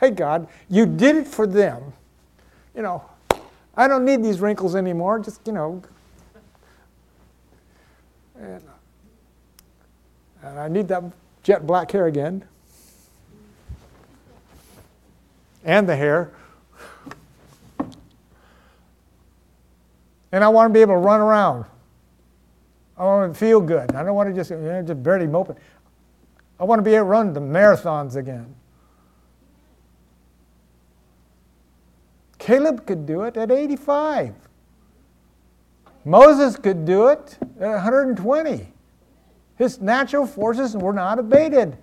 Hey, 0.00 0.10
God, 0.10 0.48
you 0.68 0.84
did 0.84 1.16
it 1.16 1.26
for 1.26 1.46
them. 1.46 1.92
You 2.74 2.82
know, 2.82 3.04
I 3.76 3.88
don't 3.88 4.04
need 4.04 4.22
these 4.22 4.40
wrinkles 4.40 4.74
anymore. 4.74 5.18
Just, 5.18 5.40
you 5.46 5.52
know. 5.52 5.82
And, 8.38 8.62
and 10.42 10.58
I 10.58 10.68
need 10.68 10.88
that 10.88 11.04
jet 11.42 11.66
black 11.66 11.90
hair 11.90 12.06
again. 12.06 12.44
and 15.66 15.86
the 15.86 15.96
hair. 15.96 16.32
And 20.32 20.42
I 20.42 20.48
want 20.48 20.70
to 20.70 20.74
be 20.74 20.80
able 20.80 20.94
to 20.94 20.98
run 20.98 21.20
around. 21.20 21.66
I 22.96 23.04
want 23.04 23.34
to 23.34 23.38
feel 23.38 23.60
good. 23.60 23.94
I 23.94 24.02
don't 24.02 24.14
want 24.14 24.30
to 24.30 24.34
just, 24.34 24.50
you 24.50 24.56
know, 24.56 24.82
just 24.82 25.02
barely 25.02 25.26
moping. 25.26 25.56
I 26.58 26.64
want 26.64 26.78
to 26.78 26.82
be 26.82 26.94
able 26.94 27.06
to 27.06 27.10
run 27.10 27.32
the 27.34 27.40
marathons 27.40 28.16
again. 28.16 28.54
Caleb 32.46 32.86
could 32.86 33.06
do 33.06 33.22
it 33.22 33.36
at 33.36 33.50
85. 33.50 34.32
Moses 36.04 36.54
could 36.54 36.84
do 36.84 37.08
it 37.08 37.36
at 37.58 37.72
120. 37.72 38.68
His 39.56 39.80
natural 39.80 40.28
forces 40.28 40.76
were 40.76 40.92
not 40.92 41.18
abated. 41.18 41.76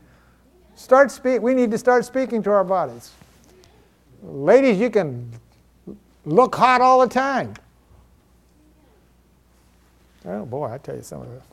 Start 0.76 1.12
speak. 1.12 1.42
We 1.42 1.54
need 1.54 1.70
to 1.72 1.78
start 1.78 2.06
speaking 2.06 2.42
to 2.44 2.52
our 2.52 2.64
bodies. 2.64 3.12
Ladies, 4.24 4.80
you 4.80 4.90
can 4.90 5.30
look 6.24 6.56
hot 6.56 6.80
all 6.80 7.02
the 7.02 7.14
time. 7.14 7.56
Oh 10.24 10.46
boy, 10.46 10.72
I 10.72 10.78
tell 10.78 10.96
you 10.96 11.02
some 11.02 11.24
of 11.24 11.28
this. 11.30 11.44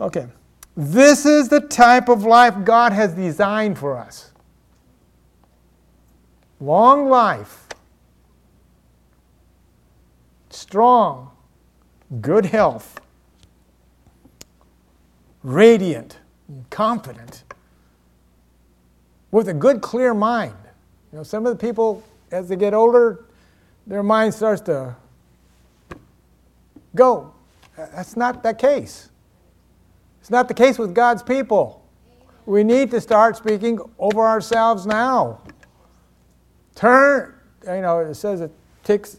Okay. 0.00 0.28
This 0.76 1.26
is 1.26 1.48
the 1.48 1.60
type 1.60 2.08
of 2.08 2.22
life 2.22 2.54
God 2.64 2.92
has 2.92 3.14
designed 3.14 3.76
for 3.76 3.96
us. 3.96 4.30
Long 6.60 7.08
life, 7.08 7.65
strong, 10.56 11.30
good 12.20 12.46
health, 12.46 13.00
radiant, 15.42 16.18
confident, 16.70 17.44
with 19.30 19.48
a 19.48 19.54
good, 19.54 19.80
clear 19.80 20.14
mind. 20.14 20.56
You 21.12 21.18
know, 21.18 21.22
some 21.22 21.46
of 21.46 21.56
the 21.56 21.66
people, 21.66 22.02
as 22.30 22.48
they 22.48 22.56
get 22.56 22.74
older, 22.74 23.24
their 23.86 24.02
mind 24.02 24.34
starts 24.34 24.62
to 24.62 24.96
go. 26.94 27.32
That's 27.76 28.16
not 28.16 28.42
the 28.42 28.54
case. 28.54 29.10
It's 30.20 30.30
not 30.30 30.48
the 30.48 30.54
case 30.54 30.78
with 30.78 30.94
God's 30.94 31.22
people. 31.22 31.84
We 32.46 32.64
need 32.64 32.90
to 32.92 33.00
start 33.00 33.36
speaking 33.36 33.78
over 33.98 34.20
ourselves 34.20 34.86
now. 34.86 35.40
Turn, 36.74 37.34
you 37.64 37.80
know, 37.82 37.98
it 38.00 38.14
says 38.14 38.40
it 38.40 38.50
takes, 38.82 39.18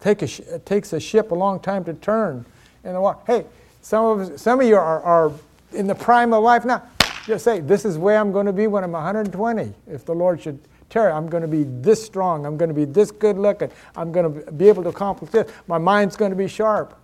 take 0.00 0.22
a, 0.22 0.54
it 0.54 0.66
takes 0.66 0.92
a 0.92 1.00
ship 1.00 1.30
a 1.30 1.34
long 1.34 1.60
time 1.60 1.84
to 1.84 1.94
turn 1.94 2.44
in 2.84 2.92
the 2.92 3.00
water. 3.00 3.20
Hey, 3.26 3.46
some 3.82 4.20
of, 4.20 4.40
some 4.40 4.60
of 4.60 4.66
you 4.66 4.76
are, 4.76 5.02
are 5.02 5.32
in 5.72 5.86
the 5.86 5.94
prime 5.94 6.32
of 6.32 6.42
life 6.42 6.64
now. 6.64 6.82
Just 7.24 7.44
say, 7.44 7.60
this 7.60 7.84
is 7.84 7.98
where 7.98 8.18
I'm 8.18 8.32
going 8.32 8.46
to 8.46 8.52
be 8.52 8.66
when 8.66 8.84
I'm 8.84 8.92
120. 8.92 9.74
If 9.88 10.04
the 10.04 10.14
Lord 10.14 10.40
should 10.40 10.60
tarry, 10.88 11.10
I'm 11.10 11.28
going 11.28 11.42
to 11.42 11.48
be 11.48 11.64
this 11.64 12.04
strong. 12.04 12.46
I'm 12.46 12.56
going 12.56 12.68
to 12.68 12.74
be 12.74 12.84
this 12.84 13.10
good 13.10 13.36
looking. 13.36 13.70
I'm 13.96 14.12
going 14.12 14.44
to 14.44 14.52
be 14.52 14.68
able 14.68 14.84
to 14.84 14.90
accomplish 14.90 15.30
this. 15.30 15.50
My 15.66 15.78
mind's 15.78 16.16
going 16.16 16.30
to 16.30 16.36
be 16.36 16.48
sharp. 16.48 16.98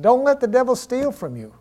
Don't 0.00 0.24
let 0.24 0.40
the 0.40 0.46
devil 0.46 0.76
steal 0.76 1.12
from 1.12 1.36
you. 1.36 1.54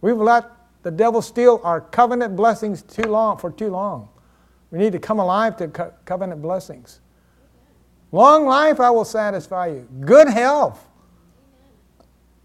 We've 0.00 0.16
let 0.16 0.50
the 0.82 0.90
devil 0.90 1.22
steal 1.22 1.60
our 1.64 1.80
covenant 1.80 2.36
blessings 2.36 2.82
too 2.82 3.08
long 3.08 3.38
for 3.38 3.50
too 3.50 3.68
long. 3.68 4.08
We 4.70 4.78
need 4.78 4.92
to 4.92 4.98
come 4.98 5.18
alive 5.18 5.56
to 5.58 5.68
co- 5.68 5.92
covenant 6.04 6.42
blessings. 6.42 7.00
Long 8.14 8.46
life 8.46 8.78
I 8.78 8.90
will 8.90 9.04
satisfy 9.04 9.66
you. 9.66 9.88
Good 10.02 10.28
health. 10.28 10.86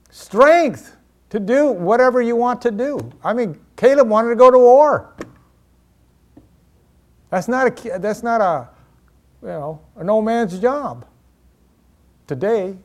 Strength 0.10 0.98
to 1.30 1.40
do 1.40 1.70
whatever 1.70 2.24
you 2.24 2.36
want 2.36 2.60
to 2.64 2.72
do. 2.72 3.12
I 3.24 3.34
mean, 3.34 3.60
Caleb 3.76 4.10
wanted 4.10 4.30
to 4.30 4.36
go 4.36 4.50
to 4.50 4.58
war. 4.58 5.14
That's 7.30 7.48
not 7.48 7.86
a 7.86 8.00
that's 8.00 8.24
not 8.24 8.42
a 8.42 8.70
you 9.44 9.50
know 9.50 9.80
an 9.96 10.10
old 10.10 10.26
man's 10.26 10.58
job. 10.58 11.06
Today, 12.26 12.76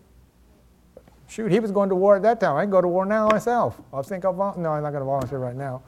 Shoot, 1.26 1.50
he 1.50 1.60
was 1.60 1.70
going 1.70 1.88
to 1.88 1.94
war 1.94 2.16
at 2.16 2.22
that 2.24 2.38
time. 2.38 2.54
I 2.54 2.64
can 2.64 2.70
go 2.70 2.82
to 2.82 2.88
war 2.88 3.06
now 3.06 3.28
myself. 3.28 3.80
I 3.94 4.02
think 4.02 4.26
I'll. 4.26 4.34
No, 4.58 4.72
I'm 4.72 4.82
not 4.82 4.90
going 4.90 5.00
to 5.00 5.06
volunteer 5.06 5.38
right 5.38 5.56
now. 5.56 5.80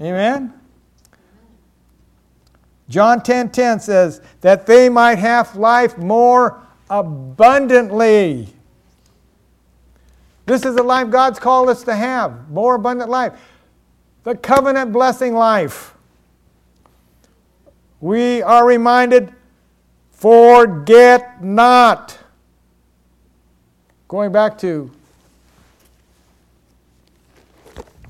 Amen? 0.00 0.54
John 2.88 3.20
10:10 3.20 3.24
10, 3.24 3.50
10 3.50 3.80
says 3.80 4.20
that 4.40 4.66
they 4.66 4.88
might 4.88 5.18
have 5.18 5.54
life 5.56 5.98
more 5.98 6.62
abundantly. 6.88 8.48
This 10.46 10.64
is 10.64 10.76
the 10.76 10.82
life 10.82 11.10
God's 11.10 11.38
called 11.38 11.68
us 11.68 11.82
to 11.82 11.94
have, 11.94 12.50
more 12.50 12.76
abundant 12.76 13.10
life. 13.10 13.32
The 14.24 14.34
covenant 14.34 14.92
blessing 14.92 15.34
life. 15.34 15.94
We 18.00 18.42
are 18.42 18.64
reminded 18.64 19.34
forget 20.10 21.44
not 21.44 22.18
Going 24.08 24.32
back 24.32 24.56
to 24.58 24.90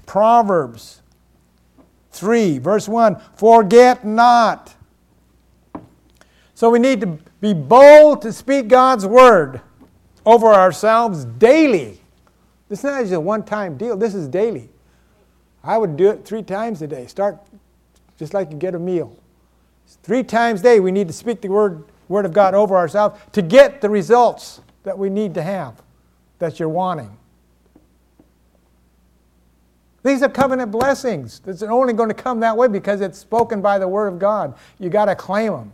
Proverbs 0.06 1.02
3, 2.18 2.58
verse 2.58 2.88
1 2.88 3.20
Forget 3.34 4.04
not. 4.04 4.74
So 6.54 6.70
we 6.70 6.78
need 6.78 7.00
to 7.02 7.18
be 7.40 7.54
bold 7.54 8.22
to 8.22 8.32
speak 8.32 8.68
God's 8.68 9.06
word 9.06 9.60
over 10.26 10.48
ourselves 10.48 11.24
daily. 11.24 12.00
This 12.68 12.80
is 12.80 12.84
not 12.84 13.00
just 13.00 13.12
a 13.12 13.20
one 13.20 13.44
time 13.44 13.76
deal, 13.76 13.96
this 13.96 14.14
is 14.14 14.28
daily. 14.28 14.68
I 15.62 15.78
would 15.78 15.96
do 15.96 16.10
it 16.10 16.24
three 16.24 16.42
times 16.42 16.82
a 16.82 16.86
day. 16.86 17.06
Start 17.06 17.38
just 18.18 18.34
like 18.34 18.50
you 18.50 18.56
get 18.56 18.74
a 18.74 18.78
meal. 18.78 19.16
Three 20.02 20.22
times 20.22 20.60
a 20.60 20.62
day, 20.62 20.80
we 20.80 20.92
need 20.92 21.08
to 21.08 21.14
speak 21.14 21.40
the 21.40 21.48
word, 21.48 21.84
word 22.08 22.24
of 22.24 22.32
God 22.32 22.54
over 22.54 22.76
ourselves 22.76 23.20
to 23.32 23.42
get 23.42 23.80
the 23.80 23.88
results 23.88 24.60
that 24.82 24.98
we 24.98 25.10
need 25.10 25.34
to 25.34 25.42
have 25.42 25.82
that 26.38 26.58
you're 26.58 26.68
wanting. 26.68 27.17
These 30.08 30.22
are 30.22 30.28
covenant 30.30 30.70
blessings. 30.70 31.42
It's 31.46 31.62
only 31.62 31.92
going 31.92 32.08
to 32.08 32.14
come 32.14 32.40
that 32.40 32.56
way 32.56 32.66
because 32.66 33.02
it's 33.02 33.18
spoken 33.18 33.60
by 33.60 33.78
the 33.78 33.86
Word 33.86 34.06
of 34.06 34.18
God. 34.18 34.54
You 34.78 34.88
got 34.88 35.04
to 35.04 35.14
claim 35.14 35.52
them. 35.52 35.72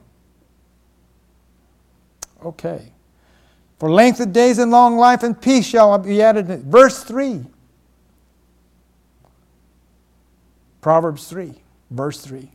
Okay. 2.45 2.93
For 3.79 3.89
length 3.89 4.19
of 4.19 4.33
days 4.33 4.59
and 4.59 4.73
long 4.73 4.97
life 4.97 5.23
and 5.23 5.41
peace 5.41 5.65
shall 5.65 5.97
be 5.99 6.21
added. 6.21 6.49
Verse 6.65 7.05
3. 7.05 7.47
Proverbs 10.81 11.29
3, 11.29 11.55
verse 11.93 12.21
3. 12.21 12.51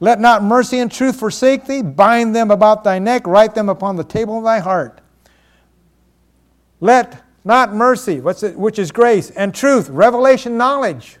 Let 0.00 0.20
not 0.20 0.42
mercy 0.42 0.78
and 0.78 0.90
truth 0.90 1.18
forsake 1.18 1.66
thee. 1.66 1.82
Bind 1.82 2.34
them 2.34 2.50
about 2.50 2.82
thy 2.82 2.98
neck. 2.98 3.26
Write 3.26 3.54
them 3.54 3.68
upon 3.68 3.96
the 3.96 4.04
table 4.04 4.38
of 4.38 4.44
thy 4.44 4.60
heart. 4.60 5.02
Let 6.80 7.22
not 7.48 7.74
mercy, 7.74 8.20
which 8.20 8.78
is 8.78 8.92
grace, 8.92 9.30
and 9.30 9.54
truth, 9.54 9.88
revelation 9.88 10.58
knowledge. 10.58 11.16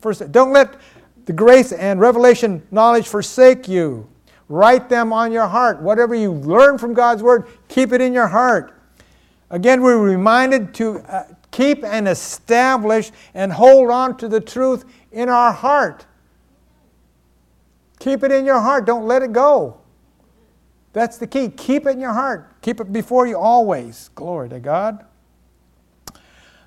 First, 0.00 0.32
don't 0.32 0.52
let 0.52 0.74
the 1.26 1.32
grace 1.32 1.70
and 1.70 2.00
revelation 2.00 2.66
knowledge 2.72 3.06
forsake 3.06 3.68
you. 3.68 4.08
Write 4.48 4.88
them 4.88 5.12
on 5.12 5.30
your 5.30 5.46
heart. 5.46 5.80
Whatever 5.80 6.16
you 6.16 6.32
learn 6.32 6.78
from 6.78 6.94
God's 6.94 7.22
word, 7.22 7.46
keep 7.68 7.92
it 7.92 8.00
in 8.00 8.12
your 8.12 8.26
heart. 8.26 8.76
Again, 9.50 9.82
we're 9.82 9.98
reminded 9.98 10.74
to 10.74 10.98
uh, 10.98 11.26
keep 11.52 11.84
and 11.84 12.08
establish 12.08 13.12
and 13.34 13.52
hold 13.52 13.90
on 13.90 14.16
to 14.16 14.26
the 14.26 14.40
truth 14.40 14.84
in 15.12 15.28
our 15.28 15.52
heart. 15.52 16.06
Keep 18.00 18.24
it 18.24 18.32
in 18.32 18.44
your 18.44 18.60
heart. 18.60 18.84
Don't 18.84 19.06
let 19.06 19.22
it 19.22 19.32
go. 19.32 19.78
That's 20.94 21.18
the 21.18 21.26
key. 21.26 21.48
Keep 21.50 21.86
it 21.86 21.90
in 21.90 22.00
your 22.00 22.12
heart. 22.12 22.62
Keep 22.62 22.80
it 22.80 22.92
before 22.92 23.26
you 23.26 23.36
always. 23.36 24.10
Glory 24.14 24.48
to 24.48 24.60
God. 24.60 25.04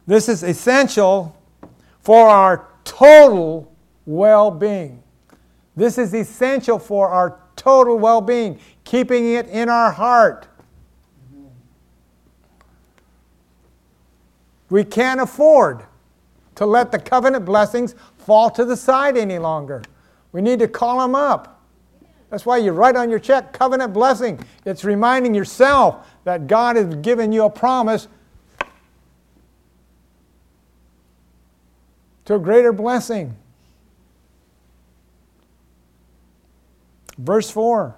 This 0.05 0.29
is 0.29 0.43
essential 0.43 1.35
for 2.01 2.27
our 2.27 2.67
total 2.83 3.73
well 4.05 4.51
being. 4.51 5.01
This 5.77 5.97
is 5.97 6.13
essential 6.13 6.77
for 6.77 7.07
our 7.07 7.39
total 7.55 7.97
well 7.97 8.19
being, 8.19 8.59
keeping 8.83 9.33
it 9.33 9.47
in 9.47 9.69
our 9.69 9.91
heart. 9.91 10.47
We 14.69 14.83
can't 14.83 15.21
afford 15.21 15.83
to 16.55 16.65
let 16.65 16.91
the 16.91 16.99
covenant 16.99 17.45
blessings 17.45 17.95
fall 18.17 18.49
to 18.49 18.65
the 18.65 18.75
side 18.75 19.15
any 19.15 19.39
longer. 19.39 19.83
We 20.33 20.41
need 20.41 20.59
to 20.59 20.67
call 20.67 20.99
them 20.99 21.15
up. 21.15 21.56
That's 22.29 22.45
why 22.45 22.57
you 22.57 22.71
write 22.71 22.95
on 22.95 23.09
your 23.09 23.19
check 23.19 23.53
covenant 23.53 23.93
blessing. 23.93 24.39
It's 24.65 24.83
reminding 24.83 25.33
yourself 25.33 26.07
that 26.25 26.47
God 26.47 26.75
has 26.75 26.95
given 26.95 27.31
you 27.31 27.43
a 27.43 27.49
promise 27.49 28.07
to 32.25 32.35
a 32.35 32.39
greater 32.39 32.73
blessing. 32.73 33.37
Verse 37.17 37.49
4 37.49 37.95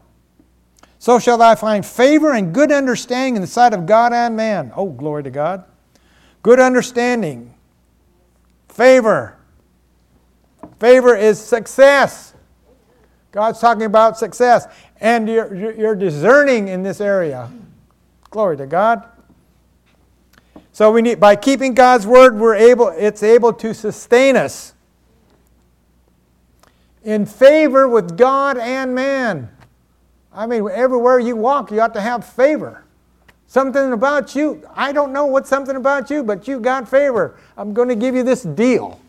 So 1.00 1.18
shall 1.18 1.42
I 1.42 1.56
find 1.56 1.84
favor 1.84 2.32
and 2.32 2.54
good 2.54 2.72
understanding 2.72 3.36
in 3.36 3.42
the 3.42 3.48
sight 3.48 3.74
of 3.74 3.88
God 3.88 4.14
and 4.14 4.36
man. 4.36 4.72
Oh, 4.76 4.90
glory 4.90 5.24
to 5.24 5.32
God. 5.32 5.64
Good 6.44 6.60
understanding. 6.60 7.56
Favor. 8.70 9.36
Favor 10.80 11.16
is 11.16 11.40
success. 11.40 12.34
God's 13.32 13.60
talking 13.60 13.84
about 13.84 14.18
success. 14.18 14.68
And 15.00 15.28
you're, 15.28 15.74
you're 15.74 15.96
discerning 15.96 16.68
in 16.68 16.84
this 16.84 17.00
area. 17.00 17.50
Glory 18.30 18.58
to 18.58 18.66
God. 18.66 19.08
So 20.72 20.92
we 20.92 21.02
need 21.02 21.20
by 21.20 21.36
keeping 21.36 21.74
God's 21.74 22.08
word, 22.08 22.38
we're 22.38 22.56
able, 22.56 22.90
it's 22.90 23.24
able 23.24 23.54
to 23.54 23.74
sustain 23.74 24.38
us 24.38 24.74
in 27.04 27.26
favor 27.26 27.88
with 27.88 28.18
God 28.18 28.58
and 28.58 28.94
man. 28.94 29.50
I 30.32 30.46
mean, 30.46 30.68
everywhere 30.72 31.20
you 31.20 31.36
walk, 31.36 31.72
you 31.72 31.82
ought 31.82 31.94
to 31.96 32.02
have 32.02 32.26
favor. 32.26 32.84
Something 33.48 33.94
about 33.94 34.36
you, 34.36 34.64
I 34.76 34.92
don't 34.92 35.12
know 35.12 35.26
what's 35.26 35.50
something 35.50 35.76
about 35.76 36.10
you, 36.10 36.24
but 36.24 36.48
you 36.48 36.60
got 36.60 36.88
favor. 36.88 37.40
I'm 37.58 37.74
going 37.74 37.90
to 37.90 37.96
give 37.96 38.14
you 38.14 38.22
this 38.22 38.44
deal. 38.44 39.02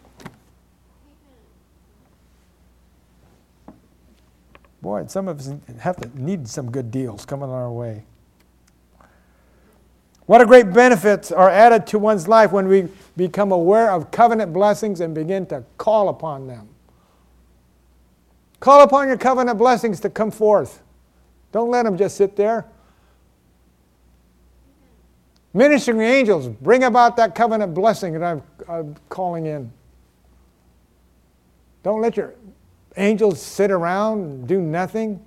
Boy, 4.82 5.04
some 5.06 5.28
of 5.28 5.40
us 5.40 5.52
have 5.80 5.96
to 5.96 6.20
need 6.20 6.48
some 6.48 6.70
good 6.70 6.90
deals 6.90 7.24
coming 7.24 7.50
our 7.50 7.70
way. 7.70 8.04
What 10.26 10.40
a 10.40 10.46
great 10.46 10.72
benefits 10.72 11.32
are 11.32 11.50
added 11.50 11.86
to 11.88 11.98
one's 11.98 12.28
life 12.28 12.52
when 12.52 12.68
we 12.68 12.88
become 13.16 13.50
aware 13.50 13.90
of 13.90 14.10
covenant 14.10 14.52
blessings 14.52 15.00
and 15.00 15.14
begin 15.14 15.44
to 15.46 15.64
call 15.76 16.08
upon 16.08 16.46
them. 16.46 16.68
Call 18.60 18.82
upon 18.82 19.08
your 19.08 19.16
covenant 19.16 19.58
blessings 19.58 20.00
to 20.00 20.10
come 20.10 20.30
forth. 20.30 20.82
Don't 21.50 21.70
let 21.70 21.82
them 21.82 21.98
just 21.98 22.16
sit 22.16 22.36
there. 22.36 22.66
Ministering 25.52 26.00
angels, 26.00 26.46
bring 26.46 26.84
about 26.84 27.16
that 27.16 27.34
covenant 27.34 27.74
blessing 27.74 28.12
that 28.12 28.22
I'm, 28.22 28.42
I'm 28.68 28.94
calling 29.08 29.46
in. 29.46 29.72
Don't 31.82 32.00
let 32.00 32.16
your 32.16 32.34
angels 33.00 33.40
sit 33.40 33.70
around 33.70 34.20
and 34.20 34.48
do 34.48 34.60
nothing. 34.60 35.24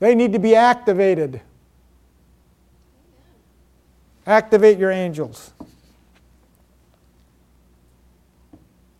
They 0.00 0.14
need 0.14 0.32
to 0.32 0.38
be 0.38 0.54
activated. 0.54 1.40
Activate 4.26 4.78
your 4.78 4.90
angels. 4.90 5.52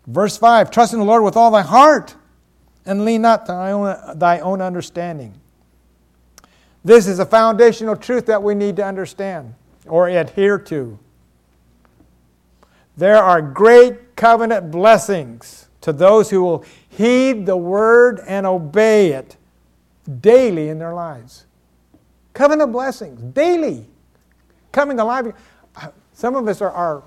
Verse 0.06 0.38
5 0.38 0.70
Trust 0.70 0.92
in 0.92 0.98
the 0.98 1.04
Lord 1.04 1.22
with 1.22 1.36
all 1.36 1.50
thy 1.50 1.62
heart 1.62 2.14
and 2.86 3.04
lean 3.04 3.22
not 3.22 3.46
to 3.46 3.52
thy 3.52 3.72
own, 3.72 4.18
thy 4.18 4.40
own 4.40 4.62
understanding. 4.62 5.34
This 6.84 7.06
is 7.06 7.18
a 7.18 7.26
foundational 7.26 7.96
truth 7.96 8.26
that 8.26 8.42
we 8.42 8.54
need 8.54 8.76
to 8.76 8.84
understand 8.84 9.54
or 9.86 10.08
adhere 10.08 10.58
to. 10.58 10.98
There 12.96 13.22
are 13.22 13.42
great 13.42 14.16
covenant 14.16 14.70
blessings 14.70 15.67
to 15.80 15.92
those 15.92 16.30
who 16.30 16.42
will 16.42 16.64
heed 16.88 17.46
the 17.46 17.56
word 17.56 18.20
and 18.26 18.46
obey 18.46 19.12
it 19.12 19.36
daily 20.20 20.68
in 20.68 20.78
their 20.78 20.94
lives. 20.94 21.46
Covenant 22.32 22.72
blessings, 22.72 23.20
daily, 23.34 23.86
coming 24.72 24.98
alive. 24.98 25.32
Uh, 25.76 25.88
some 26.12 26.36
of 26.36 26.46
us 26.48 26.60
are, 26.60 26.70
are, 26.70 27.02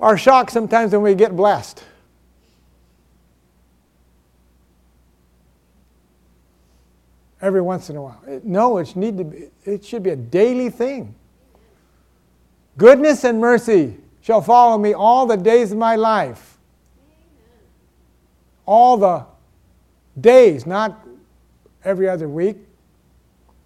are 0.00 0.16
shocked 0.16 0.50
sometimes 0.50 0.92
when 0.92 1.02
we 1.02 1.14
get 1.14 1.36
blessed. 1.36 1.84
every 7.42 7.60
once 7.60 7.90
in 7.90 7.96
a 7.96 8.02
while. 8.02 8.20
No, 8.44 8.78
it, 8.78 8.94
need 8.96 9.18
to 9.18 9.24
be, 9.24 9.50
it 9.64 9.84
should 9.84 10.02
be 10.02 10.10
a 10.10 10.16
daily 10.16 10.70
thing. 10.70 11.14
Goodness 12.76 13.24
and 13.24 13.40
mercy 13.40 13.96
shall 14.20 14.42
follow 14.42 14.78
me 14.78 14.92
all 14.92 15.26
the 15.26 15.36
days 15.36 15.72
of 15.72 15.78
my 15.78 15.96
life. 15.96 16.58
All 18.70 18.96
the 18.96 19.26
days, 20.20 20.64
not 20.64 21.04
every 21.82 22.08
other 22.08 22.28
week, 22.28 22.56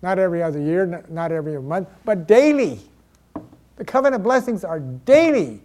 not 0.00 0.18
every 0.18 0.42
other 0.42 0.58
year, 0.58 1.04
not 1.10 1.30
every 1.30 1.60
month, 1.60 1.90
but 2.06 2.26
daily. 2.26 2.80
The 3.76 3.84
covenant 3.84 4.22
blessings 4.22 4.64
are 4.64 4.80
daily. 4.80 5.60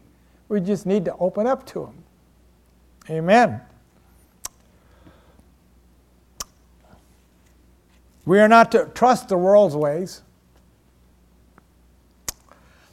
We 0.50 0.60
just 0.60 0.86
need 0.86 1.06
to 1.06 1.16
open 1.22 1.48
up 1.48 1.66
to 1.68 1.86
them. 1.86 2.04
Amen. 3.10 3.62
We 8.26 8.42
are 8.42 8.50
not 8.50 8.74
to 8.74 8.92
trust 8.94 9.30
the 9.30 9.38
world's 9.38 9.74
ways. 9.74 10.22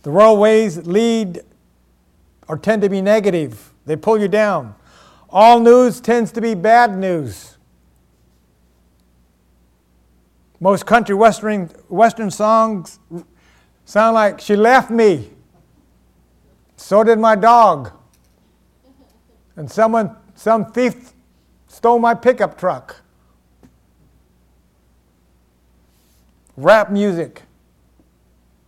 The 0.04 0.12
world 0.12 0.38
ways 0.38 0.86
lead 0.86 1.40
or 2.46 2.56
tend 2.56 2.82
to 2.82 2.88
be 2.88 3.02
negative, 3.02 3.72
they 3.84 3.96
pull 3.96 4.20
you 4.20 4.28
down. 4.28 4.76
All 5.30 5.60
news 5.60 6.00
tends 6.00 6.32
to 6.32 6.40
be 6.40 6.54
bad 6.54 6.96
news. 6.96 7.56
Most 10.60 10.86
country 10.86 11.14
western, 11.14 11.66
western 11.88 12.30
songs 12.30 12.98
sound 13.84 14.14
like 14.14 14.40
she 14.40 14.56
left 14.56 14.90
me. 14.90 15.30
So 16.76 17.02
did 17.04 17.18
my 17.18 17.36
dog. 17.36 17.92
And 19.56 19.70
someone, 19.70 20.16
some 20.34 20.72
thief 20.72 21.12
stole 21.66 21.98
my 21.98 22.14
pickup 22.14 22.58
truck. 22.58 23.02
Rap 26.56 26.90
music, 26.90 27.42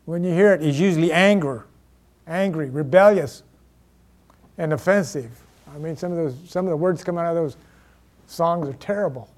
when 0.04 0.24
you 0.24 0.32
hear 0.32 0.52
it, 0.52 0.62
is 0.62 0.78
usually 0.78 1.10
anger, 1.10 1.66
angry, 2.26 2.68
rebellious, 2.68 3.42
and 4.58 4.72
offensive. 4.72 5.42
I 5.74 5.78
mean, 5.78 5.96
some 5.96 6.12
of 6.12 6.18
those, 6.18 6.37
some 6.48 6.66
of 6.66 6.70
the 6.70 6.76
words 6.76 7.04
coming 7.04 7.24
out 7.24 7.31
of 7.31 7.37
those 7.37 7.57
songs 8.26 8.68
are 8.68 8.74
terrible. 8.74 9.28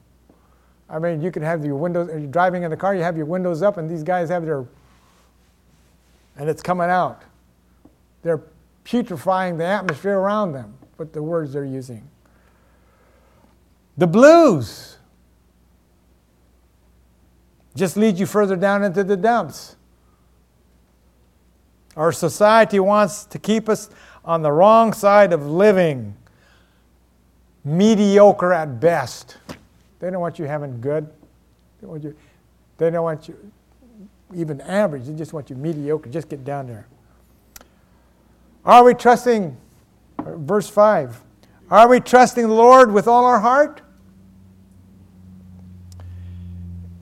I 0.89 0.99
mean, 0.99 1.21
you 1.21 1.31
can 1.31 1.43
have 1.43 1.65
your 1.65 1.77
windows, 1.77 2.09
you're 2.11 2.27
driving 2.27 2.65
in 2.65 2.71
the 2.71 2.77
car, 2.77 2.95
you 2.95 3.03
have 3.03 3.17
your 3.17 3.27
windows 3.27 3.63
up, 3.63 3.77
and 3.77 3.89
these 3.89 4.03
guys 4.03 4.29
have 4.29 4.45
their, 4.45 4.67
and 6.37 6.49
it's 6.49 6.63
coming 6.63 6.91
out. 6.91 7.23
They're 8.23 8.43
putrefying 8.85 9.57
the 9.57 9.65
atmosphere 9.65 10.19
around 10.19 10.53
them 10.53 10.75
with 10.99 11.13
the 11.13 11.23
words 11.23 11.53
they're 11.53 11.65
using. 11.65 12.09
The 13.97 14.07
blues 14.07 14.99
just 17.77 17.97
lead 17.97 18.19
you 18.19 18.27
further 18.27 18.57
down 18.57 18.83
into 18.83 19.05
the 19.05 19.17
dumps. 19.17 19.77
Our 21.97 22.13
society 22.13 22.81
wants 22.81 23.25
to 23.27 23.39
keep 23.39 23.69
us 23.69 23.91
on 24.25 24.43
the 24.43 24.53
wrong 24.53 24.93
side 24.93 25.33
of 25.33 25.47
living, 25.47 26.17
mediocre 27.65 28.53
at 28.53 28.81
best. 28.81 29.37
They 29.99 30.11
don't 30.11 30.21
want 30.21 30.39
you 30.39 30.47
having 30.47 30.81
good. 30.81 31.09
They, 31.81 31.87
want 31.87 32.05
you, 32.05 32.17
they 32.79 32.91
don't 32.91 33.05
want 33.05 33.29
you 33.29 33.37
even 34.35 34.61
average. 34.63 35.07
They 35.07 35.15
just 35.15 35.33
want 35.33 35.51
you 35.51 35.57
mediocre. 35.57 36.09
Just 36.09 36.29
get 36.29 36.45
down 36.45 36.67
there. 36.67 36.87
Are 38.65 38.85
we 38.85 38.95
trusting, 38.95 39.57
verse 40.19 40.69
5, 40.69 41.21
are 41.71 41.89
we 41.89 42.01
trusting 42.01 42.47
the 42.47 42.55
Lord 42.55 42.93
with 42.93 43.09
all 43.09 43.25
our 43.25 43.41
heart? 43.41 43.81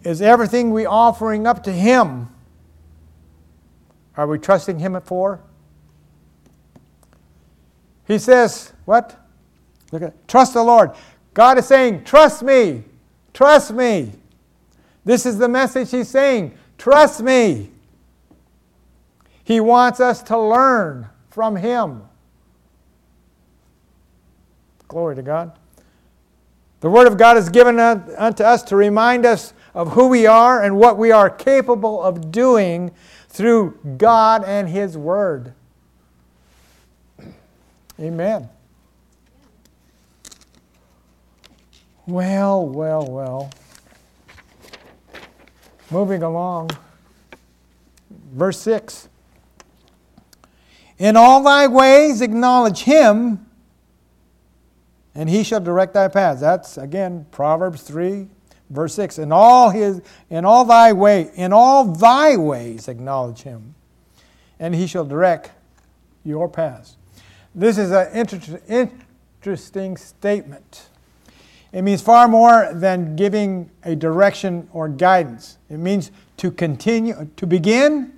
Is 0.04 0.22
everything 0.22 0.70
we 0.70 0.86
offering 0.86 1.46
up 1.46 1.64
to 1.64 1.72
Him? 1.72 2.28
Are 4.16 4.26
we 4.26 4.38
trusting 4.38 4.78
Him 4.78 5.00
for? 5.02 5.40
He 8.06 8.18
says, 8.18 8.72
what? 8.84 9.27
Look 9.92 10.02
at 10.02 10.28
trust 10.28 10.54
the 10.54 10.62
Lord. 10.62 10.92
God 11.34 11.58
is 11.58 11.66
saying, 11.66 12.04
trust 12.04 12.42
me. 12.42 12.84
Trust 13.32 13.72
me. 13.72 14.12
This 15.04 15.24
is 15.24 15.38
the 15.38 15.48
message 15.48 15.90
he's 15.90 16.08
saying. 16.08 16.56
Trust 16.76 17.22
me. 17.22 17.70
He 19.44 19.60
wants 19.60 20.00
us 20.00 20.22
to 20.24 20.38
learn 20.38 21.08
from 21.30 21.56
him. 21.56 22.02
Glory 24.88 25.16
to 25.16 25.22
God. 25.22 25.52
The 26.80 26.90
Word 26.90 27.06
of 27.06 27.16
God 27.16 27.36
is 27.36 27.48
given 27.48 27.78
unto 27.78 28.44
us 28.44 28.62
to 28.64 28.76
remind 28.76 29.26
us 29.26 29.52
of 29.74 29.92
who 29.92 30.08
we 30.08 30.26
are 30.26 30.62
and 30.62 30.76
what 30.76 30.96
we 30.96 31.10
are 31.10 31.28
capable 31.28 32.02
of 32.02 32.30
doing 32.30 32.92
through 33.28 33.78
God 33.96 34.44
and 34.44 34.68
His 34.68 34.96
Word. 34.96 35.54
Amen. 38.00 38.48
Well, 42.08 42.66
well, 42.66 43.06
well. 43.06 43.50
Moving 45.90 46.22
along. 46.22 46.70
Verse 48.32 48.58
6 48.60 49.10
In 50.96 51.18
all 51.18 51.42
thy 51.42 51.66
ways 51.66 52.22
acknowledge 52.22 52.84
him, 52.84 53.46
and 55.14 55.28
he 55.28 55.44
shall 55.44 55.60
direct 55.60 55.92
thy 55.92 56.08
paths. 56.08 56.40
That's 56.40 56.78
again 56.78 57.26
Proverbs 57.30 57.82
3, 57.82 58.28
verse 58.70 58.94
6. 58.94 59.18
In 59.18 59.30
all 59.30 59.68
his 59.68 60.00
in 60.30 60.46
all 60.46 60.64
thy 60.64 60.94
way, 60.94 61.30
in 61.34 61.52
all 61.52 61.84
thy 61.84 62.38
ways 62.38 62.88
acknowledge 62.88 63.42
him, 63.42 63.74
and 64.58 64.74
he 64.74 64.86
shall 64.86 65.04
direct 65.04 65.50
your 66.24 66.48
paths. 66.48 66.96
This 67.54 67.76
is 67.76 67.90
an 67.90 68.08
inter- 68.14 68.96
interesting 69.42 69.98
statement. 69.98 70.88
It 71.72 71.82
means 71.82 72.00
far 72.00 72.28
more 72.28 72.70
than 72.72 73.14
giving 73.14 73.70
a 73.84 73.94
direction 73.94 74.68
or 74.72 74.88
guidance. 74.88 75.58
It 75.68 75.78
means 75.78 76.10
to 76.38 76.50
continue, 76.50 77.28
to 77.36 77.46
begin, 77.46 78.14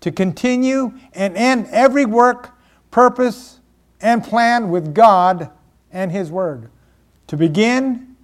to 0.00 0.12
continue, 0.12 0.92
and 1.12 1.36
end 1.36 1.66
every 1.70 2.04
work, 2.04 2.56
purpose, 2.90 3.60
and 4.00 4.22
plan 4.22 4.68
with 4.70 4.94
God 4.94 5.50
and 5.90 6.12
His 6.12 6.30
Word. 6.30 6.70
To 7.26 7.36
begin, 7.36 8.16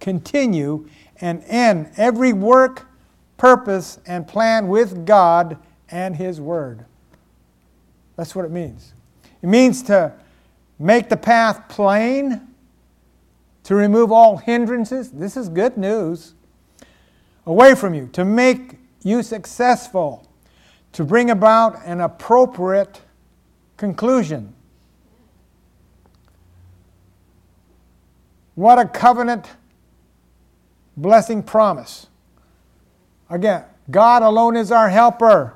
continue, 0.00 0.88
and 1.20 1.42
end 1.46 1.90
every 1.96 2.32
work, 2.32 2.86
purpose, 3.36 3.98
and 4.06 4.26
plan 4.26 4.68
with 4.68 5.04
God 5.04 5.58
and 5.90 6.16
His 6.16 6.40
Word. 6.40 6.86
That's 8.16 8.34
what 8.34 8.44
it 8.46 8.50
means. 8.50 8.94
It 9.42 9.48
means 9.48 9.82
to 9.84 10.14
make 10.78 11.08
the 11.08 11.16
path 11.16 11.68
plain 11.68 12.47
to 13.68 13.74
remove 13.74 14.10
all 14.10 14.38
hindrances. 14.38 15.10
This 15.10 15.36
is 15.36 15.50
good 15.50 15.76
news. 15.76 16.32
Away 17.44 17.74
from 17.74 17.92
you, 17.92 18.08
to 18.14 18.24
make 18.24 18.78
you 19.02 19.22
successful, 19.22 20.26
to 20.92 21.04
bring 21.04 21.28
about 21.28 21.78
an 21.84 22.00
appropriate 22.00 23.02
conclusion. 23.76 24.54
What 28.54 28.78
a 28.78 28.86
covenant 28.86 29.50
blessing 30.96 31.42
promise. 31.42 32.06
Again, 33.28 33.64
God 33.90 34.22
alone 34.22 34.56
is 34.56 34.72
our 34.72 34.88
helper. 34.88 35.52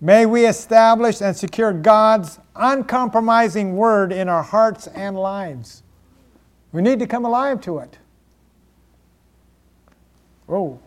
May 0.00 0.26
we 0.26 0.46
establish 0.46 1.20
and 1.20 1.36
secure 1.36 1.72
God's 1.72 2.40
uncompromising 2.56 3.76
word 3.76 4.10
in 4.12 4.28
our 4.28 4.42
hearts 4.42 4.88
and 4.88 5.16
lives. 5.16 5.84
We 6.72 6.80
need 6.80 6.98
to 7.00 7.06
come 7.06 7.24
alive 7.24 7.60
to 7.62 7.78
it. 7.78 7.98
Oh. 10.48 10.78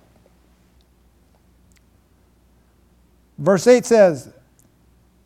Verse 3.38 3.68
8 3.68 3.86
says, 3.86 4.34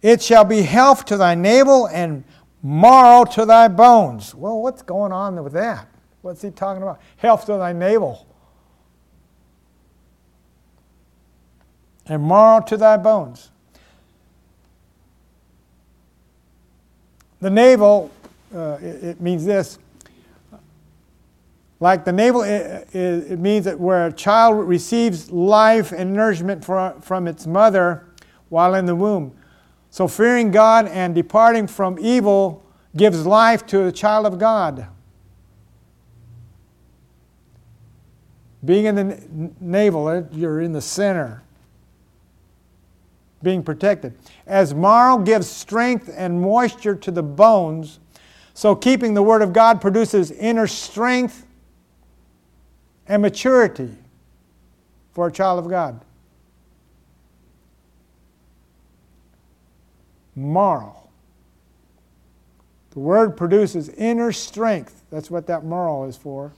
It 0.01 0.21
shall 0.21 0.43
be 0.43 0.61
health 0.61 1.05
to 1.05 1.17
thy 1.17 1.35
navel 1.35 1.87
and 1.87 2.23
marrow 2.61 3.23
to 3.25 3.45
thy 3.45 3.69
bones. 3.69 4.35
Well, 4.35 4.61
what's 4.61 4.81
going 4.81 5.11
on 5.11 5.41
with 5.43 5.53
that? 5.53 5.87
What's 6.21 6.41
he 6.41 6.51
talking 6.51 6.83
about? 6.83 6.99
Health 7.17 7.45
to 7.45 7.53
thy 7.53 7.71
navel. 7.71 8.27
And 12.05 12.27
marrow 12.27 12.61
to 12.65 12.75
thy 12.75 12.97
bones. 12.97 13.51
The 17.39 17.49
navel, 17.49 18.11
uh, 18.53 18.77
it, 18.81 19.03
it 19.03 19.21
means 19.21 19.45
this 19.45 19.79
like 21.79 22.03
the 22.03 22.11
navel, 22.11 22.41
it, 22.41 22.93
it, 22.93 23.39
means 23.39 23.65
that 23.65 23.79
where 23.79 24.07
a 24.07 24.11
child 24.11 24.67
receives 24.67 25.31
life 25.31 25.93
and 25.93 26.13
nourishment 26.13 26.63
from, 26.63 26.99
from 26.99 27.27
its 27.27 27.47
mother 27.47 28.05
while 28.49 28.75
in 28.75 28.85
the 28.85 28.95
womb. 28.95 29.33
So 29.89 30.07
fearing 30.07 30.51
God 30.51 30.87
and 30.87 31.15
departing 31.15 31.67
from 31.67 31.97
evil 31.97 32.65
gives 32.97 33.25
life 33.25 33.65
to 33.67 33.79
the 33.85 33.91
child 33.93 34.25
of 34.25 34.37
God. 34.37 34.87
Being 38.65 38.85
in 38.85 38.95
the 38.95 39.51
navel, 39.61 40.09
eh, 40.09 40.23
you're 40.33 40.59
in 40.59 40.73
the 40.73 40.81
center, 40.81 41.43
being 43.41 43.63
protected. 43.63 44.15
As 44.45 44.73
marrow 44.73 45.17
gives 45.17 45.47
strength 45.47 46.13
and 46.13 46.41
moisture 46.41 46.95
to 46.95 47.09
the 47.09 47.23
bones, 47.23 47.99
so 48.53 48.75
keeping 48.75 49.13
the 49.13 49.23
Word 49.23 49.41
of 49.41 49.53
God 49.53 49.79
produces 49.79 50.29
inner 50.31 50.67
strength 50.67 51.45
and 53.09 53.23
maturity 53.23 53.89
for 55.11 55.27
a 55.27 55.31
child 55.31 55.59
of 55.59 55.69
God. 55.69 55.99
Moral. 60.35 61.09
The 62.91 62.99
word 62.99 63.35
produces 63.35 63.89
inner 63.89 64.31
strength. 64.31 65.03
That's 65.11 65.29
what 65.29 65.47
that 65.47 65.65
moral 65.65 66.05
is 66.05 66.15
for. 66.15 66.53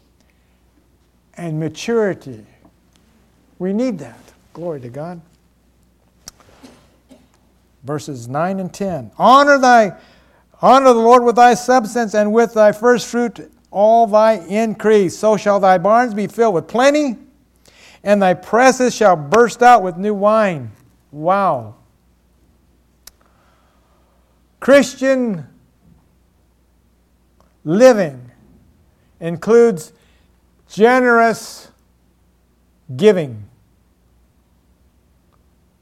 And 1.35 1.59
maturity. 1.59 2.45
We 3.57 3.73
need 3.73 3.97
that. 3.99 4.19
Glory 4.53 4.81
to 4.81 4.89
God. 4.89 5.21
Verses 7.83 8.27
9 8.27 8.59
and 8.59 8.71
10. 8.71 9.11
Honor 9.17 9.57
thy 9.57 9.97
honor 10.61 10.93
the 10.93 10.99
Lord 10.99 11.23
with 11.23 11.37
thy 11.37 11.55
substance 11.55 12.13
and 12.13 12.31
with 12.31 12.53
thy 12.53 12.71
first 12.71 13.07
fruit 13.07 13.51
all 13.71 14.05
thy 14.05 14.33
increase. 14.33 15.17
So 15.17 15.37
shall 15.37 15.59
thy 15.59 15.77
barns 15.77 16.13
be 16.13 16.27
filled 16.27 16.53
with 16.53 16.67
plenty, 16.67 17.17
and 18.03 18.21
thy 18.21 18.33
presses 18.33 18.93
shall 18.93 19.15
burst 19.15 19.63
out 19.63 19.81
with 19.81 19.97
new 19.97 20.13
wine. 20.13 20.71
Wow. 21.11 21.75
Christian 24.59 25.47
living 27.63 28.29
includes 29.19 29.93
generous 30.69 31.69
giving. 32.95 33.45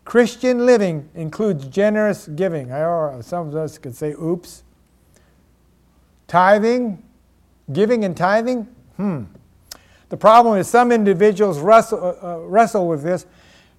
Christian 0.05 0.65
living 0.65 1.09
includes 1.13 1.67
generous 1.67 2.27
giving. 2.27 2.71
I, 2.71 3.21
some 3.21 3.49
of 3.49 3.55
us 3.55 3.77
could 3.77 3.95
say, 3.95 4.11
oops. 4.13 4.63
Tithing 6.27 7.03
Giving 7.71 8.03
and 8.03 8.15
tithing? 8.15 8.63
Hmm. 8.97 9.23
The 10.09 10.17
problem 10.17 10.57
is 10.57 10.67
some 10.67 10.91
individuals 10.91 11.59
wrestle, 11.59 12.03
uh, 12.03 12.35
uh, 12.35 12.39
wrestle 12.39 12.87
with 12.87 13.03
this, 13.03 13.25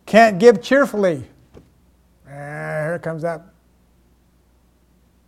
can't 0.06 0.38
give 0.38 0.62
cheerfully. 0.62 1.24
Ah, 2.26 2.84
here 2.84 3.00
comes 3.02 3.22
that 3.22 3.42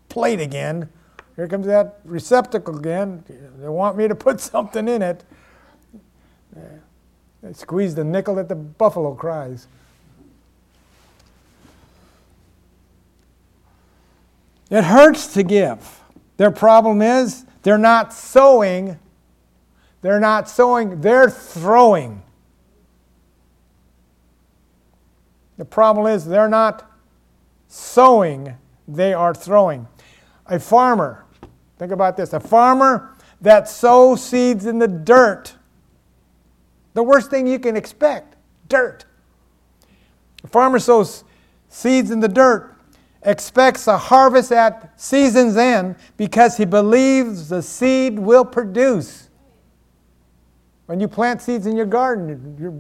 plate 0.09 0.41
again. 0.41 0.89
Here 1.35 1.49
comes 1.49 1.67
that 1.67 1.99
receptacle 2.05 2.79
again. 2.79 3.25
They 3.59 3.69
want 3.69 3.97
me 3.97 4.07
to 4.07 4.15
put 4.15 4.41
something 4.53 4.87
in 4.89 5.03
it. 5.03 5.25
They 7.43 7.53
squeeze 7.53 7.95
the 7.95 8.05
nickel 8.05 8.37
that 8.37 8.49
the 8.49 8.55
buffalo 8.55 9.15
cries. 9.15 9.67
It 14.71 14.85
hurts 14.85 15.35
to 15.35 15.43
give. 15.43 16.01
Their 16.37 16.51
problem 16.51 17.03
is 17.03 17.45
they're 17.63 17.79
not 17.79 18.13
sowing, 18.13 18.99
they're 20.01 20.21
not 20.21 20.49
sowing, 20.49 21.01
they're 21.01 21.31
throwing. 21.31 22.23
The 25.59 25.65
problem 25.65 26.07
is 26.07 26.25
they're 26.25 26.49
not 26.49 26.91
sowing, 27.69 28.57
they 28.89 29.15
are 29.15 29.33
throwing. 29.33 29.87
A 30.47 30.59
farmer, 30.59 31.25
think 31.79 31.93
about 31.93 32.17
this 32.17 32.33
a 32.33 32.41
farmer 32.41 33.17
that 33.41 33.69
sows 33.69 34.25
seeds 34.25 34.67
in 34.67 34.79
the 34.79 34.89
dirt. 34.89 35.55
The 36.95 37.03
worst 37.03 37.31
thing 37.31 37.47
you 37.47 37.59
can 37.59 37.77
expect 37.77 38.37
dirt. 38.69 39.05
A 40.45 40.49
farmer 40.49 40.79
sows 40.79 41.25
seeds 41.69 42.11
in 42.11 42.21
the 42.21 42.29
dirt 42.29 42.72
expects 43.25 43.87
a 43.87 43.97
harvest 43.97 44.53
at 44.53 45.01
season's 45.01 45.57
end 45.57 45.97
because 46.17 46.57
he 46.57 46.65
believes 46.65 47.49
the 47.49 47.63
seed 47.63 48.19
will 48.19 48.45
produce. 48.45 49.29
When 50.87 51.01
you 51.01 51.09
plant 51.09 51.41
seeds 51.41 51.67
in 51.67 51.77
your 51.77 51.87
garden, 51.87 52.57
you're, 52.59 52.75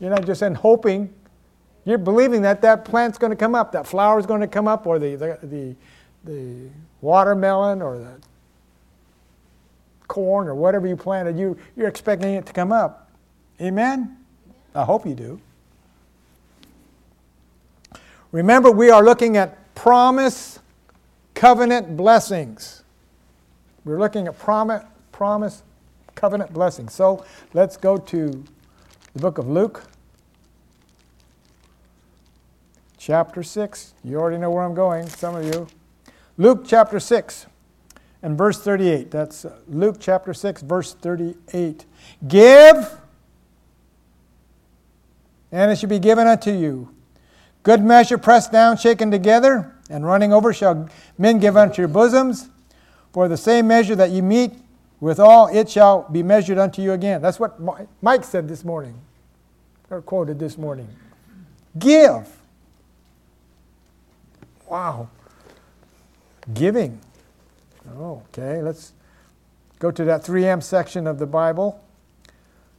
you're 0.00 0.10
not 0.10 0.24
just 0.24 0.42
in 0.42 0.54
hoping, 0.54 1.12
you're 1.84 1.98
believing 1.98 2.42
that 2.42 2.62
that 2.62 2.84
plant's 2.84 3.18
going 3.18 3.30
to 3.30 3.36
come 3.36 3.54
up, 3.54 3.72
that 3.72 3.86
flower's 3.86 4.26
going 4.26 4.40
to 4.40 4.46
come 4.46 4.68
up, 4.68 4.86
or 4.86 4.98
the, 4.98 5.16
the, 5.16 5.38
the, 5.42 5.74
the 6.24 6.68
watermelon 7.00 7.82
or 7.82 7.98
the 7.98 8.12
corn 10.06 10.48
or 10.48 10.54
whatever 10.54 10.86
you 10.86 10.96
planted, 10.96 11.38
you, 11.38 11.56
you're 11.76 11.88
expecting 11.88 12.34
it 12.34 12.46
to 12.46 12.52
come 12.52 12.72
up. 12.72 13.10
Amen? 13.60 14.16
I 14.74 14.84
hope 14.84 15.06
you 15.06 15.14
do. 15.14 15.40
Remember, 18.32 18.70
we 18.70 18.90
are 18.90 19.02
looking 19.02 19.36
at 19.36 19.57
promise 19.78 20.58
covenant 21.34 21.96
blessings. 21.96 22.82
We're 23.84 24.00
looking 24.00 24.26
at 24.26 24.36
promise, 24.36 24.82
promise 25.12 25.62
covenant 26.16 26.52
blessings. 26.52 26.92
So 26.92 27.24
let's 27.54 27.76
go 27.76 27.96
to 27.96 28.44
the 29.12 29.20
book 29.20 29.38
of 29.38 29.48
Luke, 29.48 29.84
chapter 32.98 33.44
6. 33.44 33.94
You 34.02 34.16
already 34.16 34.38
know 34.38 34.50
where 34.50 34.64
I'm 34.64 34.74
going, 34.74 35.08
some 35.08 35.36
of 35.36 35.44
you. 35.44 35.68
Luke 36.38 36.64
chapter 36.66 36.98
6 36.98 37.46
and 38.22 38.36
verse 38.36 38.60
38. 38.60 39.12
That's 39.12 39.44
uh, 39.44 39.58
Luke 39.68 39.98
chapter 40.00 40.34
6, 40.34 40.62
verse 40.62 40.92
38. 40.94 41.86
Give, 42.26 42.98
and 45.52 45.70
it 45.70 45.78
shall 45.78 45.88
be 45.88 46.00
given 46.00 46.26
unto 46.26 46.50
you. 46.50 46.92
Good 47.62 47.82
measure 47.82 48.18
pressed 48.18 48.52
down, 48.52 48.76
shaken 48.76 49.10
together, 49.10 49.74
and 49.90 50.06
running 50.06 50.32
over 50.32 50.52
shall 50.52 50.88
men 51.16 51.38
give 51.38 51.56
unto 51.56 51.82
your 51.82 51.88
bosoms. 51.88 52.48
For 53.12 53.28
the 53.28 53.36
same 53.36 53.66
measure 53.66 53.96
that 53.96 54.10
ye 54.10 54.20
meet 54.20 54.52
withal 55.00 55.48
it 55.48 55.70
shall 55.70 56.08
be 56.10 56.22
measured 56.22 56.58
unto 56.58 56.82
you 56.82 56.92
again. 56.92 57.22
That's 57.22 57.40
what 57.40 57.58
Mike 58.02 58.24
said 58.24 58.48
this 58.48 58.64
morning, 58.64 59.00
or 59.90 60.02
quoted 60.02 60.38
this 60.38 60.58
morning. 60.58 60.88
Give. 61.78 62.28
Wow. 64.68 65.08
Giving. 66.52 67.00
Oh, 67.96 68.22
okay, 68.28 68.62
let's 68.62 68.92
go 69.78 69.90
to 69.90 70.04
that 70.04 70.24
3M 70.24 70.62
section 70.62 71.06
of 71.06 71.18
the 71.18 71.26
Bible 71.26 71.82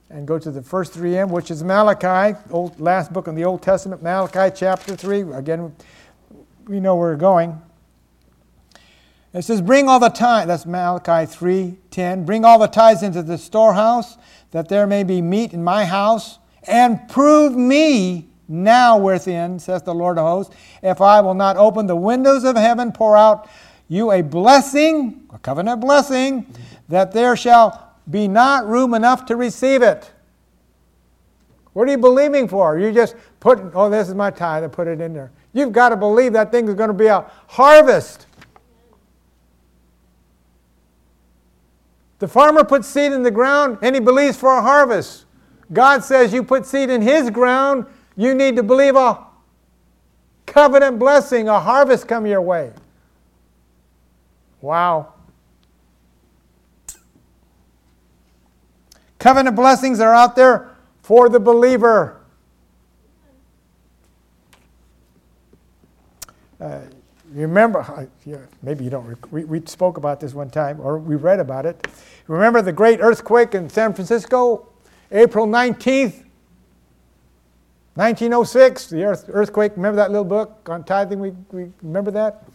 and 0.10 0.28
go 0.28 0.40
to 0.40 0.50
the 0.50 0.62
first 0.62 0.94
3M, 0.94 1.30
which 1.30 1.52
is 1.52 1.64
Malachi, 1.64 2.38
old, 2.50 2.80
last 2.80 3.14
book 3.14 3.28
in 3.28 3.36
the 3.36 3.46
Old 3.46 3.62
Testament, 3.62 4.02
Malachi 4.02 4.54
chapter 4.56 4.96
3. 4.96 5.34
Again, 5.34 5.76
we 6.68 6.80
know 6.80 6.96
where 6.96 7.12
we're 7.12 7.16
going. 7.16 7.62
It 9.34 9.44
says, 9.44 9.62
Bring 9.62 9.88
all 9.88 10.00
the 10.00 10.10
tithes, 10.10 10.48
that's 10.48 10.66
Malachi 10.66 11.32
3 11.32 11.78
10. 11.92 12.26
Bring 12.26 12.44
all 12.44 12.58
the 12.58 12.68
tithes 12.68 13.04
into 13.04 13.22
the 13.22 13.38
storehouse, 13.38 14.18
that 14.52 14.70
there 14.70 14.88
may 14.88 15.04
be 15.04 15.22
meat 15.22 15.54
in 15.54 15.64
my 15.64 15.86
house, 15.86 16.40
and 16.64 17.08
prove 17.08 17.56
me 17.56 18.28
now 18.48 18.98
within, 18.98 19.60
says 19.60 19.84
the 19.84 19.94
Lord 19.94 20.18
of 20.18 20.26
hosts, 20.26 20.56
if 20.82 21.02
I 21.02 21.22
will 21.22 21.36
not 21.36 21.58
open 21.58 21.86
the 21.86 21.96
windows 21.96 22.44
of 22.44 22.56
heaven, 22.56 22.92
pour 22.92 23.16
out 23.16 23.48
you 23.88 24.12
a 24.12 24.24
blessing, 24.24 25.28
a 25.32 25.38
covenant 25.38 25.82
blessing, 25.82 26.48
that 26.88 27.12
there 27.12 27.36
shall 27.36 27.89
be 28.10 28.28
not 28.28 28.68
room 28.68 28.94
enough 28.94 29.26
to 29.28 29.36
receive 29.36 29.82
it. 29.82 30.12
What 31.74 31.88
are 31.88 31.92
you 31.92 31.98
believing 31.98 32.48
for? 32.48 32.80
You 32.80 32.92
just 32.92 33.16
put, 33.40 33.60
oh, 33.74 33.90
this 33.90 34.10
is 34.10 34.16
my 34.16 34.32
tithe, 34.32 34.64
I 34.64 34.68
put 34.68 34.88
it 34.88 35.00
in 35.00 35.14
there. 35.14 35.32
You've 35.54 35.72
got 35.72 35.90
to 35.90 35.98
believe 35.98 36.34
that 36.34 36.52
thing 36.52 36.68
is 36.68 36.74
going 36.76 36.90
to 36.90 36.94
be 36.94 37.08
a 37.08 37.30
harvest. 37.48 38.28
The 42.20 42.28
farmer 42.28 42.64
puts 42.64 42.88
seed 42.88 43.14
in 43.14 43.24
the 43.24 43.32
ground 43.32 43.78
and 43.82 43.96
he 43.96 44.02
believes 44.02 44.38
for 44.38 44.58
a 44.58 44.62
harvest. 44.62 45.26
God 45.72 46.04
says 46.04 46.34
you 46.34 46.44
put 46.44 46.66
seed 46.66 46.90
in 46.90 47.02
his 47.02 47.30
ground, 47.30 47.86
you 48.18 48.34
need 48.34 48.56
to 48.58 48.64
believe 48.64 48.96
a 48.96 49.26
covenant 50.46 51.00
blessing, 51.00 51.48
a 51.48 51.60
harvest 51.60 52.08
come 52.08 52.26
your 52.26 52.42
way. 52.42 52.74
Wow. 54.62 55.14
Covenant 59.20 59.56
blessings 59.56 60.00
are 60.00 60.14
out 60.14 60.36
there 60.36 60.70
for 61.04 61.28
the 61.28 61.40
believer. 61.40 62.22
Uh, 66.60 66.80
remember, 67.32 68.10
maybe 68.62 68.84
you 68.84 68.90
don't, 68.90 69.32
we, 69.32 69.44
we 69.44 69.62
spoke 69.66 69.98
about 69.98 70.20
this 70.20 70.34
one 70.34 70.50
time, 70.50 70.80
or 70.80 70.98
we 70.98 71.16
read 71.16 71.40
about 71.40 71.66
it. 71.66 71.88
Remember 72.28 72.62
the 72.62 72.72
great 72.72 73.00
earthquake 73.02 73.56
in 73.56 73.70
San 73.70 73.94
Francisco, 73.94 74.68
April 75.12 75.48
19th, 75.48 76.24
1906, 77.96 78.88
the 78.88 79.04
earth, 79.04 79.26
earthquake. 79.30 79.74
Remember 79.76 79.98
that 79.98 80.12
little 80.12 80.24
book 80.24 80.70
on 80.70 80.86
tithing? 80.86 81.20
We, 81.20 81.32
we 81.52 81.70
remember 81.82 82.12
that? 82.12 82.46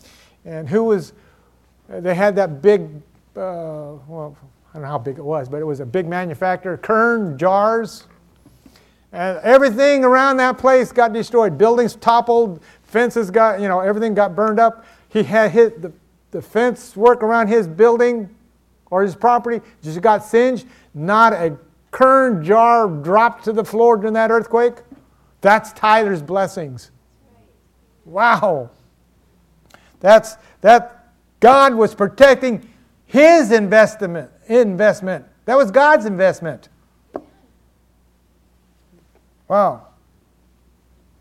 And 0.47 0.69
who 0.69 0.85
was, 0.85 1.13
they 1.89 2.15
had 2.15 2.37
that 2.37 2.63
big, 2.63 2.83
uh, 3.37 4.01
well, 4.07 4.37
I 4.75 4.79
don't 4.79 4.83
know 4.83 4.89
how 4.89 4.99
big 4.99 5.19
it 5.19 5.25
was, 5.25 5.49
but 5.49 5.61
it 5.61 5.65
was 5.65 5.79
a 5.79 5.87
big 5.87 6.09
manufacturer, 6.09 6.77
Kern 6.77 7.39
Jars. 7.39 8.09
And 9.13 9.39
everything 9.45 10.05
around 10.05 10.39
that 10.39 10.59
place 10.59 10.91
got 10.91 11.13
destroyed. 11.13 11.57
Buildings 11.57 11.95
toppled, 11.95 12.61
fences 12.83 13.31
got, 13.31 13.61
you 13.61 13.69
know, 13.69 13.79
everything 13.79 14.15
got 14.15 14.35
burned 14.35 14.59
up. 14.59 14.85
He 15.11 15.23
had 15.23 15.53
hit 15.53 15.81
the, 15.81 15.93
the 16.33 16.43
fence 16.43 16.97
work 16.97 17.23
around 17.23 17.47
his 17.47 17.69
building 17.69 18.29
or 18.91 19.03
his 19.03 19.15
property 19.15 19.61
just 19.81 20.01
got 20.01 20.25
singed. 20.25 20.67
Not 20.93 21.33
a 21.33 21.57
kern 21.93 22.43
jar 22.43 22.89
dropped 22.89 23.45
to 23.45 23.53
the 23.53 23.65
floor 23.65 23.97
during 23.97 24.15
that 24.15 24.33
earthquake. 24.33 24.79
That's 25.41 25.73
Tyler's 25.73 26.21
blessings. 26.21 26.91
Wow. 28.05 28.71
That's 30.01 30.35
that 30.63 31.13
God 31.39 31.75
was 31.75 31.95
protecting 31.95 32.69
his 33.15 33.53
investment 33.53 34.29
investment. 34.49 35.25
That 35.45 35.57
was 35.57 35.71
God's 35.71 36.05
investment. 36.05 36.69
Wow. 39.47 39.87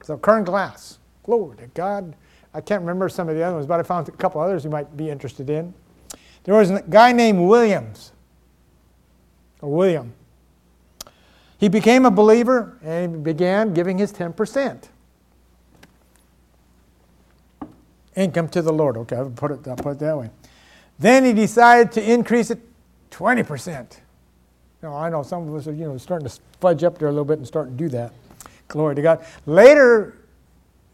So 0.01 0.17
Kern 0.17 0.43
Glass. 0.43 0.97
Glory 1.21 1.55
to 1.57 1.67
God. 1.67 2.15
I 2.51 2.61
can't 2.61 2.81
remember 2.81 3.09
some 3.09 3.29
of 3.29 3.35
the 3.35 3.43
other 3.43 3.57
ones, 3.57 3.67
but 3.67 3.79
I 3.79 3.83
found 3.83 4.09
a 4.09 4.11
couple 4.11 4.41
others 4.41 4.63
you 4.63 4.71
might 4.71 4.97
be 4.97 5.11
interested 5.11 5.51
in. 5.51 5.71
There 6.45 6.55
was 6.55 6.71
a 6.71 6.81
guy 6.81 7.11
named 7.11 7.39
Williams, 7.47 8.11
or 9.61 9.71
William. 9.71 10.13
He 11.59 11.69
became 11.69 12.07
a 12.07 12.11
believer 12.11 12.79
and 12.83 13.15
he 13.15 13.21
began 13.21 13.71
giving 13.71 13.99
his 13.99 14.11
10%. 14.11 14.89
Income 18.15 18.49
to 18.49 18.63
the 18.63 18.73
Lord. 18.73 18.97
Okay, 18.97 19.15
I'll 19.15 19.29
put 19.29 19.51
it, 19.51 19.67
I'll 19.67 19.75
put 19.75 19.91
it 19.91 19.99
that 19.99 20.17
way. 20.17 20.31
Then 20.99 21.25
he 21.25 21.33
decided 21.33 21.91
to 21.93 22.11
increase 22.11 22.51
it 22.51 22.59
20%. 23.11 23.97
Now, 24.81 24.95
I 24.95 25.09
know 25.09 25.23
some 25.23 25.47
of 25.47 25.55
us 25.55 25.67
are 25.67 25.73
you 25.73 25.85
know, 25.85 25.97
starting 25.97 26.27
to 26.27 26.39
fudge 26.59 26.83
up 26.83 26.97
there 26.97 27.07
a 27.07 27.11
little 27.11 27.25
bit 27.25 27.37
and 27.37 27.47
starting 27.47 27.77
to 27.77 27.83
do 27.83 27.89
that. 27.89 28.13
Glory 28.67 28.95
to 28.95 29.01
God. 29.01 29.25
Later, 29.45 30.17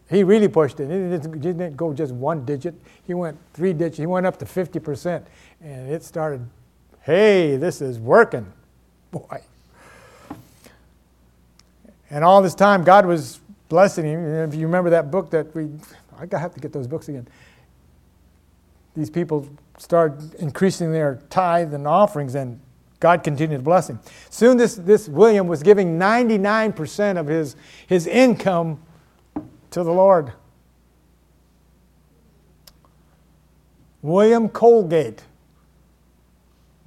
he 0.10 0.24
really 0.24 0.48
pushed 0.48 0.80
it. 0.80 0.90
He 0.90 1.18
didn't, 1.18 1.40
didn't 1.40 1.78
go 1.78 1.94
just 1.94 2.14
one 2.14 2.46
digit. 2.46 2.76
He 3.06 3.14
went 3.14 3.38
three 3.54 3.74
digits. 3.74 3.98
He 3.98 4.06
went 4.06 4.26
up 4.26 4.38
to 4.40 4.46
50%. 4.46 5.24
And 5.62 5.90
it 5.90 6.04
started, 6.04 6.48
hey, 7.02 7.58
this 7.58 7.82
is 7.82 8.00
working. 8.00 8.52
Boy. 9.12 9.42
And 12.10 12.24
all 12.24 12.42
this 12.42 12.56
time, 12.56 12.84
God 12.84 13.06
was 13.06 13.40
blessing 13.70 14.06
him. 14.06 14.20
And 14.20 14.54
if 14.54 14.60
you 14.60 14.66
remember 14.66 14.90
that 14.90 15.12
book 15.12 15.30
that 15.32 15.56
we, 15.56 15.70
I 16.20 16.38
have 16.38 16.54
to 16.54 16.60
get 16.60 16.74
those 16.74 16.88
books 16.88 17.08
again. 17.08 17.28
These 18.96 19.10
people 19.10 19.48
started 19.80 20.36
increasing 20.36 20.92
their 20.92 21.20
tithe 21.30 21.74
and 21.74 21.88
offerings, 21.88 22.36
and 22.36 22.60
God 23.00 23.24
continued 23.24 23.58
to 23.58 23.64
bless 23.64 23.90
him. 23.90 24.00
Soon, 24.30 24.58
this, 24.58 24.76
this 24.76 25.08
William 25.08 25.48
was 25.48 25.64
giving 25.64 25.98
99% 25.98 27.18
of 27.18 27.28
his, 27.28 27.56
his 27.88 28.06
income 28.06 28.80
to 29.72 29.84
the 29.84 29.92
Lord. 29.92 30.34
William 34.02 34.50
Colgate. 34.50 35.24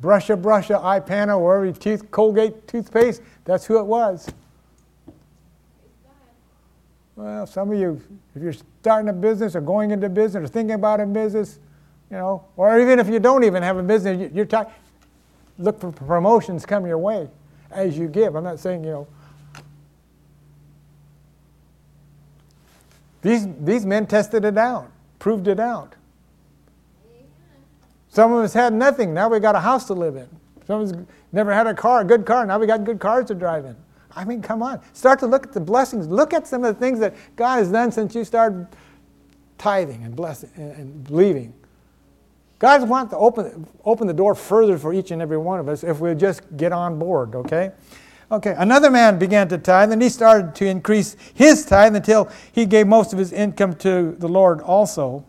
Brusha, 0.02 0.40
brusha, 0.40 0.82
Ipana, 0.82 1.40
wherever 1.40 1.64
you 1.64 1.72
teeth, 1.72 2.10
Colgate 2.10 2.66
toothpaste, 2.66 3.22
that's 3.44 3.64
who 3.64 3.78
it 3.78 3.86
was. 3.86 4.28
Well, 7.16 7.46
some 7.46 7.70
of 7.70 7.78
you, 7.78 8.00
if 8.34 8.42
you're 8.42 8.54
starting 8.80 9.08
a 9.08 9.12
business 9.12 9.54
or 9.54 9.60
going 9.60 9.92
into 9.92 10.08
business 10.08 10.44
or 10.44 10.52
thinking 10.52 10.74
about 10.74 11.00
a 11.00 11.06
business, 11.06 11.58
you 12.12 12.18
know, 12.18 12.44
or 12.56 12.78
even 12.78 13.00
if 13.00 13.08
you 13.08 13.18
don't 13.18 13.42
even 13.42 13.62
have 13.62 13.78
a 13.78 13.82
business, 13.82 14.30
you're 14.32 14.44
t- 14.44 14.58
look 15.58 15.80
for 15.80 15.90
promotions 15.90 16.64
come 16.64 16.86
your 16.86 16.98
way 16.98 17.28
as 17.70 17.98
you 17.98 18.06
give. 18.06 18.36
I'm 18.36 18.44
not 18.44 18.60
saying, 18.60 18.84
you 18.84 18.90
know, 18.90 19.06
These, 23.22 23.46
these 23.60 23.86
men 23.86 24.06
tested 24.06 24.44
it 24.44 24.58
out, 24.58 24.90
proved 25.20 25.46
it 25.48 25.60
out. 25.60 25.94
Some 28.08 28.32
of 28.32 28.44
us 28.44 28.52
had 28.52 28.74
nothing. 28.74 29.14
Now 29.14 29.28
we 29.28 29.38
got 29.40 29.54
a 29.54 29.60
house 29.60 29.86
to 29.86 29.94
live 29.94 30.16
in. 30.16 30.28
Some 30.66 30.82
of 30.82 30.90
us 30.90 31.06
never 31.30 31.54
had 31.54 31.66
a 31.66 31.72
car, 31.72 32.00
a 32.00 32.04
good 32.04 32.26
car. 32.26 32.44
Now 32.44 32.58
we 32.58 32.66
got 32.66 32.84
good 32.84 32.98
cars 32.98 33.26
to 33.26 33.34
drive 33.34 33.64
in. 33.64 33.76
I 34.14 34.24
mean, 34.24 34.42
come 34.42 34.62
on. 34.62 34.80
Start 34.92 35.20
to 35.20 35.26
look 35.26 35.46
at 35.46 35.52
the 35.52 35.60
blessings. 35.60 36.08
Look 36.08 36.34
at 36.34 36.46
some 36.46 36.64
of 36.64 36.74
the 36.74 36.78
things 36.78 36.98
that 36.98 37.14
God 37.36 37.58
has 37.58 37.70
done 37.70 37.90
since 37.90 38.14
you 38.14 38.24
started 38.24 38.66
tithing 39.56 40.02
and 40.02 40.14
blessing 40.14 40.50
and 40.56 41.02
believing. 41.04 41.54
God 42.62 42.88
wants 42.88 43.10
to 43.10 43.18
open, 43.18 43.66
open 43.84 44.06
the 44.06 44.14
door 44.14 44.36
further 44.36 44.78
for 44.78 44.94
each 44.94 45.10
and 45.10 45.20
every 45.20 45.36
one 45.36 45.58
of 45.58 45.68
us 45.68 45.82
if 45.82 45.98
we 45.98 46.14
just 46.14 46.42
get 46.56 46.70
on 46.70 46.96
board, 46.96 47.34
okay? 47.34 47.72
Okay, 48.30 48.54
another 48.56 48.88
man 48.88 49.18
began 49.18 49.48
to 49.48 49.58
tithe, 49.58 49.90
and 49.90 50.00
he 50.00 50.08
started 50.08 50.54
to 50.54 50.66
increase 50.66 51.16
his 51.34 51.66
tithe 51.66 51.96
until 51.96 52.30
he 52.52 52.64
gave 52.64 52.86
most 52.86 53.12
of 53.12 53.18
his 53.18 53.32
income 53.32 53.74
to 53.74 54.12
the 54.12 54.28
Lord 54.28 54.60
also. 54.60 55.24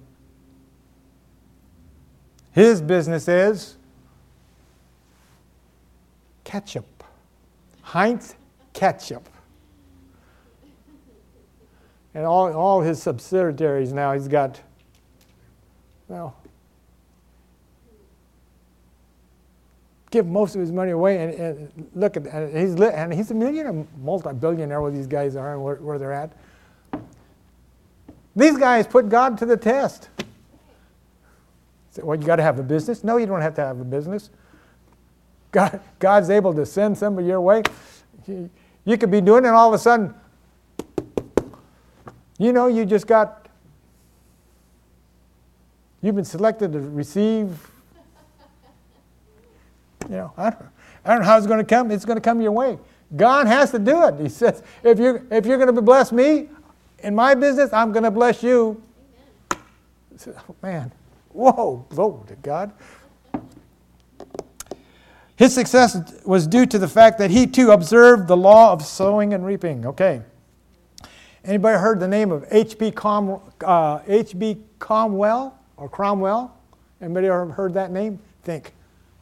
His 2.51 2.83
business 2.83 3.27
is 3.27 3.77
ketchup. 6.43 7.03
Heinz 7.81 8.35
ketchup. 8.73 9.27
And 12.13 12.27
all, 12.27 12.53
all 12.53 12.81
his 12.81 13.01
subsidiaries 13.01 13.91
now, 13.91 14.13
he's 14.13 14.27
got, 14.27 14.61
well, 16.07 16.35
give 20.13 20.27
most 20.27 20.53
of 20.53 20.61
his 20.61 20.71
money 20.71 20.91
away 20.91 21.17
and, 21.23 21.33
and 21.33 21.89
look 21.95 22.15
at 22.15 22.27
and 22.27 22.55
he's 22.55 22.79
and 22.79 23.11
he's 23.11 23.31
a 23.31 23.33
millionaire, 23.33 23.85
multi-billionaire 23.99 24.79
where 24.79 24.91
these 24.91 25.07
guys 25.07 25.35
are 25.35 25.53
and 25.53 25.63
where, 25.63 25.77
where 25.77 25.97
they're 25.97 26.13
at. 26.13 26.31
These 28.35 28.57
guys 28.57 28.85
put 28.85 29.09
God 29.09 29.39
to 29.39 29.45
the 29.45 29.57
test. 29.57 30.09
So, 31.91 32.05
well, 32.05 32.19
you 32.19 32.25
got 32.25 32.37
to 32.37 32.43
have 32.43 32.59
a 32.59 32.63
business. 32.63 33.03
No, 33.03 33.17
you 33.17 33.25
don't 33.25 33.41
have 33.41 33.55
to 33.55 33.61
have 33.61 33.79
a 33.79 33.83
business. 33.83 34.29
God, 35.51 35.79
God's 35.99 36.29
able 36.29 36.53
to 36.53 36.65
send 36.65 36.97
somebody 36.97 37.27
your 37.27 37.41
way. 37.41 37.63
You 38.27 38.97
could 38.97 39.11
be 39.11 39.21
doing 39.21 39.45
it, 39.45 39.47
and 39.47 39.55
all 39.55 39.67
of 39.67 39.73
a 39.73 39.79
sudden, 39.79 40.13
you 42.37 42.53
know, 42.53 42.67
you 42.67 42.85
just 42.85 43.05
got, 43.05 43.47
you've 46.01 46.15
been 46.15 46.25
selected 46.25 46.73
to 46.73 46.79
receive. 46.79 47.69
You 50.13 50.19
know, 50.19 50.33
I 50.37 50.51
don't, 50.51 50.65
I 51.03 51.09
don't 51.09 51.21
know 51.21 51.25
how 51.25 51.37
it's 51.39 51.47
going 51.47 51.57
to 51.57 51.65
come. 51.65 51.89
It's 51.89 52.05
going 52.05 52.17
to 52.17 52.21
come 52.21 52.39
your 52.39 52.51
way. 52.51 52.77
God 53.15 53.47
has 53.47 53.71
to 53.71 53.79
do 53.79 54.05
it. 54.05 54.21
He 54.21 54.29
says, 54.29 54.61
if 54.83 54.99
you're, 54.99 55.25
if 55.31 55.47
you're 55.47 55.57
going 55.57 55.73
to 55.73 55.81
bless 55.81 56.11
me 56.11 56.49
in 56.99 57.15
my 57.15 57.33
business, 57.33 57.73
I'm 57.73 57.91
going 57.91 58.03
to 58.03 58.11
bless 58.11 58.43
you. 58.43 58.79
Says, 60.15 60.35
oh, 60.47 60.55
man, 60.61 60.91
whoa, 61.29 61.83
glory 61.89 62.27
to 62.27 62.35
God. 62.35 62.73
His 65.35 65.51
success 65.51 65.97
was 66.23 66.45
due 66.45 66.67
to 66.67 66.77
the 66.77 66.87
fact 66.87 67.17
that 67.17 67.31
he 67.31 67.47
too 67.47 67.71
observed 67.71 68.27
the 68.27 68.37
law 68.37 68.71
of 68.71 68.83
sowing 68.83 69.33
and 69.33 69.43
reaping. 69.43 69.83
Okay. 69.83 70.21
Anybody 71.43 71.79
heard 71.79 71.99
the 71.99 72.07
name 72.07 72.31
of 72.31 72.45
H.B. 72.51 72.91
Com, 72.91 73.41
uh, 73.65 74.01
H.B. 74.07 74.57
Cromwell 74.77 75.57
or 75.75 75.89
Cromwell? 75.89 76.55
Anybody 77.01 77.25
ever 77.25 77.47
heard 77.47 77.73
that 77.73 77.89
name? 77.89 78.19
Think. 78.43 78.73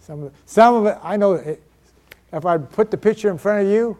Some 0.02 0.24
of 0.24 0.34
some 0.46 0.76
of 0.76 0.86
it 0.88 0.98
I 1.02 1.16
know. 1.16 1.34
It, 1.34 1.64
if 2.34 2.46
I 2.46 2.58
put 2.58 2.92
the 2.92 2.98
picture 2.98 3.30
in 3.30 3.38
front 3.38 3.66
of 3.66 3.72
you, 3.72 3.98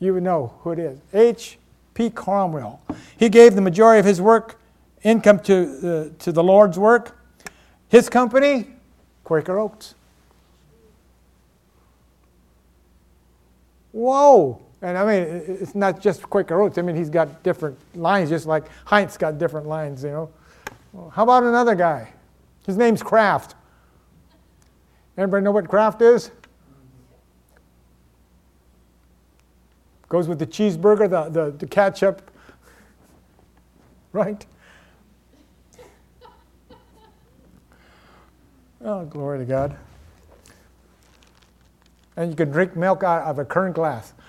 you 0.00 0.14
would 0.14 0.22
know 0.22 0.54
who 0.60 0.72
it 0.72 0.78
is. 0.78 0.98
H.P. 1.12 2.10
Cromwell. 2.10 2.80
He 3.16 3.28
gave 3.28 3.54
the 3.54 3.60
majority 3.60 4.00
of 4.00 4.06
his 4.06 4.20
work 4.20 4.58
income 5.02 5.38
to 5.40 5.80
the, 5.80 6.12
to 6.18 6.32
the 6.32 6.42
Lord's 6.42 6.78
work. 6.78 7.16
His 7.88 8.08
company, 8.08 8.66
Quaker 9.22 9.58
Oats. 9.58 9.94
Whoa! 13.92 14.60
And 14.82 14.98
I 14.98 15.06
mean, 15.06 15.42
it's 15.46 15.74
not 15.74 16.00
just 16.00 16.22
Quaker 16.28 16.60
Oats. 16.60 16.76
I 16.76 16.82
mean, 16.82 16.96
he's 16.96 17.08
got 17.08 17.42
different 17.42 17.78
lines, 17.94 18.28
just 18.28 18.46
like 18.46 18.64
Heinz 18.84 19.16
got 19.16 19.38
different 19.38 19.66
lines, 19.66 20.04
you 20.04 20.10
know. 20.10 20.30
How 21.12 21.22
about 21.22 21.44
another 21.44 21.74
guy? 21.74 22.12
His 22.66 22.76
name's 22.76 23.02
Kraft. 23.02 23.54
Anybody 25.16 25.42
know 25.44 25.50
what 25.50 25.68
Kraft 25.68 26.02
is? 26.02 26.30
Goes 30.08 30.28
with 30.28 30.38
the 30.38 30.46
cheeseburger, 30.46 31.10
the, 31.10 31.28
the, 31.30 31.50
the 31.50 31.66
ketchup, 31.66 32.30
right? 34.12 34.44
Oh, 38.84 39.04
glory 39.04 39.38
to 39.38 39.44
God. 39.44 39.76
And 42.16 42.30
you 42.30 42.36
can 42.36 42.50
drink 42.50 42.76
milk 42.76 43.02
out 43.02 43.22
of 43.22 43.38
a 43.38 43.44
current 43.44 43.74
glass. 43.74 44.12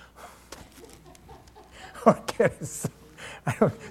Oh, 2.06 2.10
okay. 2.10 2.50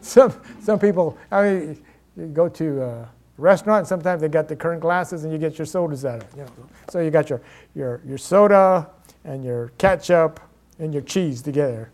some, 0.01 0.33
some 0.61 0.79
people, 0.79 1.17
I 1.29 1.43
mean, 1.43 1.85
you 2.15 2.27
go 2.27 2.47
to 2.47 2.81
a 2.81 3.09
restaurant, 3.37 3.87
sometimes 3.87 4.21
they 4.21 4.27
got 4.27 4.47
the 4.47 4.55
current 4.55 4.81
glasses 4.81 5.23
and 5.23 5.31
you 5.31 5.39
get 5.39 5.57
your 5.57 5.65
sodas 5.65 6.05
out 6.05 6.23
of 6.23 6.23
it. 6.23 6.37
You 6.37 6.43
know. 6.43 6.51
So 6.89 6.99
you 6.99 7.11
got 7.11 7.29
your, 7.29 7.41
your, 7.75 8.01
your 8.05 8.17
soda 8.17 8.89
and 9.23 9.43
your 9.43 9.71
ketchup 9.77 10.39
and 10.79 10.93
your 10.93 11.03
cheese 11.03 11.41
together. 11.41 11.89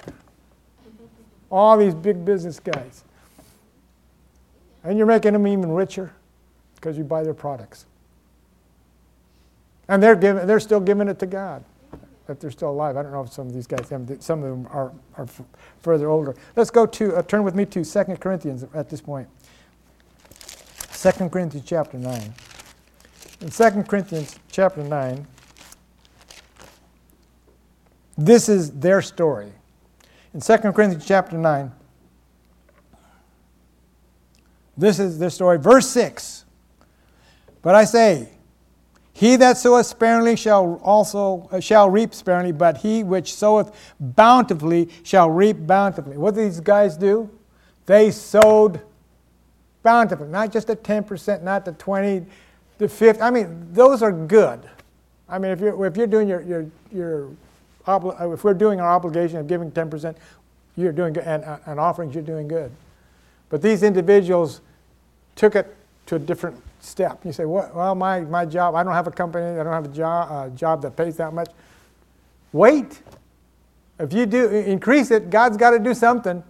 All 1.52 1.78
these 1.78 1.94
big 1.94 2.26
business 2.26 2.60
guys. 2.60 3.04
And 4.84 4.98
you're 4.98 5.08
making 5.08 5.34
them 5.34 5.48
even 5.48 5.72
richer 5.72 6.14
because 6.76 6.98
you 6.98 7.04
buy 7.04 7.24
their 7.24 7.34
products. 7.34 7.86
And 9.88 10.02
they're, 10.02 10.16
giving, 10.16 10.48
they're 10.48 10.60
still 10.60 10.80
giving 10.80 11.08
it 11.08 11.20
to 11.20 11.26
God 11.26 11.64
if 12.28 12.40
they're 12.40 12.52
still 12.52 12.70
alive. 12.70 12.98
I 12.98 13.04
don't 13.04 13.12
know 13.12 13.22
if 13.22 13.32
some 13.32 13.48
of 13.48 13.54
these 13.54 13.68
guys, 13.68 13.88
some 13.88 14.44
of 14.44 14.50
them 14.50 14.68
are, 14.72 14.92
are 15.18 15.28
further 15.82 16.10
older. 16.10 16.36
Let's 16.56 16.70
go 16.72 16.86
to, 16.86 17.16
uh, 17.16 17.22
turn 17.24 17.44
with 17.44 17.56
me 17.56 17.66
to 17.66 17.84
2 17.84 18.04
Corinthians 18.16 18.66
at 18.74 18.90
this 18.90 19.02
point. 19.02 19.28
2 21.04 21.28
Corinthians 21.28 21.68
chapter 21.68 21.98
9. 21.98 22.34
In 23.42 23.50
2 23.50 23.84
Corinthians 23.84 24.40
chapter 24.50 24.82
9, 24.82 25.28
this 28.18 28.48
is 28.48 28.72
their 28.72 29.02
story. 29.02 29.52
In 30.34 30.40
2 30.40 30.58
Corinthians 30.72 31.06
chapter 31.06 31.38
9, 31.38 31.74
this 34.78 34.98
is 34.98 35.20
their 35.20 35.30
story. 35.30 35.58
Verse 35.58 35.90
6. 35.90 36.46
But 37.62 37.76
I 37.76 37.84
say, 37.84 38.30
he 39.12 39.36
that 39.36 39.58
soweth 39.58 39.88
sparingly 39.88 40.38
shall 40.38 40.80
also 40.86 41.50
uh, 41.52 41.60
shall 41.60 41.90
reap 41.90 42.14
sparingly, 42.14 42.54
but 42.54 42.78
he 42.78 43.04
which 43.04 43.34
soweth 43.34 43.94
bountifully 44.00 44.90
shall 45.04 45.30
reap 45.30 45.68
bountifully. 45.68 46.16
What 46.16 46.36
did 46.36 46.46
these 46.46 46.62
guys 46.62 46.96
do? 46.96 47.30
They 47.88 48.10
sowed 48.10 48.80
bountifully, 49.84 50.30
not 50.30 50.52
just 50.52 50.68
the 50.68 50.76
10%, 50.76 51.44
not 51.44 51.66
the 51.66 51.74
20, 51.74 52.26
the 52.78 52.90
50. 52.90 53.22
I 53.22 53.30
mean, 53.30 53.68
those 53.72 54.02
are 54.02 54.12
good. 54.12 54.62
I 55.30 55.38
mean, 55.38 55.52
if 55.52 55.60
you're, 55.60 55.86
if 55.86 55.98
you're 55.98 56.08
doing 56.08 56.28
your, 56.28 56.42
your, 56.42 56.66
your 56.92 57.30
uh, 57.86 58.32
if 58.32 58.44
we're 58.44 58.54
doing 58.54 58.80
our 58.80 58.90
obligation 58.90 59.38
of 59.38 59.48
giving 59.48 59.72
10%, 59.72 60.16
you're 60.76 60.92
doing 60.92 61.14
good, 61.14 61.24
and, 61.24 61.44
uh, 61.44 61.58
and 61.66 61.80
offerings, 61.80 62.16
you're 62.16 62.24
doing 62.24 62.48
good. 62.48 62.72
But 63.50 63.62
these 63.62 63.84
individuals 63.84 64.62
took 65.36 65.56
it 65.56 65.76
to 66.08 66.16
a 66.16 66.20
different 66.20 66.62
step. 66.80 67.24
You 67.26 67.32
say, 67.32 67.46
well, 67.46 67.96
my, 67.96 68.22
my 68.22 68.46
job, 68.46 68.76
I 68.76 68.84
don't 68.84 68.94
have 68.94 69.08
a 69.08 69.12
company, 69.12 69.60
I 69.60 69.64
don't 69.64 69.74
have 69.74 69.98
a 69.98 70.06
uh, 70.06 70.50
job 70.50 70.82
that 70.82 70.96
pays 70.96 71.18
that 71.18 71.34
much. 71.34 71.50
Wait. 72.52 73.02
If 74.00 74.12
you 74.12 74.26
do 74.26 74.48
increase 74.50 75.12
it, 75.12 75.30
God's 75.30 75.58
got 75.58 75.72
to 75.72 75.80
do 75.80 75.94
something. 75.94 76.44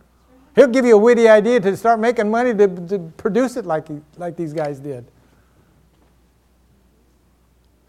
He'll 0.55 0.67
give 0.67 0.85
you 0.85 0.95
a 0.95 0.99
witty 0.99 1.27
idea 1.27 1.59
to 1.59 1.75
start 1.75 1.99
making 1.99 2.29
money 2.29 2.53
to, 2.53 2.67
to 2.87 2.99
produce 3.17 3.57
it 3.57 3.65
like, 3.65 3.87
he, 3.87 3.99
like 4.17 4.35
these 4.35 4.53
guys 4.53 4.79
did. 4.79 5.05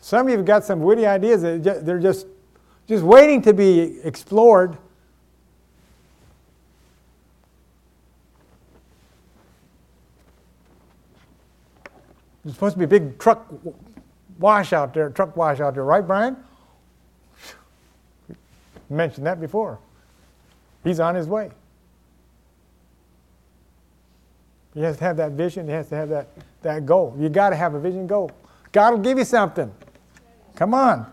Some 0.01 0.27
of 0.27 0.31
you 0.31 0.37
have 0.37 0.47
got 0.47 0.65
some 0.65 0.81
witty 0.81 1.07
ideas 1.07 1.43
that 1.43 1.85
they're 1.85 1.99
just, 1.99 2.27
just 2.87 3.03
waiting 3.03 3.43
to 3.43 3.53
be 3.53 4.01
explored. 4.03 4.77
There's 12.45 12.55
supposed 12.55 12.75
to 12.75 12.79
be 12.79 12.85
a 12.85 12.89
big 12.89 13.19
truck 13.19 13.47
wash 14.39 14.73
out 14.73 14.93
there, 14.93 15.09
truck 15.11 15.37
wash 15.37 15.61
out 15.61 15.75
there, 15.75 15.85
right, 15.85 16.07
Brian? 16.07 16.37
mentioned 18.91 19.27
that 19.27 19.41
before. 19.41 19.79
He's 20.83 21.01
on 21.01 21.15
his 21.15 21.27
way. 21.27 21.51
He 24.75 24.81
has 24.81 24.97
to 24.99 25.05
have 25.05 25.17
that 25.19 25.33
vision, 25.33 25.67
he 25.67 25.73
has 25.73 25.89
to 25.89 25.97
have 25.97 26.09
that, 26.09 26.29
that 26.63 26.85
goal. 26.85 27.17
You 27.19 27.29
got 27.29 27.51
to 27.51 27.57
have 27.57 27.75
a 27.75 27.81
vision 27.81 28.07
goal. 28.07 28.33
God 28.73 28.91
will 28.91 28.99
give 28.99 29.19
you 29.19 29.25
something. 29.25 29.73
Come 30.57 30.75
on. 30.75 31.07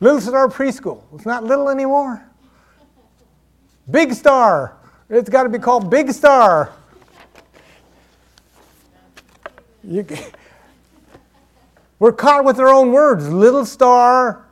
Little 0.00 0.20
Star 0.20 0.48
Preschool. 0.48 1.02
It's 1.14 1.26
not 1.26 1.44
little 1.44 1.68
anymore. 1.68 2.24
Big 3.90 4.12
Star. 4.12 4.76
It's 5.08 5.30
got 5.30 5.44
to 5.44 5.48
be 5.48 5.58
called 5.58 5.90
Big 5.90 6.12
Star. 6.12 6.72
You, 9.82 10.06
we're 11.98 12.12
caught 12.12 12.44
with 12.44 12.58
our 12.60 12.68
own 12.68 12.92
words. 12.92 13.28
Little 13.28 13.64
star. 13.64 14.47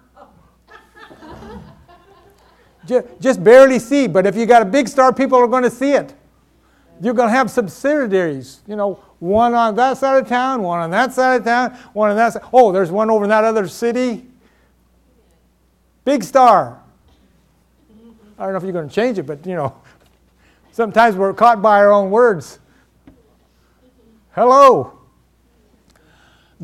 Just, 2.86 3.06
just 3.20 3.44
barely 3.44 3.78
see, 3.78 4.06
but 4.06 4.26
if 4.26 4.36
you 4.36 4.46
got 4.46 4.62
a 4.62 4.64
big 4.64 4.88
star, 4.88 5.12
people 5.12 5.38
are 5.38 5.46
going 5.46 5.62
to 5.62 5.70
see 5.70 5.92
it. 5.92 6.14
You're 7.00 7.14
going 7.14 7.28
to 7.28 7.34
have 7.34 7.50
subsidiaries, 7.50 8.60
you 8.66 8.76
know, 8.76 8.94
one 9.18 9.54
on 9.54 9.74
that 9.76 9.98
side 9.98 10.22
of 10.22 10.28
town, 10.28 10.62
one 10.62 10.80
on 10.80 10.90
that 10.90 11.12
side 11.12 11.40
of 11.40 11.44
town, 11.44 11.72
one 11.92 12.10
on 12.10 12.16
that 12.16 12.32
side. 12.32 12.42
Oh, 12.52 12.72
there's 12.72 12.90
one 12.90 13.10
over 13.10 13.24
in 13.24 13.30
that 13.30 13.44
other 13.44 13.68
city. 13.68 14.26
Big 16.04 16.24
star. 16.24 16.80
I 18.38 18.44
don't 18.44 18.52
know 18.52 18.58
if 18.58 18.62
you're 18.62 18.72
going 18.72 18.88
to 18.88 18.94
change 18.94 19.18
it, 19.18 19.24
but 19.24 19.44
you 19.46 19.54
know, 19.54 19.74
Sometimes 20.76 21.16
we're 21.16 21.32
caught 21.32 21.62
by 21.62 21.78
our 21.78 21.90
own 21.90 22.10
words. 22.10 22.58
Hello. 24.34 24.98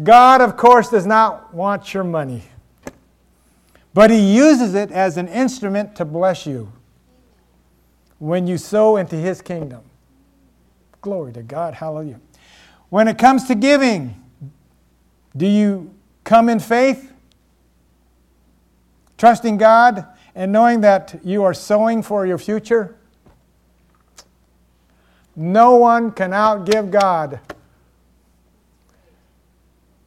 God, 0.02 0.42
of 0.42 0.58
course, 0.58 0.90
does 0.90 1.06
not 1.06 1.54
want 1.54 1.94
your 1.94 2.04
money, 2.04 2.42
but 3.95 4.11
He 4.11 4.34
uses 4.36 4.74
it 4.74 4.90
as 4.90 5.16
an 5.16 5.28
instrument 5.28 5.95
to 5.97 6.05
bless 6.05 6.47
you 6.47 6.72
when 8.18 8.47
you 8.47 8.59
sow 8.59 8.97
into 8.97 9.16
His 9.16 9.43
kingdom. 9.43 9.82
Glory 11.01 11.32
to 11.32 11.43
God. 11.43 11.74
Hallelujah. 11.74 12.20
When 12.88 13.09
it 13.09 13.18
comes 13.18 13.45
to 13.49 13.55
giving, 13.55 14.22
do 15.36 15.47
you 15.47 15.95
come 16.24 16.49
in 16.49 16.61
faith, 16.61 17.12
trusting 19.18 19.57
God, 19.57 20.07
and 20.34 20.53
knowing 20.53 20.80
that 20.82 21.20
you 21.24 21.43
are 21.43 21.55
sowing 21.55 22.03
for 22.03 22.26
your 22.26 22.38
future? 22.38 22.97
No 25.34 25.76
one 25.76 26.12
can 26.12 26.30
outgive 26.30 26.90
God. 26.90 27.40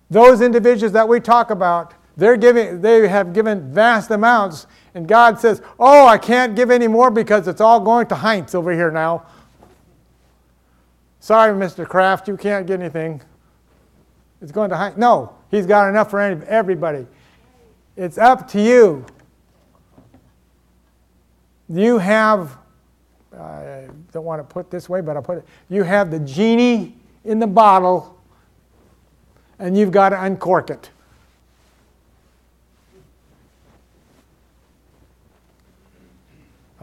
Those 0.10 0.42
individuals 0.42 0.94
that 0.94 1.10
we 1.10 1.20
talk 1.20 1.50
about, 1.50 1.94
they're 2.18 2.38
giving, 2.38 2.82
they 2.82 3.08
have 3.08 3.34
given 3.34 3.74
vast 3.74 4.12
amounts, 4.12 4.68
and 4.94 5.08
God 5.08 5.40
says, 5.40 5.62
Oh, 5.78 6.08
I 6.08 6.18
can't 6.18 6.56
give 6.56 6.72
any 6.72 6.88
more 6.88 7.12
because 7.12 7.48
it's 7.48 7.62
all 7.62 7.80
going 7.80 8.08
to 8.08 8.16
Heinz 8.16 8.56
over 8.56 8.72
here 8.72 8.92
now. 8.92 9.26
Sorry, 11.20 11.54
Mr. 11.54 11.88
Kraft, 11.88 12.28
you 12.28 12.38
can't 12.38 12.68
get 12.68 12.80
anything. 12.80 13.22
It's 14.42 14.52
going 14.52 14.70
to 14.70 14.78
Heinz. 14.78 14.98
No, 14.98 15.36
He's 15.56 15.66
got 15.66 15.88
enough 15.88 16.10
for 16.12 16.20
everybody. 16.20 17.08
It's 17.96 18.18
up 18.18 18.48
to 18.50 18.62
you. 18.62 19.06
You 21.70 21.98
have, 21.98 22.58
I 23.34 23.88
don't 24.12 24.26
want 24.26 24.42
to 24.42 24.44
put 24.44 24.70
this 24.70 24.90
way, 24.90 25.02
but 25.02 25.16
I'll 25.16 25.24
put 25.24 25.40
it, 25.40 25.46
you 25.70 25.84
have 25.84 26.12
the 26.12 26.20
genie 26.20 26.98
in 27.24 27.40
the 27.40 27.48
bottle, 27.48 28.22
and 29.58 29.78
you've 29.78 29.92
got 29.92 30.10
to 30.10 30.22
uncork 30.22 30.70
it. 30.70 30.90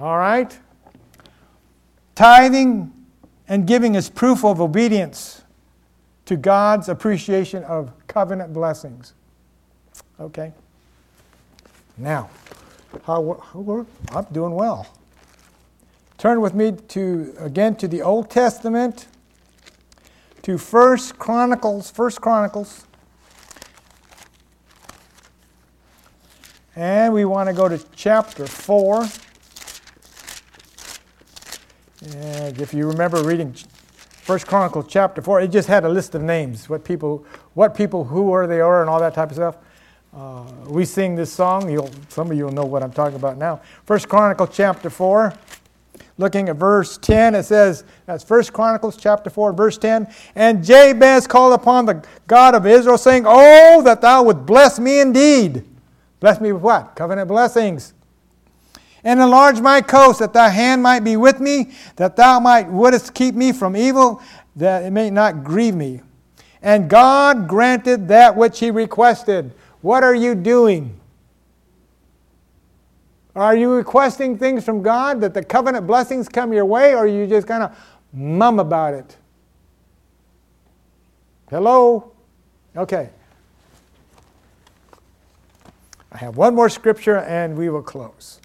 All 0.02 0.18
right? 0.18 0.58
Tithing 2.16 2.92
and 3.46 3.68
giving 3.68 3.94
is 3.94 4.10
proof 4.10 4.44
of 4.44 4.60
obedience 4.60 5.42
to 6.24 6.36
God's 6.36 6.88
appreciation 6.88 7.62
of 7.62 7.92
covenant 8.08 8.52
blessings. 8.52 9.14
Okay? 10.18 10.52
Now, 11.96 12.30
how, 13.06 13.38
I'm 14.10 14.26
doing 14.32 14.56
well. 14.56 14.88
Turn 16.18 16.40
with 16.40 16.54
me 16.54 16.72
to 16.72 17.34
again 17.38 17.76
to 17.76 17.86
the 17.86 18.02
Old 18.02 18.28
Testament, 18.28 19.06
to 20.42 20.58
First 20.58 21.16
Chronicles, 21.16 21.92
First 21.92 22.20
Chronicles, 22.20 22.86
and 26.74 27.14
we 27.14 27.24
want 27.24 27.48
to 27.48 27.52
go 27.52 27.68
to 27.68 27.80
chapter 27.94 28.48
four. 28.48 29.06
And 32.02 32.60
if 32.60 32.74
you 32.74 32.88
remember 32.88 33.22
reading 33.22 33.54
First 34.22 34.46
Chronicles 34.48 34.86
chapter 34.88 35.22
four, 35.22 35.40
it 35.40 35.48
just 35.48 35.68
had 35.68 35.84
a 35.84 35.88
list 35.88 36.14
of 36.16 36.22
names, 36.22 36.68
what 36.68 36.84
people, 36.84 37.24
what 37.54 37.76
people, 37.76 38.04
who 38.04 38.32
are 38.32 38.46
they 38.46 38.60
are, 38.60 38.80
and 38.80 38.90
all 38.90 38.98
that 38.98 39.14
type 39.14 39.30
of 39.30 39.36
stuff. 39.36 39.56
Uh, 40.14 40.44
we 40.66 40.84
sing 40.84 41.14
this 41.14 41.32
song. 41.32 41.70
You'll, 41.70 41.90
some 42.08 42.30
of 42.30 42.36
you 42.36 42.44
will 42.44 42.52
know 42.52 42.64
what 42.64 42.82
I'm 42.82 42.92
talking 42.92 43.16
about 43.16 43.38
now. 43.38 43.60
First 43.86 44.08
Chronicles 44.08 44.50
chapter 44.52 44.90
4, 44.90 45.32
looking 46.18 46.48
at 46.48 46.56
verse 46.56 46.98
10, 46.98 47.36
it 47.36 47.44
says, 47.44 47.84
that's 48.06 48.24
First 48.24 48.52
Chronicles 48.52 48.96
chapter 48.96 49.30
4, 49.30 49.52
verse 49.52 49.78
10. 49.78 50.12
And 50.34 50.64
Jabez 50.64 51.26
called 51.28 51.52
upon 51.52 51.86
the 51.86 52.04
God 52.26 52.54
of 52.54 52.66
Israel, 52.66 52.98
saying, 52.98 53.24
Oh, 53.26 53.80
that 53.84 54.00
thou 54.00 54.24
would 54.24 54.44
bless 54.44 54.78
me 54.78 55.00
indeed. 55.00 55.64
Bless 56.20 56.40
me 56.40 56.52
with 56.52 56.62
what? 56.62 56.96
Covenant 56.96 57.28
blessings. 57.28 57.94
And 59.04 59.20
enlarge 59.20 59.60
my 59.60 59.80
coast, 59.80 60.20
that 60.20 60.32
thy 60.32 60.48
hand 60.48 60.82
might 60.82 61.00
be 61.00 61.16
with 61.16 61.40
me, 61.40 61.72
that 61.96 62.16
thou 62.16 62.38
might 62.38 62.68
wouldest 62.68 63.14
keep 63.14 63.34
me 63.34 63.52
from 63.52 63.76
evil, 63.76 64.22
that 64.56 64.84
it 64.84 64.90
may 64.90 65.10
not 65.10 65.42
grieve 65.42 65.74
me. 65.74 66.02
And 66.62 66.88
God 66.88 67.48
granted 67.48 68.08
that 68.08 68.36
which 68.36 68.60
he 68.60 68.70
requested. 68.70 69.52
What 69.80 70.04
are 70.04 70.14
you 70.14 70.36
doing? 70.36 71.00
Are 73.34 73.56
you 73.56 73.70
requesting 73.72 74.38
things 74.38 74.64
from 74.64 74.82
God 74.82 75.20
that 75.22 75.34
the 75.34 75.42
covenant 75.42 75.86
blessings 75.86 76.28
come 76.28 76.52
your 76.52 76.66
way, 76.66 76.94
or 76.94 76.98
are 76.98 77.06
you 77.06 77.26
just 77.26 77.46
kind 77.46 77.62
of 77.62 77.76
mum 78.12 78.60
about 78.60 78.94
it? 78.94 79.16
Hello? 81.50 82.12
Okay. 82.76 83.10
I 86.12 86.18
have 86.18 86.36
one 86.36 86.54
more 86.54 86.68
scripture 86.68 87.18
and 87.18 87.56
we 87.56 87.70
will 87.70 87.82
close. 87.82 88.41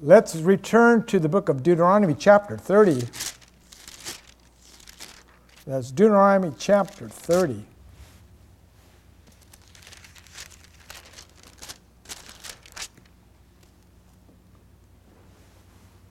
Let's 0.00 0.36
return 0.36 1.04
to 1.06 1.18
the 1.18 1.28
book 1.28 1.48
of 1.48 1.62
Deuteronomy, 1.62 2.14
chapter 2.14 2.56
30. 2.56 3.06
That's 5.66 5.90
Deuteronomy 5.90 6.54
chapter 6.58 7.08
30. 7.08 7.64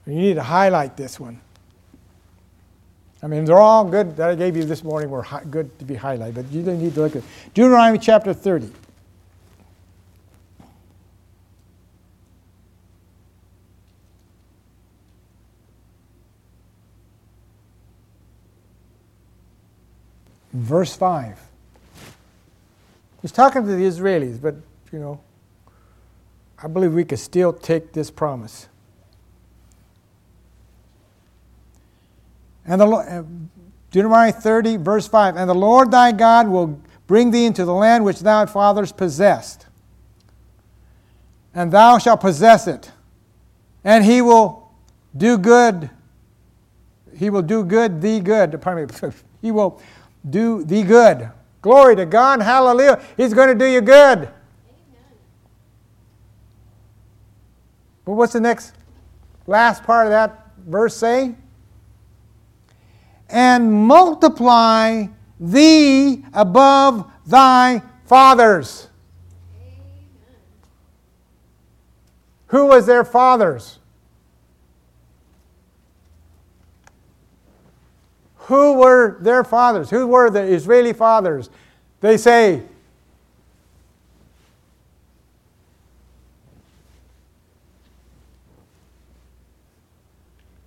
You 0.05 0.13
need 0.13 0.33
to 0.35 0.43
highlight 0.43 0.97
this 0.97 1.19
one. 1.19 1.39
I 3.23 3.27
mean, 3.27 3.45
they're 3.45 3.59
all 3.59 3.85
good 3.85 4.17
that 4.17 4.29
I 4.29 4.35
gave 4.35 4.57
you 4.57 4.63
this 4.63 4.83
morning 4.83 5.09
were 5.09 5.25
good 5.49 5.77
to 5.79 5.85
be 5.85 5.95
highlighted, 5.95 6.35
but 6.35 6.51
you 6.51 6.63
need 6.63 6.93
to 6.95 7.01
look 7.01 7.15
at 7.15 7.23
Deuteronomy 7.53 7.99
chapter 7.99 8.33
30. 8.33 8.71
Verse 20.71 20.95
5. 20.95 21.37
He's 23.21 23.33
talking 23.33 23.63
to 23.63 23.67
the 23.67 23.83
Israelis, 23.83 24.41
but, 24.41 24.55
you 24.93 24.99
know, 24.99 25.19
I 26.63 26.67
believe 26.67 26.93
we 26.93 27.03
could 27.03 27.19
still 27.19 27.51
take 27.51 27.91
this 27.91 28.09
promise. 28.09 28.69
And 32.65 32.79
the 32.79 32.87
uh, 32.87 33.23
Deuteronomy 33.91 34.31
30, 34.31 34.77
verse 34.77 35.09
5 35.09 35.35
And 35.35 35.49
the 35.49 35.53
Lord 35.53 35.91
thy 35.91 36.13
God 36.13 36.47
will 36.47 36.79
bring 37.05 37.31
thee 37.31 37.43
into 37.43 37.65
the 37.65 37.73
land 37.73 38.05
which 38.05 38.21
thou 38.21 38.45
fathers 38.45 38.93
possessed, 38.93 39.65
and 41.53 41.69
thou 41.69 41.97
shalt 41.97 42.21
possess 42.21 42.65
it, 42.65 42.89
and 43.83 44.05
he 44.05 44.21
will 44.21 44.71
do 45.17 45.37
good. 45.37 45.89
He 47.13 47.29
will 47.29 47.41
do 47.41 47.65
good 47.65 48.01
thee 48.01 48.21
good. 48.21 48.61
Pardon 48.61 48.87
me. 48.87 49.13
He 49.41 49.49
will 49.49 49.81
do 50.29 50.63
thee 50.63 50.83
good. 50.83 51.29
Glory 51.61 51.95
to 51.95 52.05
God. 52.05 52.41
Hallelujah. 52.41 53.01
He's 53.17 53.33
going 53.33 53.49
to 53.49 53.55
do 53.55 53.65
you 53.65 53.81
good. 53.81 54.19
Amen. 54.19 54.31
But 58.05 58.13
what's 58.13 58.33
the 58.33 58.41
next 58.41 58.73
last 59.47 59.83
part 59.83 60.07
of 60.07 60.11
that 60.11 60.51
verse 60.65 60.95
say? 60.95 61.35
and 63.31 63.71
multiply 63.71 65.05
thee 65.39 66.23
above 66.33 67.09
thy 67.25 67.81
fathers. 68.05 68.89
Who 72.47 72.67
was 72.67 72.85
their 72.85 73.05
fathers? 73.05 73.79
Who 78.51 78.73
were 78.73 79.17
their 79.21 79.45
fathers? 79.45 79.89
Who 79.89 80.07
were 80.07 80.29
the 80.29 80.41
Israeli 80.41 80.91
fathers? 80.91 81.49
They 82.01 82.17
say, 82.17 82.63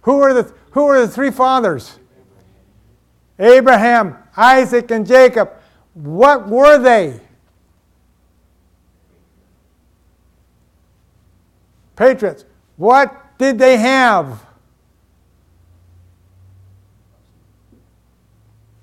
Who 0.00 0.16
were 0.16 0.32
the, 0.32 0.54
who 0.70 0.86
were 0.86 1.02
the 1.02 1.08
three 1.08 1.30
fathers? 1.30 1.98
Abraham, 3.38 4.16
Isaac, 4.34 4.90
and 4.90 5.06
Jacob, 5.06 5.50
what 5.92 6.48
were 6.48 6.78
they? 6.78 7.20
Patriots, 11.96 12.46
what 12.78 13.36
did 13.36 13.58
they 13.58 13.76
have? 13.76 14.42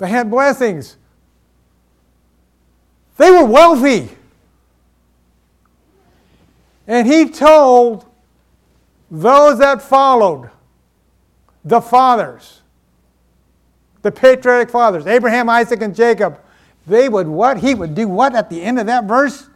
They 0.02 0.10
had 0.10 0.32
blessings. 0.32 0.97
They 3.18 3.30
were 3.30 3.45
wealthy. 3.45 4.10
And 6.88 7.06
he 7.06 7.30
told 7.30 8.08
those 9.12 9.60
that 9.60 9.80
followed, 9.80 10.49
the 11.64 11.80
fathers, 11.80 12.62
the 14.02 14.12
patriarch 14.12 14.72
fathers, 14.72 15.06
Abraham, 15.06 15.47
Isaac, 15.49 15.84
and 15.84 15.95
Jacob, 15.95 16.39
they 16.88 17.08
would 17.08 17.28
what? 17.28 17.60
He 17.60 17.76
would 17.76 17.93
do 17.93 18.08
what 18.08 18.34
at 18.34 18.49
the 18.49 18.60
end 18.60 18.80
of 18.80 18.88
that 18.88 19.04
verse? 19.04 19.47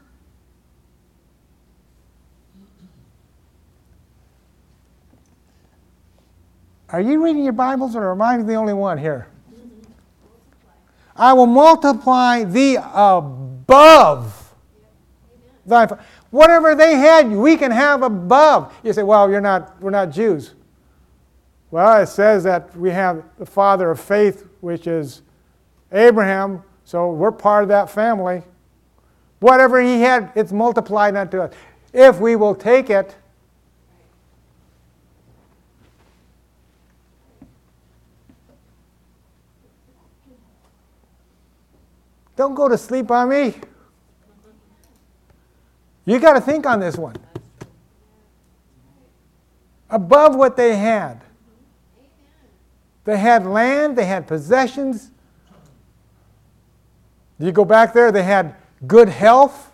Are 6.90 7.02
you 7.02 7.26
reading 7.26 7.44
your 7.44 7.54
Bibles 7.54 7.96
or 7.96 8.12
am 8.12 8.22
I 8.22 8.38
the 8.44 8.54
only 8.54 8.74
one 8.74 9.00
here? 9.00 9.28
I 11.16 11.34
will 11.34 11.48
multiply 11.48 12.44
thee 12.44 12.76
above 12.76 14.54
thy. 15.66 15.88
Whatever 16.30 16.76
they 16.76 16.96
had, 16.96 17.32
we 17.32 17.56
can 17.56 17.72
have 17.72 18.04
above. 18.04 18.74
You 18.84 18.92
say, 18.92 19.04
well, 19.04 19.30
you're 19.30 19.42
not, 19.42 19.82
we're 19.82 19.92
not 19.92 20.12
Jews. 20.12 20.54
Well, 21.72 22.02
it 22.02 22.08
says 22.08 22.44
that 22.44 22.76
we 22.78 22.90
have 22.92 23.24
the 23.38 23.46
father 23.46 23.90
of 23.92 24.00
faith, 24.00 24.48
which 24.62 24.88
is 24.88 25.22
Abraham, 25.92 26.64
So 26.84 27.12
we're 27.12 27.32
part 27.32 27.64
of 27.64 27.70
that 27.70 27.90
family. 27.90 28.44
Whatever 29.40 29.82
he 29.82 30.02
had, 30.02 30.32
it's 30.36 30.52
multiplied 30.52 31.16
unto 31.16 31.40
us. 31.42 31.54
If 31.94 32.20
we 32.20 32.36
will 32.36 32.56
take 32.56 32.90
it, 32.90 33.16
Don't 42.36 42.54
go 42.54 42.68
to 42.68 42.78
sleep 42.78 43.12
on 43.12 43.30
me. 43.30 43.56
You 46.06 46.20
got 46.20 46.34
to 46.34 46.42
think 46.42 46.66
on 46.66 46.80
this 46.80 46.98
one. 46.98 47.16
Above 49.90 50.36
what 50.36 50.56
they 50.56 50.76
had. 50.76 51.22
They 53.06 53.18
had 53.18 53.46
land, 53.46 53.98
they 53.98 54.06
had 54.06 54.28
possessions. 54.28 55.12
You 57.40 57.52
go 57.52 57.66
back 57.66 57.94
there, 57.94 58.12
they 58.12 58.24
had 58.24 58.56
good 58.88 59.10
health. 59.10 59.72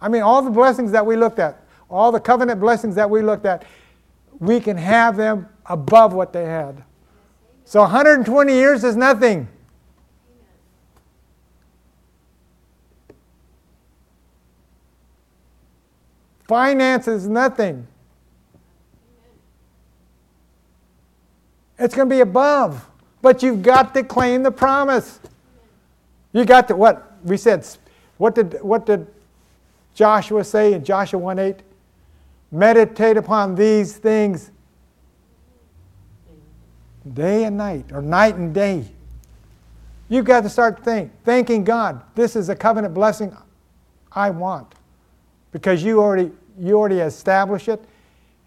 I 0.00 0.08
mean, 0.08 0.22
all 0.22 0.42
the 0.42 0.50
blessings 0.50 0.90
that 0.92 1.04
we 1.04 1.16
looked 1.16 1.38
at, 1.38 1.62
all 1.88 2.12
the 2.12 2.20
covenant 2.20 2.60
blessings 2.60 2.94
that 2.94 3.08
we 3.08 3.22
looked 3.22 3.46
at, 3.46 3.64
we 4.38 4.60
can 4.60 4.76
have 4.76 5.16
them 5.16 5.48
above 5.66 6.12
what 6.12 6.32
they 6.32 6.44
had. 6.44 6.82
So 7.64 7.80
120 7.80 8.52
years 8.52 8.84
is 8.84 8.96
nothing. 8.96 9.48
Finance 16.46 17.08
is 17.08 17.26
nothing. 17.26 17.86
It's 21.78 21.94
going 21.94 22.08
to 22.08 22.14
be 22.14 22.20
above. 22.20 22.88
But 23.22 23.42
you've 23.42 23.62
got 23.62 23.94
to 23.94 24.02
claim 24.02 24.42
the 24.42 24.50
promise. 24.50 25.18
You 26.32 26.44
got 26.44 26.68
to 26.68 26.76
what 26.76 27.16
we 27.24 27.36
said. 27.36 27.66
What 28.18 28.34
did 28.34 28.62
what 28.62 28.84
did 28.84 29.06
Joshua 29.94 30.44
say 30.44 30.74
in 30.74 30.84
Joshua 30.84 31.18
1:8? 31.18 31.60
Meditate 32.52 33.16
upon 33.16 33.54
these 33.54 33.96
things 33.96 34.50
day 37.12 37.44
and 37.44 37.56
night, 37.56 37.86
or 37.92 38.02
night 38.02 38.34
and 38.34 38.54
day. 38.54 38.84
You've 40.08 40.26
got 40.26 40.42
to 40.42 40.48
start 40.50 40.84
think, 40.84 41.10
thanking 41.24 41.64
God. 41.64 42.02
This 42.14 42.36
is 42.36 42.50
a 42.50 42.54
covenant 42.54 42.94
blessing 42.94 43.34
I 44.12 44.30
want 44.30 44.74
because 45.54 45.84
you 45.84 46.00
already 46.00 46.32
you 46.58 46.76
already 46.76 46.98
established 46.98 47.68
it, 47.68 47.82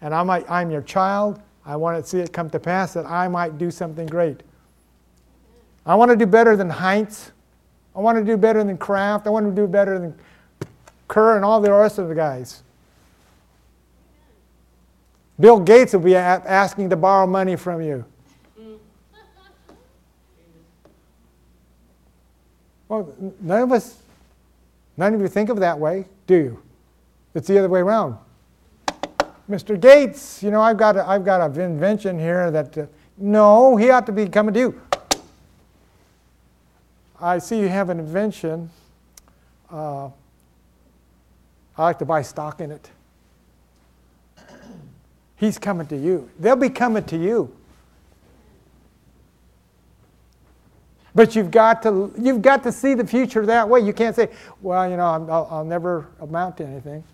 and 0.02 0.14
I'm 0.14 0.30
I'm 0.30 0.70
your 0.70 0.82
child. 0.82 1.40
I 1.64 1.74
want 1.74 2.02
to 2.02 2.08
see 2.08 2.20
it 2.20 2.32
come 2.32 2.50
to 2.50 2.60
pass 2.60 2.92
that 2.92 3.06
I 3.06 3.26
might 3.28 3.58
do 3.58 3.70
something 3.70 4.06
great. 4.06 4.42
I 5.84 5.94
want 5.94 6.10
to 6.10 6.16
do 6.16 6.26
better 6.26 6.54
than 6.54 6.68
Heinz. 6.68 7.32
I 7.96 8.00
want 8.00 8.18
to 8.18 8.24
do 8.24 8.36
better 8.36 8.62
than 8.62 8.76
Kraft. 8.76 9.26
I 9.26 9.30
want 9.30 9.46
to 9.46 9.52
do 9.52 9.66
better 9.66 9.98
than 9.98 10.14
Kerr 11.08 11.36
and 11.36 11.44
all 11.44 11.60
the 11.62 11.72
rest 11.72 11.98
of 11.98 12.08
the 12.08 12.14
guys. 12.14 12.62
Bill 15.40 15.58
Gates 15.60 15.94
will 15.94 16.00
be 16.00 16.14
asking 16.14 16.90
to 16.90 16.96
borrow 16.96 17.26
money 17.26 17.56
from 17.56 17.80
you. 17.80 18.04
Well, 22.88 23.14
none 23.40 23.62
of 23.62 23.72
us, 23.72 24.02
none 24.96 25.14
of 25.14 25.20
you 25.20 25.28
think 25.28 25.48
of 25.48 25.56
it 25.56 25.60
that 25.60 25.78
way, 25.78 26.06
do 26.26 26.34
you? 26.34 26.62
It's 27.38 27.46
the 27.46 27.56
other 27.56 27.68
way 27.68 27.78
around. 27.78 28.16
Mr. 29.48 29.80
Gates, 29.80 30.42
you 30.42 30.50
know, 30.50 30.60
I've 30.60 30.76
got, 30.76 30.96
a, 30.96 31.08
I've 31.08 31.24
got 31.24 31.40
an 31.40 31.60
invention 31.60 32.18
here 32.18 32.50
that, 32.50 32.76
uh, 32.76 32.86
no, 33.16 33.76
he 33.76 33.90
ought 33.90 34.06
to 34.06 34.12
be 34.12 34.26
coming 34.26 34.54
to 34.54 34.60
you. 34.60 34.80
I 37.20 37.38
see 37.38 37.60
you 37.60 37.68
have 37.68 37.90
an 37.90 38.00
invention. 38.00 38.70
Uh, 39.70 40.06
I 41.76 41.84
like 41.84 42.00
to 42.00 42.04
buy 42.04 42.22
stock 42.22 42.60
in 42.60 42.72
it. 42.72 42.90
He's 45.36 45.60
coming 45.60 45.86
to 45.86 45.96
you. 45.96 46.28
They'll 46.40 46.56
be 46.56 46.70
coming 46.70 47.04
to 47.04 47.16
you. 47.16 47.54
But 51.14 51.36
you've 51.36 51.52
got 51.52 51.84
to, 51.84 52.12
you've 52.18 52.42
got 52.42 52.64
to 52.64 52.72
see 52.72 52.94
the 52.94 53.06
future 53.06 53.46
that 53.46 53.68
way. 53.68 53.78
You 53.78 53.92
can't 53.92 54.16
say, 54.16 54.28
well, 54.60 54.90
you 54.90 54.96
know, 54.96 55.04
I'll, 55.04 55.48
I'll 55.48 55.64
never 55.64 56.08
amount 56.20 56.56
to 56.56 56.66
anything. 56.66 57.04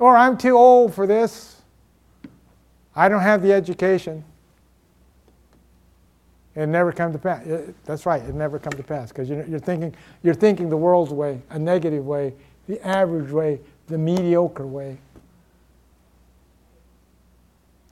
Or 0.00 0.16
I'm 0.16 0.38
too 0.38 0.56
old 0.56 0.94
for 0.94 1.06
this. 1.06 1.60
I 2.96 3.08
don't 3.08 3.20
have 3.20 3.42
the 3.42 3.52
education. 3.52 4.24
It 6.56 6.66
never 6.66 6.90
come 6.90 7.12
to 7.12 7.18
pass. 7.18 7.46
that's 7.84 8.06
right. 8.06 8.22
It 8.22 8.34
never 8.34 8.58
come 8.58 8.72
to 8.72 8.82
pass 8.82 9.10
because 9.10 9.28
you're, 9.28 9.44
you're, 9.44 9.60
thinking 9.60 9.94
you're 10.22 10.34
thinking 10.34 10.68
the 10.68 10.76
world's 10.76 11.12
way, 11.12 11.40
a 11.50 11.58
negative 11.58 12.04
way, 12.04 12.34
the 12.66 12.84
average 12.84 13.30
way, 13.30 13.60
the 13.86 13.98
mediocre 13.98 14.66
way. 14.66 14.98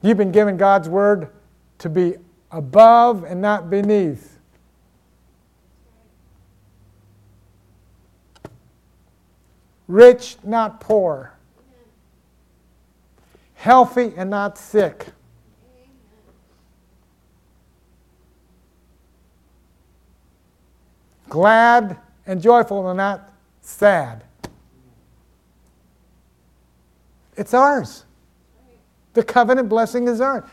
You've 0.01 0.17
been 0.17 0.31
given 0.31 0.57
God's 0.57 0.89
word 0.89 1.29
to 1.77 1.89
be 1.89 2.15
above 2.51 3.23
and 3.23 3.39
not 3.39 3.69
beneath. 3.69 4.39
Rich, 9.87 10.37
not 10.43 10.79
poor 10.79 11.33
healthy 13.59 14.13
and 14.15 14.29
not 14.29 14.57
sick. 14.57 15.07
Glad 21.27 21.97
and 22.25 22.41
joyful 22.41 22.87
and 22.87 22.95
not 22.95 23.33
sad. 23.61 24.23
It's 27.35 27.53
ours. 27.53 28.05
The 29.13 29.23
covenant 29.23 29.67
blessing 29.67 30.07
is 30.07 30.21
ours. 30.21 30.45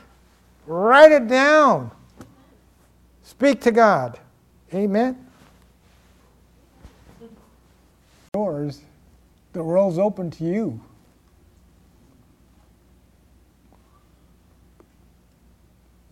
Write 0.66 1.12
it 1.12 1.28
down. 1.28 1.92
Speak 3.22 3.60
to 3.60 3.70
God. 3.70 4.18
Amen. 4.74 5.16
Doors, 8.32 8.80
the 9.52 9.62
world's 9.62 9.98
open 9.98 10.28
to 10.32 10.44
you. 10.44 10.80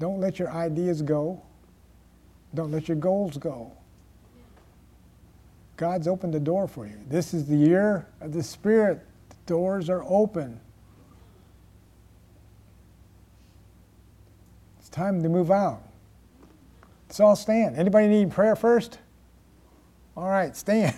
Don't 0.05 0.21
let 0.21 0.39
your 0.39 0.51
ideas 0.51 1.01
go. 1.01 1.41
Don't 2.55 2.71
let 2.71 2.89
your 2.89 2.97
goals 2.99 3.39
go. 3.39 3.73
God's 5.79 6.07
opened 6.07 6.35
the 6.35 6.41
door 6.41 6.69
for 6.69 6.87
you. 6.87 6.99
This 7.09 7.33
is 7.33 7.47
the 7.47 7.57
year 7.57 8.07
of 8.21 8.35
the 8.35 8.43
Spirit. 8.43 9.01
The 9.31 9.37
doors 9.47 9.89
are 9.89 10.05
open. 10.07 10.61
It's 14.79 14.91
time 14.91 15.23
to 15.23 15.31
move 15.31 15.51
out. 15.51 15.81
Let's 17.09 17.19
all 17.19 17.35
stand. 17.35 17.79
Anybody 17.79 18.07
need 18.07 18.31
prayer 18.31 18.57
first? 18.57 18.99
All 20.19 20.29
right, 20.29 20.55
stand. 20.55 20.97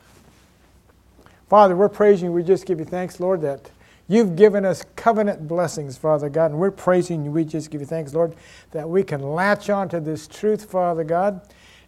Father, 1.50 1.76
we're 1.76 1.90
praising 1.90 2.30
you. 2.30 2.32
We 2.32 2.42
just 2.42 2.64
give 2.64 2.78
you 2.78 2.86
thanks, 2.86 3.20
Lord, 3.20 3.42
that 3.42 3.70
You've 4.10 4.34
given 4.34 4.64
us 4.64 4.84
covenant 4.96 5.46
blessings, 5.46 5.96
Father 5.96 6.28
God, 6.28 6.50
and 6.50 6.58
we're 6.58 6.72
praising 6.72 7.24
you. 7.24 7.30
We 7.30 7.44
just 7.44 7.70
give 7.70 7.80
you 7.80 7.86
thanks, 7.86 8.12
Lord, 8.12 8.34
that 8.72 8.88
we 8.88 9.04
can 9.04 9.22
latch 9.22 9.70
on 9.70 9.88
to 9.90 10.00
this 10.00 10.26
truth, 10.26 10.68
Father 10.68 11.04
God. 11.04 11.40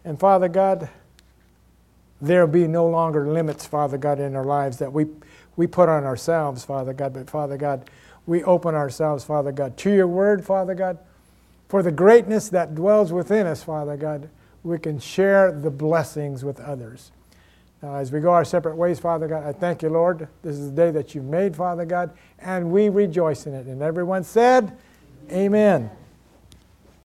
And 0.05 0.17
Father 0.17 0.47
God, 0.47 0.87
there'll 2.21 2.47
be 2.47 2.65
no 2.65 2.87
longer 2.87 3.27
limits, 3.27 3.65
Father 3.65 3.97
God, 3.97 4.21
in 4.21 4.37
our 4.37 4.45
lives 4.45 4.77
that 4.77 4.93
we, 4.93 5.07
we 5.57 5.67
put 5.67 5.89
on 5.89 6.05
ourselves, 6.05 6.63
Father 6.63 6.93
God. 6.93 7.11
But 7.13 7.29
Father 7.29 7.57
God, 7.57 7.89
we 8.25 8.41
open 8.45 8.73
ourselves, 8.73 9.25
Father 9.25 9.51
God, 9.51 9.75
to 9.79 9.91
your 9.91 10.07
word, 10.07 10.45
Father 10.45 10.75
God. 10.75 10.99
For 11.67 11.83
the 11.83 11.91
greatness 11.91 12.47
that 12.47 12.73
dwells 12.73 13.11
within 13.11 13.45
us, 13.47 13.63
Father 13.63 13.97
God, 13.97 14.29
we 14.63 14.79
can 14.79 14.97
share 14.97 15.51
the 15.51 15.71
blessings 15.71 16.45
with 16.45 16.61
others. 16.61 17.11
Uh, 17.83 17.95
as 17.95 18.13
we 18.13 18.21
go 18.21 18.31
our 18.31 18.45
separate 18.45 18.77
ways, 18.77 18.97
Father 18.97 19.27
God, 19.27 19.43
I 19.43 19.51
thank 19.51 19.81
you, 19.81 19.89
Lord. 19.89 20.29
This 20.41 20.55
is 20.55 20.69
the 20.69 20.75
day 20.75 20.91
that 20.91 21.13
you 21.13 21.21
made, 21.21 21.53
Father 21.53 21.83
God, 21.83 22.11
and 22.39 22.71
we 22.71 22.87
rejoice 22.87 23.45
in 23.45 23.53
it. 23.53 23.65
And 23.65 23.81
everyone 23.81 24.23
said, 24.23 24.77
Amen. 25.29 25.89
Amen. 25.89 26.02